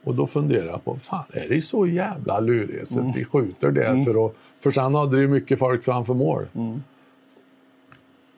Och 0.03 0.15
då 0.15 0.27
funderar 0.27 0.65
jag 0.65 0.83
på, 0.85 0.97
fan 1.03 1.23
är 1.33 1.49
det 1.49 1.61
så 1.61 1.87
jävla 1.87 2.39
lurigt 2.39 2.87
så 2.87 2.99
att 2.99 3.13
de 3.13 3.23
skjuter 3.25 3.71
där 3.71 4.03
för 4.03 4.25
att... 4.25 4.33
För 4.59 4.71
sen 4.71 4.95
hade 4.95 5.15
det 5.15 5.21
ju 5.21 5.27
mycket 5.27 5.59
folk 5.59 5.83
framför 5.83 6.13
mål. 6.13 6.45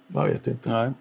Jag 0.07 0.27
vet 0.27 0.47
inte. 0.47 0.69
Nej. 0.69 0.91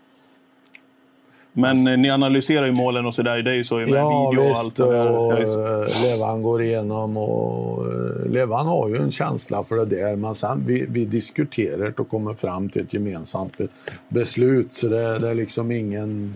Men 1.52 1.86
eh, 1.86 1.96
ni 1.98 2.10
analyserar 2.10 2.66
ju 2.66 2.72
målen 2.72 3.06
och 3.06 3.14
sådär. 3.14 3.42
Det 3.42 3.50
är 3.50 3.54
ju 3.54 3.64
så 3.64 3.76
med 3.76 3.88
Ja, 3.88 4.30
video 4.30 4.42
och 4.44 4.50
visst. 4.50 4.64
allt. 4.64 4.76
där. 4.76 5.10
Och, 5.10 5.48
så- 5.48 5.82
eh, 5.82 6.02
Levan 6.02 6.42
går 6.42 6.62
igenom 6.62 7.16
och 7.16 7.86
eh, 7.86 8.26
Levan 8.30 8.66
har 8.66 8.88
ju 8.88 8.96
en 8.96 9.10
känsla 9.10 9.64
för 9.64 9.76
det 9.76 9.84
där. 9.84 10.16
Men 10.16 10.34
sen 10.34 10.64
vi, 10.66 10.86
vi 10.88 11.04
diskuterar 11.04 12.00
och 12.00 12.08
kommer 12.08 12.34
fram 12.34 12.68
till 12.68 12.82
ett 12.82 12.94
gemensamt 12.94 13.58
be- 13.58 13.68
beslut. 14.08 14.72
Så 14.72 14.88
det, 14.88 15.18
det 15.18 15.28
är 15.30 15.34
liksom 15.34 15.70
ingen... 15.72 16.34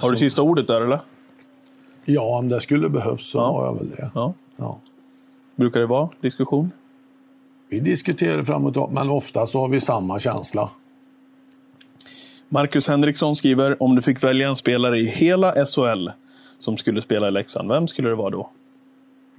Har 0.00 0.10
du 0.10 0.16
sista 0.16 0.42
ordet 0.42 0.66
där 0.66 0.80
eller? 0.80 1.00
Ja, 2.04 2.38
om 2.38 2.48
det 2.48 2.60
skulle 2.60 2.88
behövas 2.88 3.22
så 3.22 3.38
Ja. 3.38 3.52
har 3.52 3.64
jag 3.66 3.74
väl 3.78 3.90
det. 3.90 4.10
Ja. 4.14 4.34
Ja. 4.56 4.78
Brukar 5.56 5.80
det 5.80 5.86
vara 5.86 6.08
diskussion? 6.20 6.70
Vi 7.68 7.80
diskuterar 7.80 8.42
fram 8.42 8.66
och 8.66 8.72
tillbaka, 8.72 8.92
men 8.92 9.10
ofta 9.10 9.46
så 9.46 9.60
har 9.60 9.68
vi 9.68 9.80
samma 9.80 10.18
känsla. 10.18 10.70
Marcus 12.48 12.88
Henriksson 12.88 13.36
skriver 13.36 13.82
om 13.82 13.94
du 13.96 14.02
fick 14.02 14.24
välja 14.24 14.48
en 14.48 14.56
spelare 14.56 14.98
i 14.98 15.06
hela 15.06 15.66
SHL 15.66 16.08
som 16.58 16.76
skulle 16.76 17.02
spela 17.02 17.28
i 17.28 17.30
Leksand. 17.30 17.68
Vem 17.68 17.88
skulle 17.88 18.08
det 18.08 18.14
vara 18.14 18.30
då? 18.30 18.50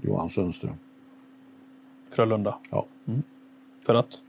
Johan 0.01 0.29
Sundström. 0.29 0.73
Frölunda. 2.09 2.57
Ja. 2.69 2.85
För 3.85 3.95
att? 3.95 4.21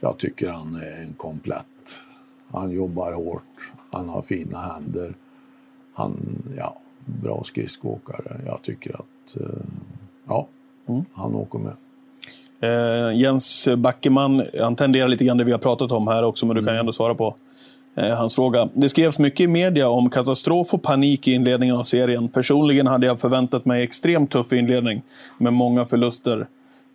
Jag 0.00 0.18
tycker 0.18 0.50
han 0.50 0.74
är 0.74 1.02
en 1.02 1.12
komplett. 1.16 1.66
Han 2.52 2.70
jobbar 2.70 3.12
hårt, 3.12 3.72
han 3.96 4.08
har 4.08 4.22
fina 4.22 4.58
händer. 4.60 5.14
Han, 5.94 6.42
ja, 6.56 6.76
bra 7.04 7.42
skridskoåkare. 7.44 8.40
Jag 8.46 8.62
tycker 8.62 8.94
att, 8.94 9.36
eh, 9.40 9.46
ja, 10.28 10.46
han 11.12 11.34
åker 11.34 11.58
med. 11.58 11.72
Eh, 12.60 13.20
Jens 13.20 13.68
Backeman, 13.76 14.42
han 14.60 14.76
tenderar 14.76 15.08
lite 15.08 15.24
grann 15.24 15.36
det 15.38 15.44
vi 15.44 15.52
har 15.52 15.58
pratat 15.58 15.92
om 15.92 16.08
här 16.08 16.22
också, 16.22 16.46
men 16.46 16.56
du 16.56 16.60
kan 16.62 16.68
Mm. 16.68 16.74
ju 16.74 16.80
ändå 16.80 16.92
svara 16.92 17.14
på 17.14 17.36
eh, 17.94 18.14
hans 18.14 18.34
fråga. 18.34 18.68
Det 18.74 18.88
skrevs 18.88 19.18
mycket 19.18 19.40
i 19.40 19.46
media 19.46 19.88
om 19.88 20.10
katastrof 20.10 20.74
och 20.74 20.82
panik 20.82 21.28
i 21.28 21.32
inledningen 21.32 21.76
av 21.76 21.82
serien. 21.82 22.28
Personligen 22.28 22.86
hade 22.86 23.06
jag 23.06 23.20
förväntat 23.20 23.64
mig 23.64 23.82
extremt 23.82 24.30
tuff 24.30 24.52
inledning 24.52 25.02
med 25.38 25.52
många 25.52 25.84
förluster 25.84 26.46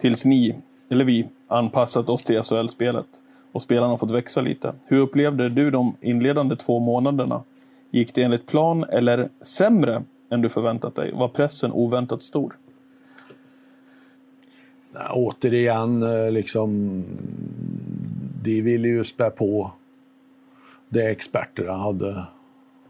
tills 0.02 0.26
ni, 0.26 0.56
eller 0.89 1.06
vi, 1.06 1.28
anpassat 1.47 2.10
oss 2.10 2.24
till 2.24 2.41
SHL-spelet 2.43 3.06
och 3.52 3.64
spelarna 3.64 3.88
har 3.88 3.97
fått 3.97 4.12
växa 4.12 4.41
lite. 4.41 4.74
Hur 4.86 4.97
upplevde 4.99 5.49
du 5.49 5.72
de 5.72 5.95
inledande 6.02 6.56
två 6.56 6.80
månaderna? 6.80 7.43
Gick 7.91 8.14
det 8.14 8.24
enligt 8.24 8.47
plan 8.47 8.84
eller 8.84 9.30
sämre 9.41 10.04
än 10.30 10.41
du 10.41 10.49
förväntat 10.49 10.95
dig? 10.95 11.12
Var 11.14 11.28
pressen 11.28 11.72
oväntat 11.72 12.24
stor? 12.24 12.58
Nej, 14.91 15.08
Återigen, 15.12 16.04
eh, 16.04 16.32
liksom, 16.32 17.04
de 18.43 18.62
ville 18.62 18.88
ju 18.88 19.04
spä 19.04 19.30
på 19.30 19.72
det 20.89 21.10
experterna 21.10 21.74
hade. 21.74 22.24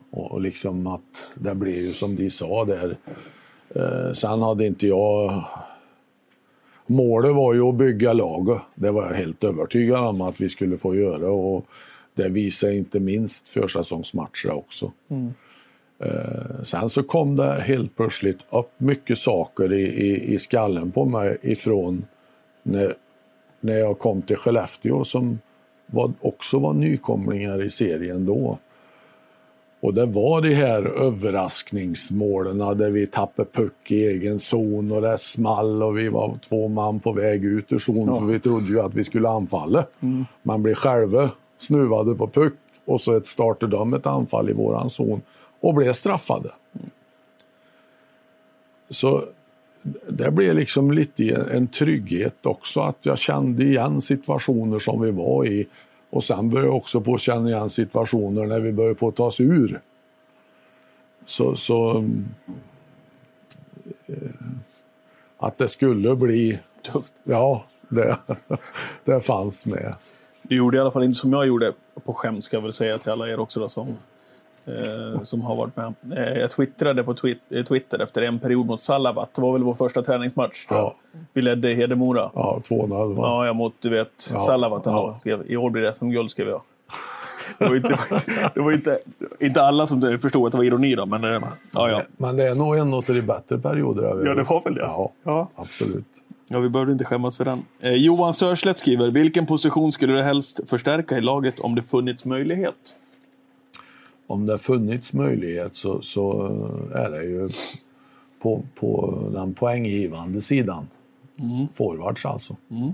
Och 0.09 0.31
och 0.31 0.41
liksom 0.41 0.87
att 0.87 1.33
det 1.35 1.55
blev 1.55 1.75
ju 1.75 1.93
som 1.93 2.15
de 2.15 2.29
sa 2.29 2.65
där. 2.65 2.97
Eh, 3.75 4.11
sen 4.13 4.41
hade 4.41 4.67
inte 4.67 4.87
jag... 4.87 5.43
Målet 6.91 7.35
var 7.35 7.53
ju 7.53 7.61
att 7.61 7.75
bygga 7.75 8.13
laget. 8.13 8.61
Det 8.75 8.91
var 8.91 9.05
jag 9.05 9.13
helt 9.13 9.43
övertygad 9.43 9.99
om 9.99 10.21
att 10.21 10.41
vi 10.41 10.49
skulle 10.49 10.77
få 10.77 10.95
göra. 10.95 11.31
Och 11.31 11.65
det 12.15 12.29
visar 12.29 12.71
inte 12.71 12.99
minst 12.99 13.47
försäsongsmatcher 13.47 14.51
också. 14.51 14.91
Eh, 15.99 16.61
sen 16.63 16.89
så 16.89 17.03
kom 17.03 17.35
det 17.35 17.61
helt 17.61 17.95
plötsligt 17.95 18.45
upp 18.49 18.71
mycket 18.77 19.17
saker 19.17 19.73
i, 19.73 19.81
i, 19.81 20.33
i 20.33 20.37
skallen 20.37 20.91
på 20.91 21.05
mig 21.05 21.37
ifrån 21.41 22.05
när, 22.63 22.95
när 23.59 23.77
jag 23.77 23.99
kom 23.99 24.21
till 24.21 24.37
Skellefteå 24.37 25.03
som 25.03 25.39
var, 25.85 26.13
också 26.21 26.59
var 26.59 26.73
nykomlingar 26.73 27.63
i 27.63 27.69
serien 27.69 28.25
då. 28.25 28.57
Och 29.81 29.93
det 29.93 30.05
var 30.05 30.41
de 30.41 30.53
här 30.53 30.83
överraskningsmålen 30.83 32.57
där 32.57 32.89
vi 32.89 33.07
tappade 33.07 33.49
puck 33.51 33.91
i 33.91 34.05
egen 34.05 34.39
zon 34.39 34.91
och 34.91 35.01
det 35.01 35.17
small 35.17 35.83
och 35.83 35.97
vi 35.97 36.09
var 36.09 36.39
två 36.49 36.67
man 36.67 36.99
på 36.99 37.11
väg 37.11 37.45
ut 37.45 37.73
ur 37.73 37.79
zon 37.79 38.07
ja. 38.07 38.19
för 38.19 38.25
vi 38.25 38.39
trodde 38.39 38.67
ju 38.67 38.81
att 38.81 38.93
vi 38.93 39.03
skulle 39.03 39.29
anfalla. 39.29 39.85
Mm. 39.99 40.25
Man 40.43 40.63
blev 40.63 40.75
själva 40.75 41.29
snuvade 41.57 42.15
på 42.15 42.27
puck 42.27 42.53
och 42.85 43.01
så 43.01 43.17
ett 43.17 43.27
startade 43.27 43.77
de 43.77 43.93
ett 43.93 44.05
anfall 44.05 44.49
i 44.49 44.53
våran 44.53 44.89
zon 44.89 45.21
och 45.59 45.73
blev 45.73 45.93
straffade. 45.93 46.51
Mm. 46.73 46.89
Så 48.89 49.23
det 50.07 50.31
blev 50.31 50.55
liksom 50.55 50.91
lite 50.91 51.45
en 51.51 51.67
trygghet 51.67 52.45
också 52.45 52.79
att 52.79 53.05
jag 53.05 53.17
kände 53.17 53.63
igen 53.63 54.01
situationer 54.01 54.79
som 54.79 55.01
vi 55.01 55.11
var 55.11 55.45
i 55.45 55.67
och 56.11 56.23
sen 56.23 56.49
började 56.49 56.67
jag 56.67 56.77
också 56.77 57.01
på 57.01 57.13
att 57.13 57.21
känna 57.21 57.49
igen 57.49 57.69
situationer 57.69 58.45
när 58.45 58.59
vi 58.59 58.71
började 58.71 58.95
på 58.95 59.07
att 59.07 59.15
ta 59.15 59.25
oss 59.25 59.41
ur. 59.41 59.81
Så, 61.25 61.55
så 61.55 62.05
eh, 64.07 64.15
att 65.37 65.57
det 65.57 65.67
skulle 65.67 66.15
bli 66.15 66.59
tufft. 66.81 67.13
Ja, 67.23 67.65
det, 67.89 68.17
det 69.03 69.21
fanns 69.21 69.65
med. 69.65 69.95
Du 70.41 70.55
gjorde 70.55 70.77
i 70.77 70.79
alla 70.79 70.91
fall 70.91 71.03
inte 71.03 71.19
som 71.19 71.33
jag 71.33 71.47
gjorde 71.47 71.73
på 72.03 72.13
skämt 72.13 72.43
ska 72.43 72.57
jag 72.57 72.61
väl 72.61 72.73
säga 72.73 72.97
till 72.97 73.11
alla 73.11 73.29
er 73.29 73.39
också 73.39 73.59
då, 73.59 73.69
som 73.69 73.97
eh, 74.67 75.23
som 75.23 75.41
har 75.41 75.55
varit 75.55 75.75
med. 75.75 75.93
Eh, 76.15 76.39
jag 76.39 76.51
twittrade 76.51 77.03
på 77.03 77.13
twit 77.13 77.41
eh, 77.49 77.63
Twitter 77.63 77.99
efter 77.99 78.21
en 78.21 78.39
period 78.39 78.65
mot 78.65 78.81
Salavat. 78.81 79.33
Det 79.33 79.41
var 79.41 79.53
väl 79.53 79.63
vår 79.63 79.73
första 79.73 80.03
träningsmatch. 80.03 80.65
Ja. 80.69 80.95
Vi 81.33 81.41
ledde 81.41 81.73
Hedemora. 81.73 82.31
Ja, 82.33 82.61
2-0. 82.69 83.15
Ja, 83.17 83.45
jag 83.45 83.55
mot 83.55 83.73
du 83.79 83.89
vet, 83.89 84.29
ja. 84.33 84.39
Salavat. 84.39 84.81
Ja. 84.85 85.19
I 85.47 85.57
år 85.57 85.69
blir 85.69 85.81
det 85.81 85.93
SM-guld, 85.93 86.31
skrev 86.31 86.47
jag. 86.47 86.61
Det 87.57 87.65
var, 87.65 87.75
inte, 87.75 87.97
det 88.53 88.59
var 88.59 88.71
inte, 88.71 88.99
inte 89.39 89.61
alla 89.61 89.87
som 89.87 90.19
förstod 90.21 90.45
att 90.45 90.51
det 90.51 90.57
var 90.57 90.65
ironi 90.65 90.95
då, 90.95 91.05
men, 91.05 91.23
eh, 91.23 91.41
ja, 91.73 91.89
ja. 91.89 92.01
men 92.17 92.37
det 92.37 92.47
är 92.47 92.55
nog 92.55 92.77
en 92.77 92.93
av 92.93 93.03
de 93.07 93.21
bättre 93.21 93.57
perioder. 93.57 94.03
Ja, 94.03 94.33
det 94.33 94.43
var 94.43 94.63
väl 94.63 94.75
det. 94.75 94.81
Ja, 94.81 95.11
ja. 95.23 95.49
absolut. 95.55 96.23
Ja, 96.47 96.59
vi 96.59 96.69
behövde 96.69 96.93
inte 96.93 97.05
skämmas 97.05 97.37
för 97.37 97.45
den. 97.45 97.65
Eh, 97.81 97.93
Johan 97.93 98.33
Sörslätt 98.33 98.77
skriver, 98.77 99.11
vilken 99.11 99.45
position 99.45 99.91
skulle 99.91 100.13
du 100.13 100.21
helst 100.21 100.69
förstärka 100.69 101.17
i 101.17 101.21
laget 101.21 101.59
om 101.59 101.75
det 101.75 101.83
funnits 101.83 102.25
möjlighet? 102.25 102.75
Om 104.31 104.45
det 104.45 104.57
funnits 104.57 105.13
möjlighet 105.13 105.75
så, 105.75 106.01
så 106.01 106.47
är 106.95 107.09
det 107.09 107.23
ju 107.23 107.49
på, 108.41 108.61
på 108.75 109.23
den 109.33 109.53
poänggivande 109.53 110.41
sidan. 110.41 110.87
Mm. 111.39 111.67
Forwards 111.73 112.25
alltså. 112.25 112.55
Mm. 112.71 112.93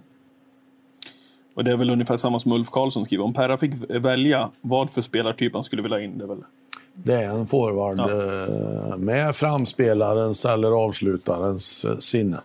Och 1.54 1.64
det 1.64 1.72
är 1.72 1.78
väl 1.78 1.90
ungefär 1.90 2.18
samma 2.18 2.40
som 2.40 2.52
Ulf 2.52 2.70
Karlsson 2.70 3.06
skriver. 3.06 3.24
Om 3.24 3.34
Perra 3.34 3.58
fick 3.58 3.74
välja 3.90 4.50
vad 4.62 4.90
för 4.90 5.02
spelartyp 5.02 5.54
han 5.54 5.64
skulle 5.64 5.82
vilja 5.82 6.02
in, 6.02 6.18
det 6.18 6.26
väl? 6.26 6.44
Det 6.94 7.14
är 7.14 7.30
en 7.30 7.48
forward 7.48 8.00
ja. 8.00 8.12
Eh, 8.12 8.98
med 8.98 9.36
framspelarens 9.36 10.46
eller 10.46 10.72
avslutarens 10.72 11.86
eh, 11.86 11.98
sinne. 11.98 12.38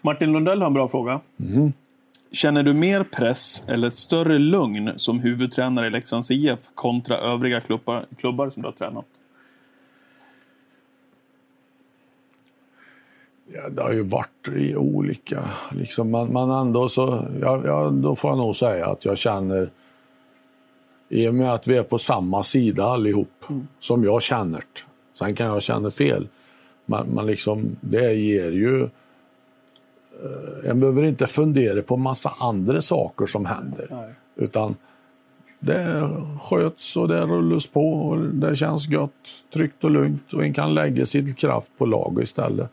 Martin 0.00 0.32
Lundell 0.32 0.60
har 0.60 0.66
en 0.66 0.74
bra 0.74 0.88
fråga. 0.88 1.20
Mm. 1.40 1.72
Känner 2.30 2.62
du 2.62 2.74
mer 2.74 3.04
press 3.04 3.64
eller 3.68 3.90
större 3.90 4.38
lugn 4.38 4.92
som 4.96 5.20
huvudtränare 5.20 5.86
i 5.86 5.90
Leksands 5.90 6.30
IF 6.30 6.58
kontra 6.74 7.18
övriga 7.18 7.60
klubbar, 7.60 8.06
klubbar 8.18 8.50
som 8.50 8.62
du 8.62 8.68
har 8.68 8.72
tränat? 8.72 9.06
Ja, 13.52 13.68
det 13.68 13.82
har 13.82 13.92
ju 13.92 14.02
varit 14.02 14.48
i 14.56 14.76
olika... 14.76 15.44
Liksom 15.72 16.10
man, 16.10 16.32
man 16.32 16.66
ändå 16.66 16.88
så, 16.88 17.26
ja, 17.40 17.62
ja, 17.64 17.90
då 17.90 18.16
får 18.16 18.30
jag 18.30 18.38
nog 18.38 18.56
säga 18.56 18.86
att 18.86 19.04
jag 19.04 19.18
känner... 19.18 19.70
I 21.08 21.28
och 21.28 21.34
med 21.34 21.52
att 21.52 21.66
vi 21.66 21.76
är 21.76 21.82
på 21.82 21.98
samma 21.98 22.42
sida 22.42 22.84
allihop, 22.84 23.44
mm. 23.48 23.66
som 23.80 24.04
jag 24.04 24.22
känner. 24.22 24.64
Sen 25.14 25.34
kan 25.34 25.46
jag 25.46 25.62
känna 25.62 25.90
fel. 25.90 26.28
Men, 26.86 27.26
liksom, 27.26 27.76
det 27.80 28.14
ger 28.14 28.52
ju 28.52 28.88
jag 30.64 30.76
behöver 30.76 31.02
inte 31.02 31.26
fundera 31.26 31.82
på 31.82 31.96
massa 31.96 32.32
andra 32.40 32.80
saker 32.80 33.26
som 33.26 33.46
händer. 33.46 33.86
Nej. 33.90 34.14
Utan 34.36 34.76
det 35.60 36.10
sköts 36.40 36.96
och 36.96 37.08
det 37.08 37.20
rullas 37.20 37.66
på 37.66 37.92
och 37.92 38.18
det 38.18 38.56
känns 38.56 38.86
gott, 38.86 39.12
tryggt 39.54 39.84
och 39.84 39.90
lugnt 39.90 40.32
och 40.32 40.44
en 40.44 40.52
kan 40.52 40.74
lägga 40.74 41.06
sin 41.06 41.34
kraft 41.34 41.72
på 41.78 41.86
lag 41.86 42.18
istället. 42.22 42.70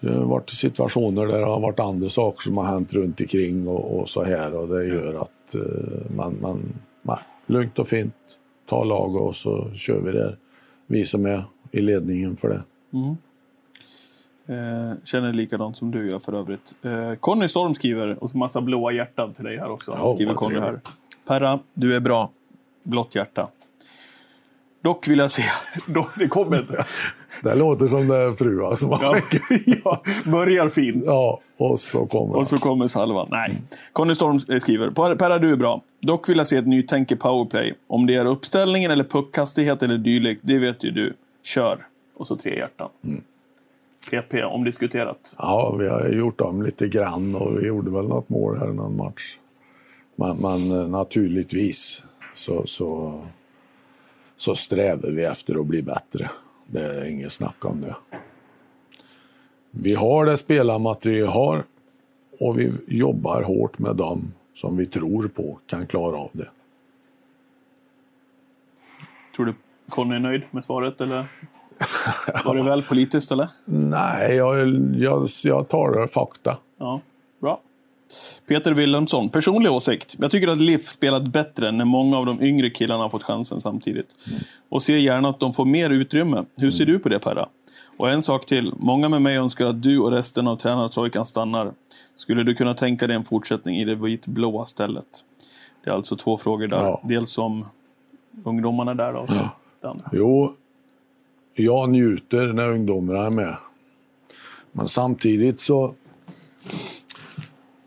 Det 0.00 0.14
har 0.14 0.24
varit 0.24 0.50
situationer 0.50 1.26
där 1.26 1.38
det 1.38 1.44
har 1.44 1.60
varit 1.60 1.80
andra 1.80 2.08
saker 2.08 2.42
som 2.42 2.58
har 2.58 2.64
hänt 2.64 2.92
runt 2.92 3.20
omkring 3.20 3.68
och, 3.68 4.00
och 4.00 4.08
så 4.08 4.24
här 4.24 4.54
och 4.54 4.68
det 4.68 4.84
gör 4.84 5.22
att 5.22 5.54
uh, 5.56 6.16
man, 6.16 6.36
man 6.40 6.60
nej, 7.02 7.18
lugnt 7.46 7.78
och 7.78 7.88
fint 7.88 8.38
tar 8.66 8.84
lag 8.84 9.16
och 9.16 9.36
så 9.36 9.70
kör 9.74 10.00
vi 10.00 10.12
det. 10.12 10.36
Vi 10.86 11.04
som 11.04 11.26
är 11.26 11.44
i 11.72 11.80
ledningen 11.80 12.36
för 12.36 12.48
det. 12.48 12.62
Mm. 12.92 13.16
Eh, 14.46 14.92
känner 15.04 15.32
likadant 15.32 15.76
som 15.76 15.90
du 15.90 16.10
gör 16.10 16.18
för 16.18 16.32
övrigt. 16.32 16.74
Eh, 16.82 17.14
Conny 17.14 17.48
Storm 17.48 17.74
skriver, 17.74 18.24
och 18.24 18.34
massa 18.34 18.60
blåa 18.60 18.92
hjärtan 18.92 19.32
till 19.32 19.44
dig 19.44 19.58
här 19.58 19.70
också. 19.70 19.96
Ja, 19.98 20.12
skriver 20.14 20.34
Conny 20.34 20.58
här. 20.58 20.80
Perra, 21.26 21.58
du 21.74 21.96
är 21.96 22.00
bra. 22.00 22.30
Blått 22.82 23.14
hjärta. 23.14 23.48
Dock 24.80 25.08
vill 25.08 25.18
jag 25.18 25.30
se... 25.30 25.42
Det 26.18 26.28
kommer 26.28 26.56
inte. 26.56 26.84
Det 27.42 27.54
låter 27.54 27.86
som 27.86 28.08
det 28.08 28.16
är 28.16 28.30
fruar 28.30 28.74
som 28.74 28.90
har 28.90 29.22
ja, 29.84 30.02
Börjar 30.24 30.68
fint. 30.68 31.04
Ja, 31.06 31.40
och 31.56 31.80
så 31.80 32.06
kommer 32.06 32.36
Och 32.36 32.48
så 32.48 32.58
kommer 32.58 32.86
salvan. 32.86 33.28
Nej. 33.30 33.62
Conny 33.92 34.14
Storm 34.14 34.60
skriver. 34.60 34.90
Perra, 35.14 35.38
du 35.38 35.52
är 35.52 35.56
bra. 35.56 35.80
Dock 36.00 36.28
vill 36.28 36.36
jag 36.36 36.46
se 36.46 36.56
ett 36.56 36.66
nytänk 36.66 37.12
i 37.12 37.16
powerplay. 37.16 37.74
Om 37.86 38.06
det 38.06 38.14
är 38.14 38.24
uppställningen 38.24 38.90
eller 38.90 39.04
puckhastighet 39.04 39.82
eller 39.82 39.98
dylikt, 39.98 40.40
det 40.44 40.58
vet 40.58 40.84
ju 40.84 40.90
du. 40.90 41.14
Kör. 41.42 41.86
Och 42.16 42.26
så 42.26 42.36
tre 42.36 42.58
hjärtan. 42.58 42.88
Mm. 43.04 43.22
PP 44.10 44.34
omdiskuterat? 44.44 45.34
Ja, 45.38 45.76
vi 45.78 45.88
har 45.88 46.08
gjort 46.08 46.40
om 46.40 46.62
lite 46.62 46.88
grann 46.88 47.34
och 47.34 47.58
vi 47.58 47.66
gjorde 47.66 47.90
väl 47.90 48.08
något 48.08 48.28
mål 48.28 48.58
här 48.58 48.70
i 48.70 48.74
någon 48.74 48.96
match. 48.96 49.38
Men, 50.16 50.36
men 50.36 50.80
eh, 50.80 50.88
naturligtvis 50.88 52.04
så, 52.34 52.66
så, 52.66 53.20
så 54.36 54.54
strävar 54.54 55.10
vi 55.10 55.24
efter 55.24 55.60
att 55.60 55.66
bli 55.66 55.82
bättre. 55.82 56.30
Det 56.66 56.80
är 56.80 57.08
inget 57.10 57.32
snack 57.32 57.64
om 57.64 57.80
det. 57.80 57.96
Vi 59.70 59.94
har 59.94 60.26
det 60.26 60.36
spelarmaterial 60.36 61.14
vi 61.14 61.26
har 61.26 61.64
och 62.38 62.58
vi 62.58 62.72
jobbar 62.86 63.42
hårt 63.42 63.78
med 63.78 63.96
dem 63.96 64.32
som 64.54 64.76
vi 64.76 64.86
tror 64.86 65.28
på 65.28 65.58
kan 65.66 65.86
klara 65.86 66.16
av 66.16 66.30
det. 66.32 66.48
Tror 69.36 69.46
du 69.46 69.54
Conny 69.88 70.14
är 70.14 70.20
nöjd 70.20 70.42
med 70.50 70.64
svaret 70.64 71.00
eller 71.00 71.26
Var 72.44 72.54
det 72.54 72.62
väl 72.62 72.82
politiskt 72.82 73.32
eller? 73.32 73.48
Nej, 73.64 74.34
jag, 74.34 74.68
jag, 74.96 75.28
jag 75.44 75.68
tar 75.68 76.06
fakta. 76.06 76.56
Ja, 76.78 77.00
bra. 77.40 77.60
Peter 78.46 78.72
Wilhelmsson, 78.72 79.28
personlig 79.28 79.72
åsikt. 79.72 80.16
Jag 80.18 80.30
tycker 80.30 80.48
att 80.48 80.60
LIF 80.60 80.88
spelat 80.88 81.22
bättre 81.22 81.72
när 81.72 81.84
många 81.84 82.18
av 82.18 82.26
de 82.26 82.42
yngre 82.42 82.70
killarna 82.70 83.02
har 83.02 83.10
fått 83.10 83.22
chansen 83.22 83.60
samtidigt. 83.60 84.16
Mm. 84.28 84.40
Och 84.68 84.82
ser 84.82 84.96
gärna 84.96 85.28
att 85.28 85.40
de 85.40 85.52
får 85.52 85.64
mer 85.64 85.90
utrymme. 85.90 86.44
Hur 86.56 86.70
ser 86.70 86.84
mm. 86.84 86.92
du 86.92 86.98
på 86.98 87.08
det 87.08 87.18
Perra? 87.18 87.48
Och 87.96 88.10
en 88.10 88.22
sak 88.22 88.46
till. 88.46 88.72
Många 88.76 89.08
med 89.08 89.22
mig 89.22 89.36
önskar 89.36 89.66
att 89.66 89.82
du 89.82 89.98
och 89.98 90.10
resten 90.10 90.48
av 90.48 90.56
tränartrojkan 90.56 91.26
stannar. 91.26 91.72
Skulle 92.14 92.42
du 92.42 92.54
kunna 92.54 92.74
tänka 92.74 93.06
dig 93.06 93.16
en 93.16 93.24
fortsättning 93.24 93.80
i 93.80 93.84
det 93.84 93.94
vitblåa 93.94 94.64
stället? 94.64 95.04
Det 95.84 95.90
är 95.90 95.94
alltså 95.94 96.16
två 96.16 96.36
frågor 96.36 96.66
där. 96.66 96.80
Ja. 96.80 97.00
Dels 97.04 97.38
om 97.38 97.66
ungdomarna 98.44 98.94
där. 98.94 99.14
Och 99.14 99.28
ja. 99.30 99.50
det 99.80 99.88
andra. 99.88 100.10
Jo, 100.12 100.54
jag 101.54 101.90
njuter 101.90 102.52
när 102.52 102.68
ungdomarna 102.68 103.26
är 103.26 103.30
med. 103.30 103.56
Men 104.72 104.88
samtidigt 104.88 105.60
så, 105.60 105.94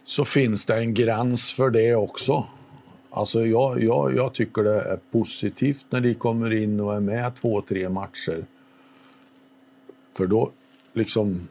så 0.06 0.26
finns 0.26 0.66
det 0.66 0.78
en 0.78 0.94
gräns 0.94 1.54
för 1.54 1.70
det 1.70 1.96
också. 1.96 2.46
Alltså 3.10 3.46
jag, 3.46 3.84
jag, 3.84 4.16
jag 4.16 4.34
tycker 4.34 4.64
det 4.64 4.82
är 4.82 5.00
positivt 5.12 5.86
när 5.90 6.02
de 6.02 6.16
kommer 6.16 6.54
in 6.54 6.80
och 6.80 6.96
är 6.96 7.00
med 7.00 7.36
två, 7.36 7.62
tre 7.62 7.90
matcher. 7.90 8.46
För 10.18 10.28
då 10.28 10.52
liksom... 10.94 11.48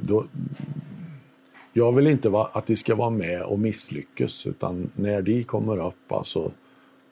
Då, 0.00 0.24
jag 1.72 1.92
vill 1.92 2.06
inte 2.06 2.28
va, 2.28 2.50
att 2.52 2.66
de 2.66 2.76
ska 2.76 2.94
vara 2.94 3.10
med 3.10 3.42
och 3.42 3.58
misslyckas, 3.58 4.46
utan 4.46 4.90
när 4.94 5.22
de 5.22 5.44
kommer 5.44 5.86
upp, 5.86 6.12
alltså, 6.12 6.52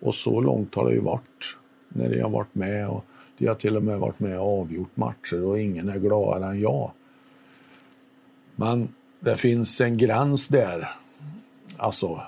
och 0.01 0.15
så 0.15 0.41
långt 0.41 0.75
har 0.75 0.89
det 0.89 0.95
ju 0.95 1.01
varit 1.01 1.57
när 1.89 2.09
de 2.09 2.21
har 2.21 2.31
varit 2.31 2.55
med. 2.55 2.89
Och, 2.89 3.05
de 3.39 3.47
har 3.47 3.55
till 3.55 3.77
och 3.77 3.83
med 3.83 3.99
varit 3.99 4.21
med 4.21 4.41
och 4.41 4.61
avgjort 4.61 4.97
matcher 4.97 5.45
och 5.45 5.61
ingen 5.61 5.89
är 5.89 5.99
gladare 5.99 6.51
än 6.51 6.61
jag. 6.61 6.91
Men 8.57 8.89
det 9.21 9.37
finns 9.37 9.81
en 9.81 9.97
gräns 9.97 10.49
där. 10.49 10.89
Alltså, 11.77 12.21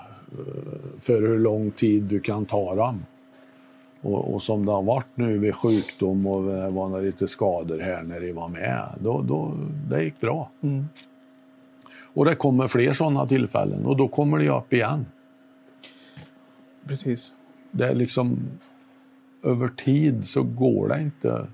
för 0.99 1.21
hur 1.21 1.39
lång 1.39 1.71
tid 1.71 2.03
du 2.03 2.19
kan 2.19 2.45
ta 2.45 2.75
dem. 2.75 3.05
Och, 4.01 4.33
och 4.33 4.43
som 4.43 4.65
det 4.65 4.71
har 4.71 4.81
varit 4.81 5.17
nu 5.17 5.37
vid 5.37 5.55
sjukdom 5.55 6.27
och 6.27 6.43
det 6.43 6.69
var 6.69 7.01
lite 7.01 7.27
skador 7.27 7.79
här 7.79 8.03
när 8.03 8.19
de 8.19 8.33
var 8.33 8.47
med, 8.47 8.89
då, 8.99 9.21
då, 9.21 9.53
det 9.89 10.03
gick 10.03 10.19
bra. 10.19 10.49
Och 12.13 12.25
det 12.25 12.35
kommer 12.35 12.67
fler 12.67 12.93
sådana 12.93 13.27
tillfällen 13.27 13.85
och 13.85 13.97
då 13.97 14.07
kommer 14.07 14.39
de 14.39 14.49
upp 14.49 14.73
igen. 14.73 15.05
Precis. 16.87 17.35
Det 17.71 17.87
är 17.87 17.95
liksom, 17.95 18.39
över 19.43 19.67
tid 19.67 20.27
så 20.27 20.43
går 20.43 20.87
det 20.87 21.01
inte. 21.01 21.47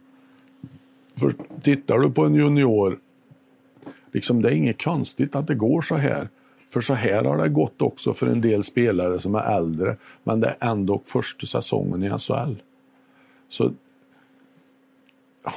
För 1.15 1.33
tittar 1.61 1.99
du 1.99 2.11
på 2.11 2.25
en 2.25 2.35
junior, 2.35 2.99
liksom 4.11 4.41
det 4.41 4.49
är 4.49 4.53
inget 4.53 4.83
konstigt 4.83 5.35
att 5.35 5.47
det 5.47 5.55
går 5.55 5.81
så 5.81 5.95
här. 5.95 6.29
För 6.69 6.81
så 6.81 6.93
här 6.93 7.23
har 7.23 7.37
det 7.37 7.49
gått 7.49 7.81
också 7.81 8.13
för 8.13 8.27
en 8.27 8.41
del 8.41 8.63
spelare 8.63 9.19
som 9.19 9.35
är 9.35 9.57
äldre, 9.57 9.97
men 10.23 10.39
det 10.39 10.55
är 10.59 10.71
ändå 10.71 11.01
första 11.05 11.47
säsongen 11.47 12.03
i 12.03 12.09
SHL. 12.09 12.55
Så, 13.49 13.71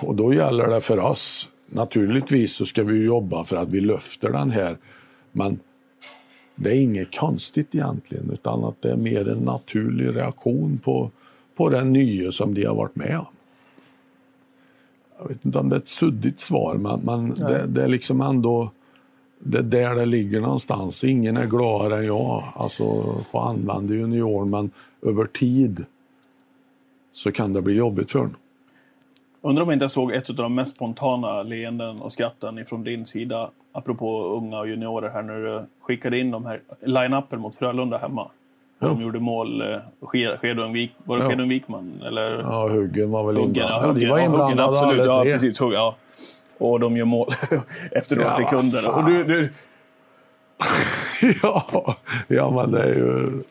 och 0.03 0.15
då 0.15 0.35
gäller 0.35 0.69
det 0.69 0.81
för 0.81 0.99
oss, 0.99 1.49
naturligtvis 1.67 2.55
så 2.55 2.65
ska 2.65 2.85
vi 2.85 3.05
jobba 3.05 3.45
för 3.45 3.57
att 3.57 3.69
vi 3.69 3.81
lyfter 3.81 4.33
den 4.33 4.51
här, 4.51 4.79
men 5.33 5.61
det 6.55 6.71
är 6.71 6.81
inget 6.81 7.19
konstigt 7.19 7.75
egentligen, 7.75 8.31
utan 8.33 8.65
att 8.65 8.83
det 8.83 8.91
är 8.91 8.97
mer 8.97 9.29
en 9.29 9.39
naturlig 9.39 10.17
reaktion 10.17 10.79
på, 10.79 11.11
på 11.59 11.69
den 11.69 11.93
nya 11.93 12.33
som 12.33 12.55
de 12.55 12.65
har 12.65 12.75
varit 12.75 12.97
med 12.97 13.19
om. 13.19 13.27
Jag 15.19 15.29
vet 15.29 15.45
inte 15.45 15.59
om 15.59 15.69
det 15.69 15.77
är 15.77 15.81
ett 15.81 15.89
suddigt 15.89 16.41
svar, 16.41 16.75
men, 16.75 17.01
men 17.01 17.35
det, 17.35 17.67
det 17.67 17.83
är 17.83 17.89
liksom 17.89 18.21
ändå 18.21 18.71
det 19.39 19.59
är 19.59 19.63
där 19.63 19.95
det 19.95 20.07
ligger 20.07 20.41
någonstans. 20.41 21.05
Ingen 21.05 21.37
är 21.37 21.47
gladare 21.47 21.99
än 21.99 22.07
jag, 22.07 22.45
alltså 22.57 23.15
få 23.25 23.39
använda 23.39 23.95
junior, 23.95 24.45
men 24.45 24.71
över 25.03 25.25
tid 25.25 25.85
så 27.13 27.33
kan 27.33 27.53
det 27.53 27.63
bli 27.63 27.75
jobbigt 27.75 28.11
för 28.11 28.19
honom. 28.19 28.37
Undrar 29.41 29.63
om 29.63 29.69
jag 29.69 29.77
inte 29.77 29.89
såg 29.89 30.13
ett 30.13 30.31
av 30.31 30.37
de 30.37 30.55
mest 30.55 30.75
spontana 30.75 31.43
leenden 31.43 32.01
och 32.01 32.13
skratten 32.13 32.65
från 32.65 32.85
din 32.85 33.07
sida, 33.07 33.51
apropå 33.73 34.25
unga 34.25 34.59
och 34.59 34.69
juniorer 34.69 35.11
här, 35.11 35.23
när 35.23 35.41
du 35.41 35.67
skickade 35.81 36.19
in 36.19 36.31
de 36.31 36.47
här 36.47 36.63
line-upen 36.81 37.41
mot 37.41 37.57
Frölunda 37.57 37.99
hemma. 37.99 38.31
Ja. 38.79 38.87
De 38.89 39.01
gjorde 39.03 39.21
mål, 39.21 39.61
eh, 39.73 39.79
Ske- 40.01 40.37
Skedung 40.39 40.73
Wik, 40.73 40.93
var 41.05 41.17
det 41.19 41.23
Ja. 41.25 41.31
Skedung 41.31 41.49
Wikman? 41.49 42.03
Eller? 42.07 42.39
Ja, 42.39 42.69
Huggen 42.69 43.11
var 43.11 43.27
väl 43.27 43.39
inblandad. 43.39 43.71
ja, 43.83 43.87
de 43.87 43.93
Huggen, 43.93 44.11
var 44.11 44.19
inblandade 44.19 44.63
absolut. 44.69 45.07
Ja, 45.07 45.23
precis. 45.25 45.59
Huggen, 45.59 45.75
ja. 45.79 45.97
Och 46.59 46.81
de 46.81 46.97
gör 46.97 47.05
mål 47.05 47.29
efter 47.93 48.17
några 48.17 48.29
Ja, 48.29 48.35
sekunder. 48.35 48.97
Och 48.99 49.05
du, 49.05 49.25
du, 49.25 49.51
ja, 51.43 51.97
ja, 52.29 52.51
men 52.51 52.71
det 52.73 52.83
är 52.83 52.95
ju... 52.95 53.43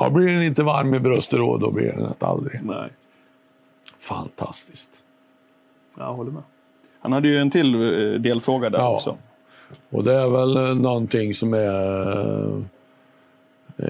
Ja, 0.00 0.10
blir 0.10 0.26
den 0.32 0.42
inte 0.42 0.62
varm 0.62 0.94
i 0.94 1.00
bröstet 1.00 1.38
då, 1.38 1.56
då 1.56 1.70
blir 1.70 1.92
den 1.92 2.12
det 2.18 2.26
aldrig. 2.26 2.60
nej, 2.64 2.88
Fantastiskt. 3.98 5.04
jag 5.98 6.12
håller 6.14 6.30
med. 6.30 6.42
Han 7.00 7.12
hade 7.12 7.28
ju 7.28 7.38
en 7.38 7.50
till 7.50 7.74
eh, 7.74 8.20
delfråga 8.20 8.70
där 8.70 8.78
Ja. 8.78 8.94
också. 8.94 9.16
Och 9.90 10.04
det 10.04 10.14
är 10.14 10.28
väl 10.28 10.56
eh, 10.56 10.74
någonting 10.74 11.34
som 11.34 11.54
är 11.54 12.62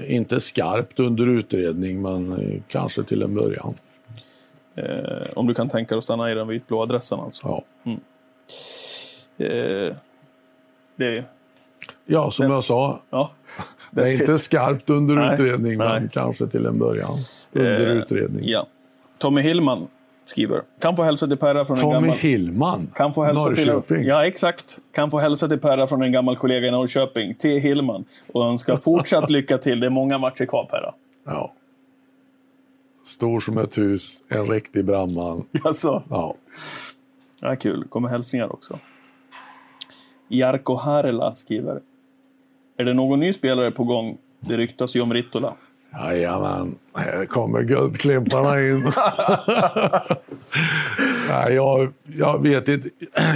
inte 0.07 0.39
skarpt 0.39 0.99
under 0.99 1.27
utredning, 1.27 2.01
men 2.01 2.31
eh, 2.33 2.61
kanske 2.67 3.03
till 3.03 3.21
en 3.21 3.35
början. 3.35 3.73
Eh, 4.75 5.27
om 5.35 5.47
du 5.47 5.53
kan 5.53 5.69
tänka 5.69 5.95
dig 5.95 5.97
att 5.97 6.03
stanna 6.03 6.31
i 6.31 6.35
den 6.35 6.47
vitblå 6.47 6.81
adressen 6.81 7.19
alltså. 7.19 7.47
Ja, 7.47 7.63
Eh, 9.37 9.95
det 10.95 11.05
är 11.17 11.23
ja 12.05 12.31
som 12.31 12.45
jag 12.45 12.57
That's- 12.57 12.61
sa, 12.61 13.01
Ja, 13.09 13.31
det 13.91 14.01
är 14.01 14.19
inte 14.21 14.37
skarpt 14.37 14.89
under 14.89 15.15
Nej, 15.15 15.33
utredning, 15.33 15.77
men 15.77 16.01
nej. 16.01 16.09
kanske 16.13 16.47
till 16.47 16.65
en 16.65 16.79
början. 16.79 17.11
Under 17.53 17.87
Eh, 17.87 17.97
utredning. 17.97 18.47
Ja. 18.49 18.67
Tommy 19.17 19.41
Hillman 19.41 19.87
skriver. 20.29 20.61
Kan 20.79 20.95
få 20.95 21.03
hälsa 21.03 21.27
till 21.27 21.37
Perra 21.37 21.65
från 21.65 21.77
en 21.77 21.81
Tommy 21.83 21.93
gammal... 21.93 22.17
Hillman, 22.17 22.87
Kan 22.95 23.13
få 23.13 23.23
hälsa 23.23 23.41
Norrköping. 23.41 23.97
Till, 23.97 24.07
ja, 24.07 24.25
exakt. 24.25 24.79
Kan 24.91 25.11
få 25.11 25.19
hälsa 25.19 25.47
till 25.47 25.59
Perra 25.59 25.87
från 25.87 26.01
en 26.01 26.11
gammal 26.11 26.35
kollega 26.37 26.67
i 26.67 26.71
Norrköping, 26.71 27.33
T. 27.35 27.59
Hillman. 27.59 28.05
Och 28.33 28.45
önska 28.45 28.77
fortsatt 28.77 29.29
lycka 29.29 29.57
till. 29.57 29.79
Det 29.79 29.85
är 29.85 29.89
många 29.89 30.17
matcher 30.17 30.45
kvar, 30.45 30.65
Perra. 30.65 30.93
Ja. 31.25 31.53
Stor 33.05 33.39
som 33.39 33.57
ett 33.57 33.77
hus, 33.77 34.23
en 34.29 34.45
riktig 34.47 34.85
brandman. 34.85 35.45
Alltså, 35.63 36.03
Ja. 36.09 36.35
ja, 37.41 37.55
kul. 37.55 37.83
kommer 37.89 38.09
hälsningar 38.09 38.53
också. 38.53 38.79
Jarkko 40.27 40.75
Harela 40.75 41.33
skriver. 41.33 41.79
Är 42.77 42.83
det 42.83 42.93
någon 42.93 43.19
ny 43.19 43.33
spelare 43.33 43.71
på 43.71 43.83
gång? 43.83 44.17
Det 44.39 44.57
ryktas 44.57 44.95
ju 44.95 45.01
om 45.01 45.13
Rittola. 45.13 45.53
Jajamän, 45.93 46.75
här 46.95 47.25
kommer 47.25 47.61
guldklimparna 47.63 48.61
in. 48.61 48.83
Nej, 51.29 51.53
jag, 51.53 51.93
jag 52.05 52.43
vet 52.43 52.67
inte. 52.69 52.89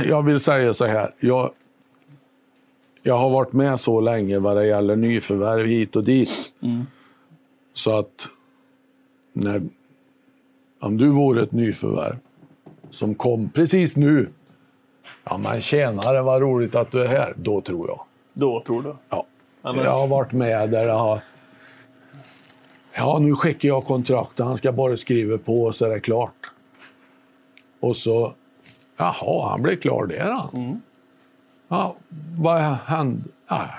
Jag 0.07 0.21
vill 0.23 0.39
säga 0.39 0.73
så 0.73 0.85
här. 0.85 1.11
Jag, 1.19 1.51
jag 3.03 3.17
har 3.17 3.29
varit 3.29 3.53
med 3.53 3.79
så 3.79 4.01
länge 4.01 4.39
vad 4.39 4.57
det 4.57 4.65
gäller 4.65 4.95
nyförvärv 4.95 5.65
hit 5.65 5.95
och 5.95 6.03
dit. 6.03 6.29
Så 7.73 7.99
att 7.99 8.27
när, 9.33 9.61
om 10.81 10.97
du 10.97 11.09
vore 11.09 11.41
ett 11.41 11.51
nyförvärv 11.51 12.17
som 12.89 13.15
kom 13.15 13.49
precis 13.49 13.97
nu. 13.97 14.29
Ja, 15.23 15.37
men 15.37 15.61
tjenare, 15.61 16.21
vad 16.21 16.41
roligt 16.41 16.75
att 16.75 16.91
du 16.91 17.03
är 17.03 17.07
här. 17.07 17.33
Då 17.37 17.61
tror 17.61 17.87
jag. 17.87 17.99
Då, 18.33 18.63
tror 18.67 18.81
du? 18.83 18.95
Ja. 19.09 19.25
Annars- 19.61 19.83
Jag 19.85 19.91
har 19.91 20.07
varit 20.07 20.31
med 20.31 20.69
där 20.69 20.85
det 20.85 20.91
har... 20.91 21.19
Ja, 22.95 23.19
nu 23.19 23.35
skickar 23.35 23.69
jag 23.69 23.83
kontraktet. 23.83 24.45
Han 24.45 24.57
ska 24.57 24.71
bara 24.71 24.97
skriva 24.97 25.37
på 25.37 25.71
så 25.71 25.85
är 25.85 25.89
det 25.89 25.99
klart. 25.99 26.51
Och 27.79 27.95
så... 27.95 28.33
Jaha, 28.97 29.49
han 29.49 29.61
blev 29.61 29.75
klar 29.75 30.05
där 30.05 30.19
han. 30.19 30.81
Ja, 31.67 31.95
vad 32.37 32.61
hände? 32.61 33.23
Ja. 33.47 33.69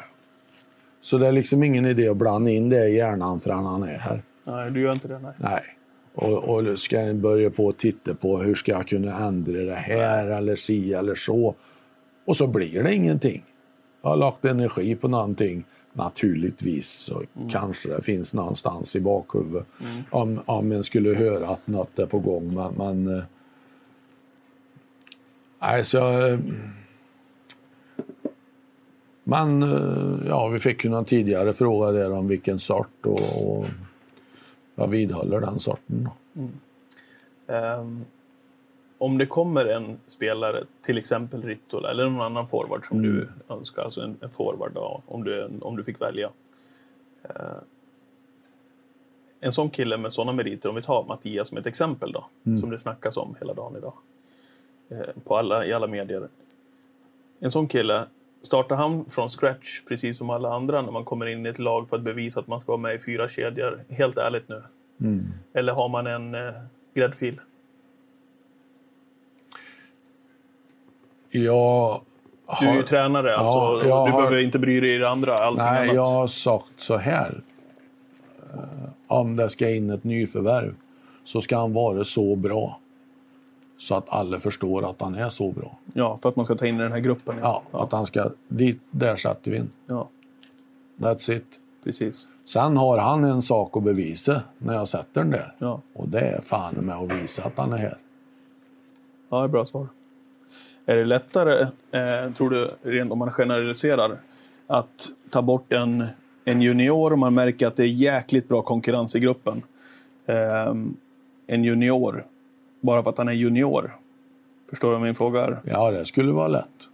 Så 1.01 1.19
det 1.19 1.27
är 1.27 1.33
liksom 1.33 1.63
ingen 1.63 1.87
idé 1.87 2.09
att 2.09 2.17
blanda 2.17 2.51
in 2.51 2.69
det 2.69 2.89
i 2.89 2.97
hjärnan 2.97 3.41
förrän 3.41 3.65
han 3.65 3.83
är 3.83 3.99
här. 3.99 4.23
Nej, 4.45 4.71
du 4.71 4.81
gör 4.81 4.93
inte 4.93 5.09
det. 5.09 5.19
Nej. 5.19 5.33
Nej. 5.37 5.63
Och, 6.15 6.45
och 6.49 6.79
ska 6.79 7.01
jag 7.01 7.17
börja 7.17 7.51
på 7.51 7.69
att 7.69 7.79
titta 7.79 8.15
på 8.15 8.39
hur 8.39 8.55
ska 8.55 8.73
jag 8.73 8.89
kunna 8.89 9.27
ändra 9.27 9.61
det 9.61 9.75
här 9.75 10.27
eller 10.27 10.57
si 10.57 10.95
eller 10.95 11.15
så. 11.15 11.55
Och 12.25 12.37
så 12.37 12.47
blir 12.47 12.83
det 12.83 12.95
ingenting. 12.95 13.45
Jag 14.03 14.11
har 14.11 14.17
lagt 14.17 14.45
energi 14.45 14.95
på 14.97 15.09
någonting. 15.09 15.65
Naturligtvis 15.97 16.89
så 16.89 17.23
kanske 17.51 17.89
det 17.89 18.03
finns 18.03 18.35
någonstans 18.35 18.97
i 18.97 19.01
bakhuvudet 19.01 19.67
om, 20.11 20.41
om 20.47 20.73
en 20.73 20.83
skulle 20.83 21.15
höra 21.15 21.49
att 21.49 21.67
något 21.67 21.99
är 21.99 22.07
på 22.07 22.19
gång. 22.19 22.55
Men, 22.55 22.75
men 22.75 23.23
nej, 25.61 25.85
så 25.85 25.97
jag, 25.97 26.33
eh, 26.33 26.39
men 29.25 29.63
eh, 29.63 30.29
ja, 30.29 30.49
vi 30.49 30.59
fick 30.59 30.85
ju 30.85 30.91
någon 30.91 31.05
tidigare 31.05 31.53
fråga 31.53 31.93
där 31.93 32.13
om 32.13 32.29
vilken 32.29 32.59
sort 32.59 33.07
och, 33.07 33.57
och 33.59 33.67
jag 34.75 34.89
vidhåller 34.89 35.41
den 35.41 35.59
sorten. 35.59 36.09
Ehm, 37.49 38.05
om 39.05 39.19
det 39.19 39.27
kommer 39.27 39.65
en 39.65 39.99
spelare, 40.07 40.65
till 40.83 40.99
exempel 40.99 41.43
Rittola 41.43 41.91
eller 41.91 42.05
någon 42.05 42.21
annan 42.21 42.49
forward 42.49 42.87
som 42.87 43.03
du 43.03 43.29
önskar, 43.49 43.83
alltså 43.83 44.01
en, 44.01 44.17
en 44.21 44.31
forward 44.31 44.73
då, 44.75 45.03
om, 45.07 45.25
du, 45.25 45.51
om 45.61 45.77
du 45.77 45.85
fick 45.85 46.01
välja. 46.01 46.31
Eh, 47.23 47.57
en 49.41 49.53
sån 49.53 49.71
kille 49.71 49.97
med 49.97 50.13
såna 50.13 50.33
meriter, 50.33 50.69
om 50.69 50.75
vi 50.75 50.83
tar 50.83 51.05
Mattias 51.05 51.49
som 51.49 51.59
ett 51.59 51.67
exempel 51.67 52.13
då, 52.13 52.25
som 52.61 52.71
det 52.71 52.79
snackas 52.79 53.17
om 53.17 53.37
hela 53.41 53.55
dagen 53.55 53.77
idag. 53.77 53.93
Eh, 54.89 55.23
på 55.25 55.37
alla, 55.37 55.67
I 55.67 55.73
alla 55.73 55.87
medier. 55.87 56.29
En 57.41 57.51
sån 57.51 57.69
kille, 57.69 58.07
startar 58.43 58.77
han 58.77 59.05
från 59.05 59.29
scratch 59.29 59.81
precis 59.89 60.19
som 60.19 60.31
alla 60.31 60.55
andra 60.55 60.83
när 60.83 60.93
man 60.93 61.05
kommer 61.05 61.27
in 61.27 61.47
i 61.47 61.49
ett 61.49 61.59
lag 61.59 61.89
för 61.89 61.97
att 61.97 62.03
bevisa 62.03 62.41
att 62.41 62.47
man 62.47 62.61
ska 62.61 62.73
vara 62.73 62.81
med 62.81 62.95
i 62.95 62.99
fyra 62.99 63.29
kedjor? 63.29 63.85
Helt 63.89 64.19
ärligt 64.19 64.49
nu. 64.49 64.63
Eller 65.53 65.73
har 65.73 65.89
man 65.89 66.07
en 66.07 66.35
eh, 66.35 66.53
gräddfil? 66.95 67.41
Jag 71.37 72.01
Du 72.61 72.67
är 72.67 72.71
ju 72.73 72.77
har, 72.79 72.83
tränare, 72.87 73.37
alltså. 73.37 73.59
Ja, 73.59 73.81
du 73.83 73.91
har- 73.91 74.07
behöver 74.11 74.39
inte 74.39 74.59
bry 74.59 74.81
dig 74.81 74.95
i 74.95 74.99
det 74.99 75.09
andra. 75.11 75.39
Allting 75.39 75.65
nej, 75.65 75.83
annat. 75.83 75.95
jag 75.95 76.07
har 76.07 76.27
sagt 76.27 76.73
så 76.77 76.97
här. 76.97 77.43
Eh, 78.55 78.61
Om 79.07 79.37
det 79.37 79.49
ska 79.49 79.71
in 79.71 79.91
ett 79.91 80.05
nyförvärv 80.05 80.75
så 81.25 81.41
ska 81.41 81.59
han 81.59 81.73
vara 81.73 82.05
så 82.05 82.37
bra 82.37 82.79
så 83.79 83.95
att 83.95 84.05
alla 84.09 84.39
förstår 84.39 84.91
att 84.91 85.01
han 85.01 85.15
är 85.15 85.29
så 85.29 85.51
bra. 85.51 85.79
Ja, 85.93 86.19
för 86.23 86.29
att 86.29 86.37
man 86.37 86.45
ska 86.45 86.55
ta 86.55 86.67
in 86.67 86.77
i 86.77 86.83
den 86.83 86.93
här 86.93 86.99
gruppen. 86.99 87.37
Ja, 87.43 87.63
att 87.71 87.93
han 87.93 88.07
ska... 88.07 88.31
Dit, 88.49 88.81
där 88.91 89.17
sätter 89.17 89.51
vi 89.51 89.57
in. 89.57 89.71
ja 89.87 90.09
That's 90.99 91.33
it. 91.33 91.61
precis. 91.85 92.29
Sen 92.45 92.77
har 92.77 92.99
han 92.99 93.25
en 93.25 93.43
sak 93.43 93.77
att 93.77 93.83
bevisa 93.83 94.43
när 94.59 94.75
jag 94.75 94.89
sätter 94.89 95.21
den 95.21 95.31
där. 95.31 95.55
Ja. 95.59 95.81
Och 95.95 96.09
det 96.09 96.21
är 96.21 96.41
fan 96.41 96.75
med 96.75 96.97
att 96.97 97.13
visa 97.13 97.45
att 97.45 97.59
han 97.59 97.73
är 97.73 97.77
här. 97.77 97.97
Ja, 99.31 99.39
det 99.39 99.45
är 99.45 99.49
bra 99.49 99.65
svar. 99.65 99.87
Är 100.87 100.97
det 100.97 101.05
lättare, 101.05 101.67
eh, 101.91 102.33
tror 102.33 102.51
du, 102.51 102.71
rent 102.83 103.13
om 103.13 103.19
man 103.19 103.31
generaliserar, 103.31 104.17
att 104.67 105.09
ta 105.31 105.43
bort 105.43 105.73
en, 105.73 106.07
en 106.45 106.63
junior 106.63 107.13
om 107.13 107.21
man 107.21 107.35
märker 107.35 107.67
att 107.67 107.77
det 107.77 107.83
är 107.83 107.89
jäkligt 107.89 108.49
bra 108.49 108.63
konkurrens 108.63 109.17
i 109.17 109.21
gruppen? 109.21 109.63
Ehm, 110.27 110.97
en 111.47 111.65
junior 111.65 112.25
bara 112.81 113.03
för 113.03 113.11
att 113.11 113.19
han 113.19 113.29
är 113.29 113.33
junior? 113.33 113.97
Förstår 114.71 114.89
du 114.89 114.93
vad 114.93 115.03
min 115.03 115.15
fråga 115.15 115.45
är? 115.45 115.61
Ja, 115.65 115.91
det 115.91 116.05
skulle 116.05 116.33
vara 116.33 116.49
lätt 116.49 116.89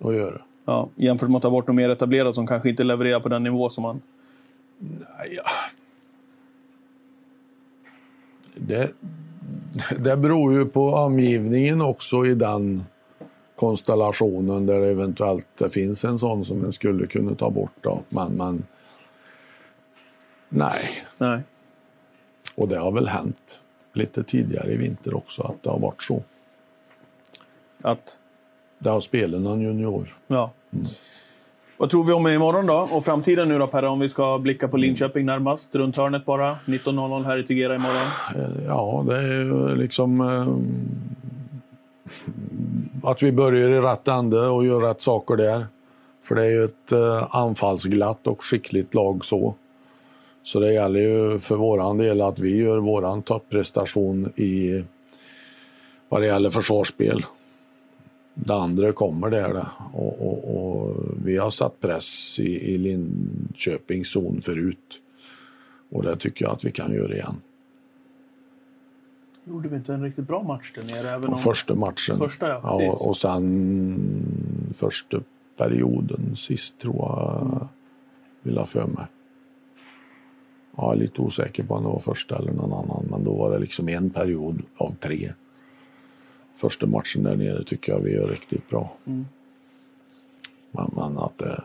att 0.00 0.14
göra. 0.14 0.40
Ja, 0.64 0.88
jämfört 0.94 1.28
med 1.28 1.36
att 1.36 1.42
ta 1.42 1.50
bort 1.50 1.66
något 1.66 1.76
mer 1.76 1.90
etablerat 1.90 2.34
som 2.34 2.46
kanske 2.46 2.68
inte 2.68 2.84
levererar 2.84 3.20
på 3.20 3.28
den 3.28 3.42
nivå 3.42 3.70
som 3.70 3.84
han... 3.84 4.02
Ja. 5.30 5.42
Det, 8.54 8.90
det 9.98 10.16
beror 10.16 10.52
ju 10.54 10.66
på 10.66 10.88
omgivningen 10.94 11.82
också 11.82 12.26
i 12.26 12.34
den 12.34 12.84
konstellationen 13.56 14.66
där 14.66 14.80
det 14.80 14.86
eventuellt 14.86 15.46
det 15.58 15.70
finns 15.70 16.04
en 16.04 16.18
sån 16.18 16.44
som 16.44 16.64
en 16.64 16.72
skulle 16.72 17.06
kunna 17.06 17.34
ta 17.34 17.50
bort. 17.50 17.72
Då. 17.80 18.00
Men, 18.08 18.32
men 18.32 18.64
nej, 20.48 20.80
Nej. 21.18 21.40
och 22.54 22.68
det 22.68 22.78
har 22.78 22.92
väl 22.92 23.08
hänt 23.08 23.60
lite 23.92 24.22
tidigare 24.22 24.72
i 24.72 24.76
vinter 24.76 25.16
också 25.16 25.42
att 25.42 25.62
det 25.62 25.70
har 25.70 25.78
varit 25.78 26.02
så. 26.02 26.22
Att, 27.82 28.18
Det 28.78 28.90
har 28.90 29.00
spelat 29.00 29.40
någon 29.40 29.60
junior. 29.60 30.14
ja. 30.26 30.50
Vad 31.78 31.90
tror 31.90 32.04
vi 32.04 32.12
om 32.12 32.26
imorgon 32.28 32.66
då? 32.66 32.88
Och 32.92 33.04
framtiden 33.04 33.48
nu 33.48 33.58
då 33.58 33.66
Perra, 33.66 33.90
om 33.90 34.00
vi 34.00 34.08
ska 34.08 34.38
blicka 34.38 34.68
på 34.68 34.76
Linköping 34.76 35.26
närmast. 35.26 35.74
Runt 35.74 35.96
hörnet 35.96 36.24
bara. 36.24 36.58
19.00 36.64 37.24
här 37.24 37.38
i 37.38 37.42
Tugera 37.46 37.74
imorgon. 37.74 37.96
Eh, 38.36 38.64
Ja, 38.66 39.04
det 39.08 39.16
är 39.18 39.22
ju 39.22 39.74
liksom 39.74 40.20
eh, 40.20 40.46
att 43.02 43.22
vi 43.22 43.32
börjar 43.32 43.70
i 43.70 43.80
rätt 43.80 44.08
ände 44.08 44.46
och 44.46 44.66
gör 44.66 44.80
rätt 44.80 45.00
saker 45.00 45.36
där. 45.36 45.66
För 46.22 46.34
det 46.34 46.42
är 46.42 46.50
ju 46.50 46.64
ett 46.64 46.92
eh, 46.92 47.36
anfallsglatt 47.36 48.26
och 48.26 48.44
skickligt 48.44 48.94
lag 48.94 49.24
så. 49.24 49.54
Så 50.42 50.60
det 50.60 50.72
gäller 50.72 51.00
ju 51.00 51.38
för 51.38 51.56
våran 51.56 51.98
del 51.98 52.20
att 52.20 52.38
vi 52.38 52.56
gör 52.56 52.78
våran 52.78 53.22
topprestation 53.22 54.32
i 54.36 54.84
vad 56.08 56.20
det 56.20 56.26
gäller 56.26 56.50
försvarsspel. 56.50 57.24
Det 58.34 58.54
andra 58.54 58.92
kommer 58.92 59.30
där 59.30 59.54
det. 59.54 59.66
Och, 59.92 60.26
och, 60.26 60.56
och 60.56 60.96
vi 61.24 61.36
har 61.36 61.50
satt 61.50 61.80
press 61.80 62.40
i, 62.40 62.74
i 62.74 62.78
Linköpings 62.78 64.10
zon 64.10 64.40
förut. 64.42 65.00
Och 65.90 66.02
det 66.02 66.16
tycker 66.16 66.44
jag 66.44 66.52
att 66.52 66.64
vi 66.64 66.70
kan 66.70 66.92
göra 66.92 67.14
igen. 67.14 67.36
Gjorde 69.48 69.68
vi 69.68 69.76
inte 69.76 69.94
en 69.94 70.02
riktigt 70.02 70.26
bra 70.26 70.42
match 70.42 70.72
där 70.74 70.94
nere? 70.94 71.10
Även 71.10 71.32
om... 71.32 71.38
första 71.38 71.74
matchen. 71.74 72.18
Första, 72.18 72.48
ja, 72.48 72.78
precis. 72.78 73.06
och 73.06 73.16
sen 73.16 74.72
första 74.76 75.20
perioden 75.56 76.36
sist 76.36 76.78
tror 76.78 76.96
jag, 76.96 77.68
vill 78.42 78.54
jag 78.54 78.68
för 78.68 78.86
mig. 78.86 79.06
Jag 80.76 80.92
är 80.92 80.96
lite 80.96 81.22
osäker 81.22 81.64
på 81.64 81.74
om 81.74 81.82
det 81.82 81.88
var 81.88 81.98
första 81.98 82.38
eller 82.38 82.52
någon 82.52 82.72
annan, 82.72 83.06
men 83.10 83.24
då 83.24 83.34
var 83.34 83.50
det 83.50 83.58
liksom 83.58 83.88
en 83.88 84.10
period 84.10 84.62
av 84.76 84.94
tre. 85.00 85.32
Första 86.54 86.86
matchen 86.86 87.22
där 87.22 87.36
nere 87.36 87.64
tycker 87.64 87.92
jag 87.92 88.00
vi 88.00 88.14
gör 88.14 88.28
riktigt 88.28 88.68
bra. 88.68 88.96
Mm. 89.04 89.26
Men, 90.70 90.90
men 90.96 91.18
att 91.18 91.38
det, 91.38 91.62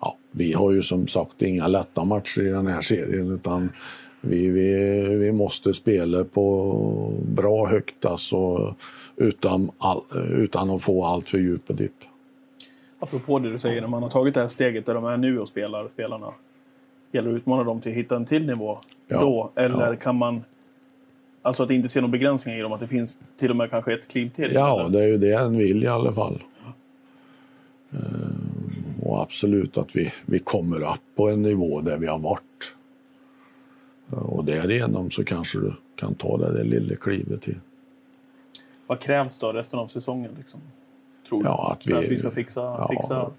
ja, 0.00 0.16
vi 0.30 0.52
har 0.52 0.72
ju 0.72 0.82
som 0.82 1.06
sagt 1.06 1.42
inga 1.42 1.66
lätta 1.66 2.04
matcher 2.04 2.42
i 2.42 2.48
den 2.48 2.66
här 2.66 2.80
serien 2.80 3.30
utan 3.30 3.68
vi, 4.24 4.50
vi, 4.50 4.74
vi 5.16 5.32
måste 5.32 5.74
spela 5.74 6.24
på 6.24 7.12
bra 7.28 7.66
högt 7.66 8.06
alltså, 8.06 8.74
utan, 9.16 9.70
all, 9.78 10.02
utan 10.30 10.70
att 10.70 10.82
få 10.82 11.04
allt 11.04 11.28
för 11.28 11.38
djupa 11.38 11.72
dipp. 11.72 11.92
Apropå 12.98 13.38
det 13.38 13.50
du 13.50 13.58
säger, 13.58 13.80
när 13.80 13.88
man 13.88 14.02
har 14.02 14.10
tagit 14.10 14.34
det 14.34 14.40
här 14.40 14.48
steget 14.48 14.86
där 14.86 14.94
de 14.94 15.04
är 15.04 15.16
nu 15.16 15.38
och 15.38 15.48
spelar, 15.48 15.88
spelarna. 15.88 16.32
Gäller 17.12 17.28
det 17.28 17.34
att 17.36 17.40
utmana 17.40 17.64
dem 17.64 17.80
till 17.80 17.90
att 17.90 17.96
hitta 17.96 18.16
en 18.16 18.24
till 18.24 18.46
nivå 18.46 18.78
Ja, 19.08 19.20
då? 19.20 19.50
Eller 19.54 19.90
ja. 19.90 19.96
kan 19.96 20.16
man... 20.16 20.44
Alltså 21.42 21.62
att 21.62 21.70
inte 21.70 21.88
se 21.88 22.00
några 22.00 22.12
begränsningar 22.12 22.58
i 22.58 22.62
dem, 22.62 22.72
att 22.72 22.80
det 22.80 22.88
finns 22.88 23.20
till 23.36 23.50
och 23.50 23.56
med 23.56 23.70
kanske 23.70 23.92
ett 23.92 24.08
kliv 24.08 24.28
till? 24.28 24.52
Ja, 24.54 24.80
eller? 24.80 24.90
det 24.90 25.04
är 25.04 25.08
ju 25.08 25.18
det 25.18 25.32
en 25.32 25.58
vill 25.58 25.84
i 25.84 25.86
alla 25.86 26.12
fall. 26.12 26.42
Eh, 27.92 27.98
Och 29.02 29.22
absolut 29.22 29.78
att 29.78 29.96
vi, 29.96 30.12
vi 30.26 30.38
kommer 30.38 30.82
upp 30.82 31.00
på 31.16 31.28
en 31.28 31.42
nivå 31.42 31.80
där 31.80 31.98
vi 31.98 32.06
har 32.06 32.18
varit. 32.18 32.74
Eh, 34.12 34.18
Och 34.18 34.44
därigenom 34.44 35.10
så 35.10 35.24
kanske 35.24 35.58
du 35.58 35.72
kan 35.96 36.14
ta 36.14 36.36
det 36.36 36.52
där 36.52 36.64
lilla 36.64 36.96
klivet 36.96 37.42
till. 37.42 37.58
Vad 38.86 39.00
krävs 39.00 39.38
då 39.38 39.52
resten 39.52 39.78
av 39.78 39.86
säsongen? 39.86 40.30
Liksom, 40.38 40.60
tror 41.28 41.42
du? 41.42 41.48
Ja, 41.48 41.72
att 41.72 41.84
För 41.84 41.92
att 41.96 42.04
vi- 42.04 42.08
vi 42.08 42.18
ska 42.18 42.30
fixa... 42.30 42.60
ja, 42.60 42.88
fixa... 42.90 43.30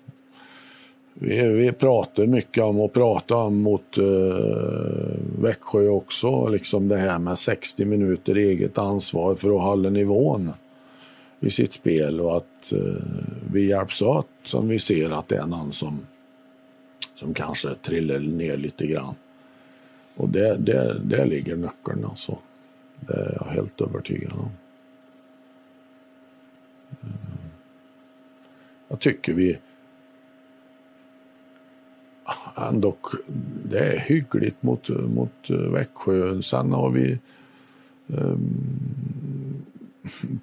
Vi, 1.15 1.47
vi 1.47 1.71
pratar 1.71 2.25
mycket 2.27 2.63
om 2.63 2.81
att 2.81 2.93
prata 2.93 3.35
om 3.35 3.57
mot 3.61 3.97
uh, 3.97 5.15
Växjö 5.41 5.87
också. 5.87 6.47
Liksom 6.47 6.87
det 6.87 6.97
här 6.97 7.19
med 7.19 7.37
60 7.37 7.85
minuter 7.85 8.35
eget 8.37 8.77
ansvar 8.77 9.35
för 9.35 9.55
att 9.55 9.61
hålla 9.61 9.89
nivån 9.89 10.51
i 11.39 11.49
sitt 11.49 11.73
spel 11.73 12.21
och 12.21 12.37
att 12.37 12.71
eh, 12.71 12.79
vi 13.53 13.67
hjälps 13.67 14.01
åt 14.01 14.27
som 14.43 14.67
vi 14.67 14.79
ser 14.79 15.09
att 15.09 15.27
det 15.27 15.37
är 15.37 15.45
någon 15.45 15.71
som, 15.71 15.99
som 17.15 17.33
kanske 17.33 17.75
trillar 17.81 18.19
ner 18.19 18.57
lite 18.57 18.87
grann. 18.87 19.15
Och 20.15 20.29
där, 20.29 20.57
där, 20.57 21.01
där 21.03 21.25
ligger 21.25 21.55
nyckeln 21.55 22.05
alltså. 22.05 22.37
Det 22.99 23.13
är 23.13 23.37
jag 23.39 23.45
helt 23.45 23.81
övertygad 23.81 24.33
om. 24.33 24.49
Eh, 27.01 27.09
jag 28.87 28.99
tycker 28.99 29.33
vi 29.33 29.57
ändå, 32.55 32.95
det 33.69 33.79
är 33.79 33.99
hyggligt 33.99 34.63
mot, 34.63 34.89
mot 34.89 35.49
Växjö. 35.49 36.41
Sen 36.41 36.71
har 36.71 36.89
vi 36.89 37.19
um, 38.07 39.65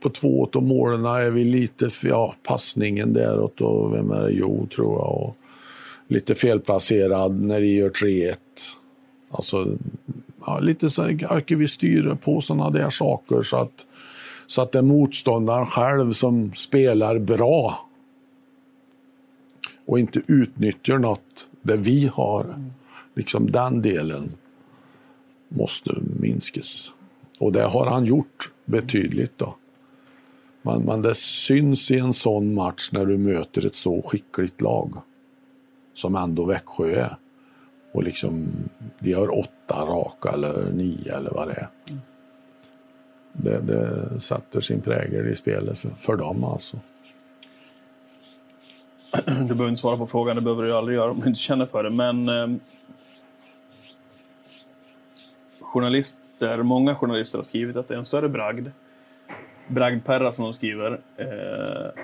på 0.01 0.11
två 0.11 0.49
av 0.55 0.63
målen 0.63 1.05
är 1.05 1.31
vi 1.31 1.45
lite, 1.45 1.91
ja, 2.03 2.35
passningen 2.43 3.13
däråt 3.13 3.61
och 3.61 3.95
vem 3.95 4.11
är 4.11 4.23
det? 4.23 4.33
Jo, 4.33 4.67
tror 4.67 4.93
jag. 4.93 5.23
Och 5.23 5.37
lite 6.09 6.35
felplacerad 6.35 7.41
när 7.41 7.61
vi 7.61 7.75
gör 7.75 7.91
3-1. 7.91 8.37
Alltså, 9.31 9.77
ja, 10.47 10.59
lite 10.59 10.91
så 10.91 11.03
på 12.15 12.41
sådana 12.41 12.71
där 12.71 12.91
saker 12.91 13.43
så 13.43 13.57
att, 13.57 13.87
så 14.47 14.63
att 14.63 14.73
det 14.73 14.79
är 14.79 14.83
motståndaren 14.83 15.67
själv 15.67 16.13
som 16.13 16.55
spelar 16.55 17.19
bra 17.19 17.89
och 19.87 19.99
inte 19.99 20.23
utnyttjar 20.27 20.99
något 20.99 21.49
det 21.63 21.77
vi 21.77 22.07
har. 22.07 22.71
Liksom 23.15 23.51
den 23.51 23.83
delen 23.83 24.29
måste 25.49 25.95
minskas. 26.21 26.93
Och 27.39 27.53
det 27.53 27.63
har 27.63 27.87
han 27.87 28.05
gjort 28.05 28.51
betydligt. 28.65 29.39
då. 29.39 29.55
Men, 30.63 30.83
men 30.83 31.03
det 31.03 31.15
syns 31.15 31.91
i 31.91 31.99
en 31.99 32.13
sån 32.13 32.55
match 32.55 32.91
när 32.93 33.07
du 33.07 33.19
möter 33.19 33.67
ett 33.67 33.75
så 33.75 34.03
skickligt 34.03 34.61
lag 34.61 34.93
som 35.95 36.17
ändå 36.17 36.45
Växjö 36.45 36.95
är. 36.95 37.17
Och 37.93 38.03
liksom, 38.03 38.53
vi 38.99 39.13
har 39.13 39.39
åtta 39.39 39.85
raka 39.85 40.29
eller 40.29 40.73
nio 40.73 41.17
eller 41.17 41.31
vad 41.31 41.49
det 41.49 41.55
är. 41.55 41.69
Det, 43.33 43.61
det 43.61 44.21
sätter 44.21 44.61
sin 44.61 44.81
prägel 44.81 45.29
i 45.29 45.37
spelet 45.37 45.79
för, 45.79 45.89
för 45.89 46.17
dem 46.17 46.45
alltså. 46.45 46.77
Du 49.27 49.47
behöver 49.47 49.69
inte 49.69 49.81
svara 49.81 49.97
på 49.97 50.07
frågan, 50.07 50.37
det 50.37 50.43
behöver 50.43 50.63
du 50.63 50.75
aldrig 50.75 50.97
göra 50.97 51.11
om 51.11 51.21
du 51.21 51.29
inte 51.29 51.41
känner 51.41 51.67
för 51.67 51.85
det. 51.85 51.91
Men 51.91 52.29
eh, 52.29 52.61
journalister, 55.61 56.63
många 56.63 56.95
journalister 56.95 57.39
har 57.39 57.43
skrivit 57.43 57.77
att 57.77 57.89
det 57.89 57.95
är 57.95 57.99
en 57.99 58.05
större 58.05 58.29
bragd. 58.29 58.69
Bragdperra 59.69 60.33
som 60.33 60.45
de 60.45 60.53
skriver. 60.53 61.01
Eh, 61.17 62.03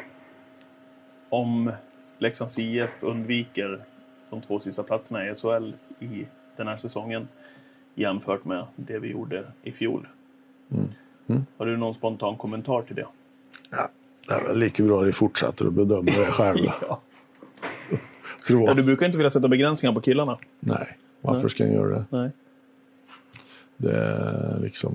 om 1.28 1.72
Leksands 2.18 2.58
IF 2.58 3.02
undviker 3.02 3.84
de 4.30 4.40
två 4.40 4.58
sista 4.60 4.82
platserna 4.82 5.30
i 5.30 5.34
SHL 5.34 5.72
i 6.00 6.26
den 6.56 6.66
här 6.66 6.76
säsongen 6.76 7.28
jämfört 7.94 8.44
med 8.44 8.66
det 8.76 8.98
vi 8.98 9.10
gjorde 9.10 9.44
i 9.62 9.72
fjol. 9.72 10.08
Har 11.56 11.66
du 11.66 11.76
någon 11.76 11.94
spontan 11.94 12.36
kommentar 12.36 12.82
till 12.82 12.96
det? 12.96 13.06
Ja, 13.70 13.88
det 14.28 14.34
är 14.34 14.48
väl 14.48 14.58
lika 14.58 14.82
bra 14.82 15.00
att 15.00 15.06
vi 15.06 15.12
fortsätter 15.12 15.66
att 15.66 15.72
bedöma 15.72 16.02
det 16.04 16.32
själva. 16.32 16.74
Ja. 16.88 17.00
tror 18.46 18.62
Ja, 18.68 18.74
du 18.74 18.82
brukar 18.82 19.06
inte 19.06 19.18
vilja 19.18 19.30
sätta 19.30 19.48
begränsningar 19.48 19.94
på 19.94 20.00
killarna. 20.00 20.38
Nej, 20.60 20.98
varför 21.20 21.40
Nej. 21.40 21.50
ska 21.50 21.64
jag 21.64 21.74
göra 21.74 21.88
det? 21.88 22.04
Nej. 22.10 22.30
Det 23.76 23.96
är 23.96 24.58
liksom... 24.60 24.94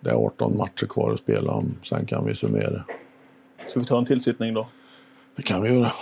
Det 0.00 0.10
är 0.10 0.14
18 0.14 0.56
matcher 0.56 0.86
kvar 0.86 1.12
att 1.12 1.18
spela 1.18 1.52
om, 1.52 1.74
sen 1.82 2.06
kan 2.06 2.26
vi 2.26 2.34
summera. 2.34 2.84
Ska 3.68 3.80
vi 3.80 3.86
ta 3.86 3.98
en 3.98 4.04
tillsittning 4.04 4.54
då? 4.54 4.68
Det 5.36 5.42
kan 5.42 5.62
vi 5.62 5.68
göra. 5.68 5.92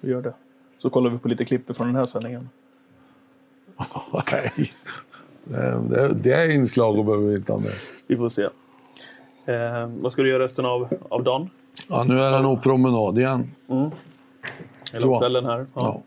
Vi 0.00 0.10
gör 0.10 0.22
det. 0.22 0.34
Så 0.78 0.90
kollar 0.90 1.10
vi 1.10 1.18
på 1.18 1.28
lite 1.28 1.44
klipp 1.44 1.76
från 1.76 1.86
den 1.86 1.96
här 1.96 2.06
sändningen. 2.06 2.48
Nej. 4.32 4.72
Det, 5.44 5.82
det, 5.88 6.14
det 6.14 6.32
är 6.32 6.50
inslag 6.50 7.04
behöver 7.06 7.26
vi 7.26 7.36
inte 7.36 7.52
ha 7.52 7.60
med. 7.60 7.72
Vi 8.06 8.16
får 8.16 8.28
se. 8.28 8.42
Eh, 9.44 9.86
vad 10.00 10.12
ska 10.12 10.22
du 10.22 10.28
göra 10.28 10.42
resten 10.42 10.64
av, 10.64 10.88
av 11.08 11.24
dagen? 11.24 11.50
Ja, 11.88 12.04
nu 12.04 12.20
är 12.20 12.30
det 12.30 12.42
nog 12.42 12.62
promenad 12.62 13.18
igen. 13.18 13.50
Hela 14.92 15.06
Bra. 15.06 15.18
kvällen 15.18 15.44
här? 15.44 15.66
Ja. 15.74 16.02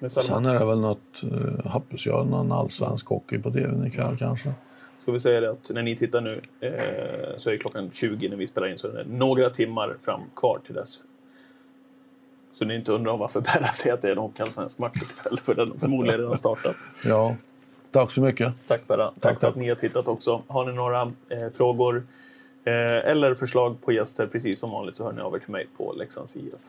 Ja. 0.00 0.08
Sen 0.08 0.46
är 0.46 0.58
det 0.58 0.64
väl 0.64 0.80
något, 0.80 1.22
eh, 1.22 1.70
hoppas 1.70 2.06
jag, 2.06 2.26
någon 2.26 2.52
allsvensk 2.52 3.06
hockey 3.06 3.38
på 3.38 3.50
tvn 3.50 3.86
ikväll 3.86 4.16
kanske. 4.18 4.52
Ska 4.98 5.12
vi 5.12 5.20
säga 5.20 5.40
det 5.40 5.50
att 5.50 5.70
när 5.74 5.82
ni 5.82 5.96
tittar 5.96 6.20
nu 6.20 6.40
eh, 6.60 7.36
så 7.36 7.50
är 7.50 7.56
klockan 7.56 7.90
20 7.92 8.28
när 8.28 8.36
vi 8.36 8.46
spelar 8.46 8.68
in 8.68 8.78
så 8.78 8.88
är 8.88 8.92
det 8.92 9.04
några 9.06 9.50
timmar 9.50 9.96
fram 10.02 10.20
kvar 10.36 10.60
till 10.66 10.74
dess. 10.74 11.02
Så 12.52 12.64
ni 12.64 12.74
inte 12.74 12.92
undrar 12.92 13.12
om 13.12 13.18
varför 13.18 13.40
Berra 13.40 13.66
säger 13.74 13.94
att 13.94 14.02
det 14.02 14.08
är 14.08 14.12
en 14.12 14.18
hockeyallsvensk 14.18 14.78
match 14.78 15.02
ikväll 15.02 15.38
för 15.38 15.54
den 15.54 15.70
har 15.70 15.78
förmodligen 15.78 16.20
redan 16.20 16.36
startat. 16.36 16.76
Ja, 17.04 17.36
tack 17.90 18.10
så 18.10 18.20
mycket. 18.20 18.52
Tack 18.66 18.86
Berra. 18.86 19.06
Tack, 19.06 19.20
Tack, 19.20 19.34
för 19.34 19.40
tack. 19.40 19.50
att 19.50 19.56
ni 19.56 19.68
har 19.68 19.76
tittat 19.76 20.08
också. 20.08 20.42
Har 20.46 20.66
ni 20.66 20.72
några 20.72 21.02
eh, 21.28 21.48
frågor 21.54 22.06
eh, 22.64 22.72
eller 23.10 23.34
förslag 23.34 23.80
på 23.80 23.92
gäster 23.92 24.26
precis 24.26 24.58
som 24.58 24.70
vanligt 24.70 24.96
så 24.96 25.04
hör 25.04 25.12
ni 25.12 25.20
av 25.20 25.34
er 25.34 25.38
till 25.38 25.50
mig 25.50 25.66
på 25.76 25.92
Leksands 25.92 26.36
IF. 26.36 26.60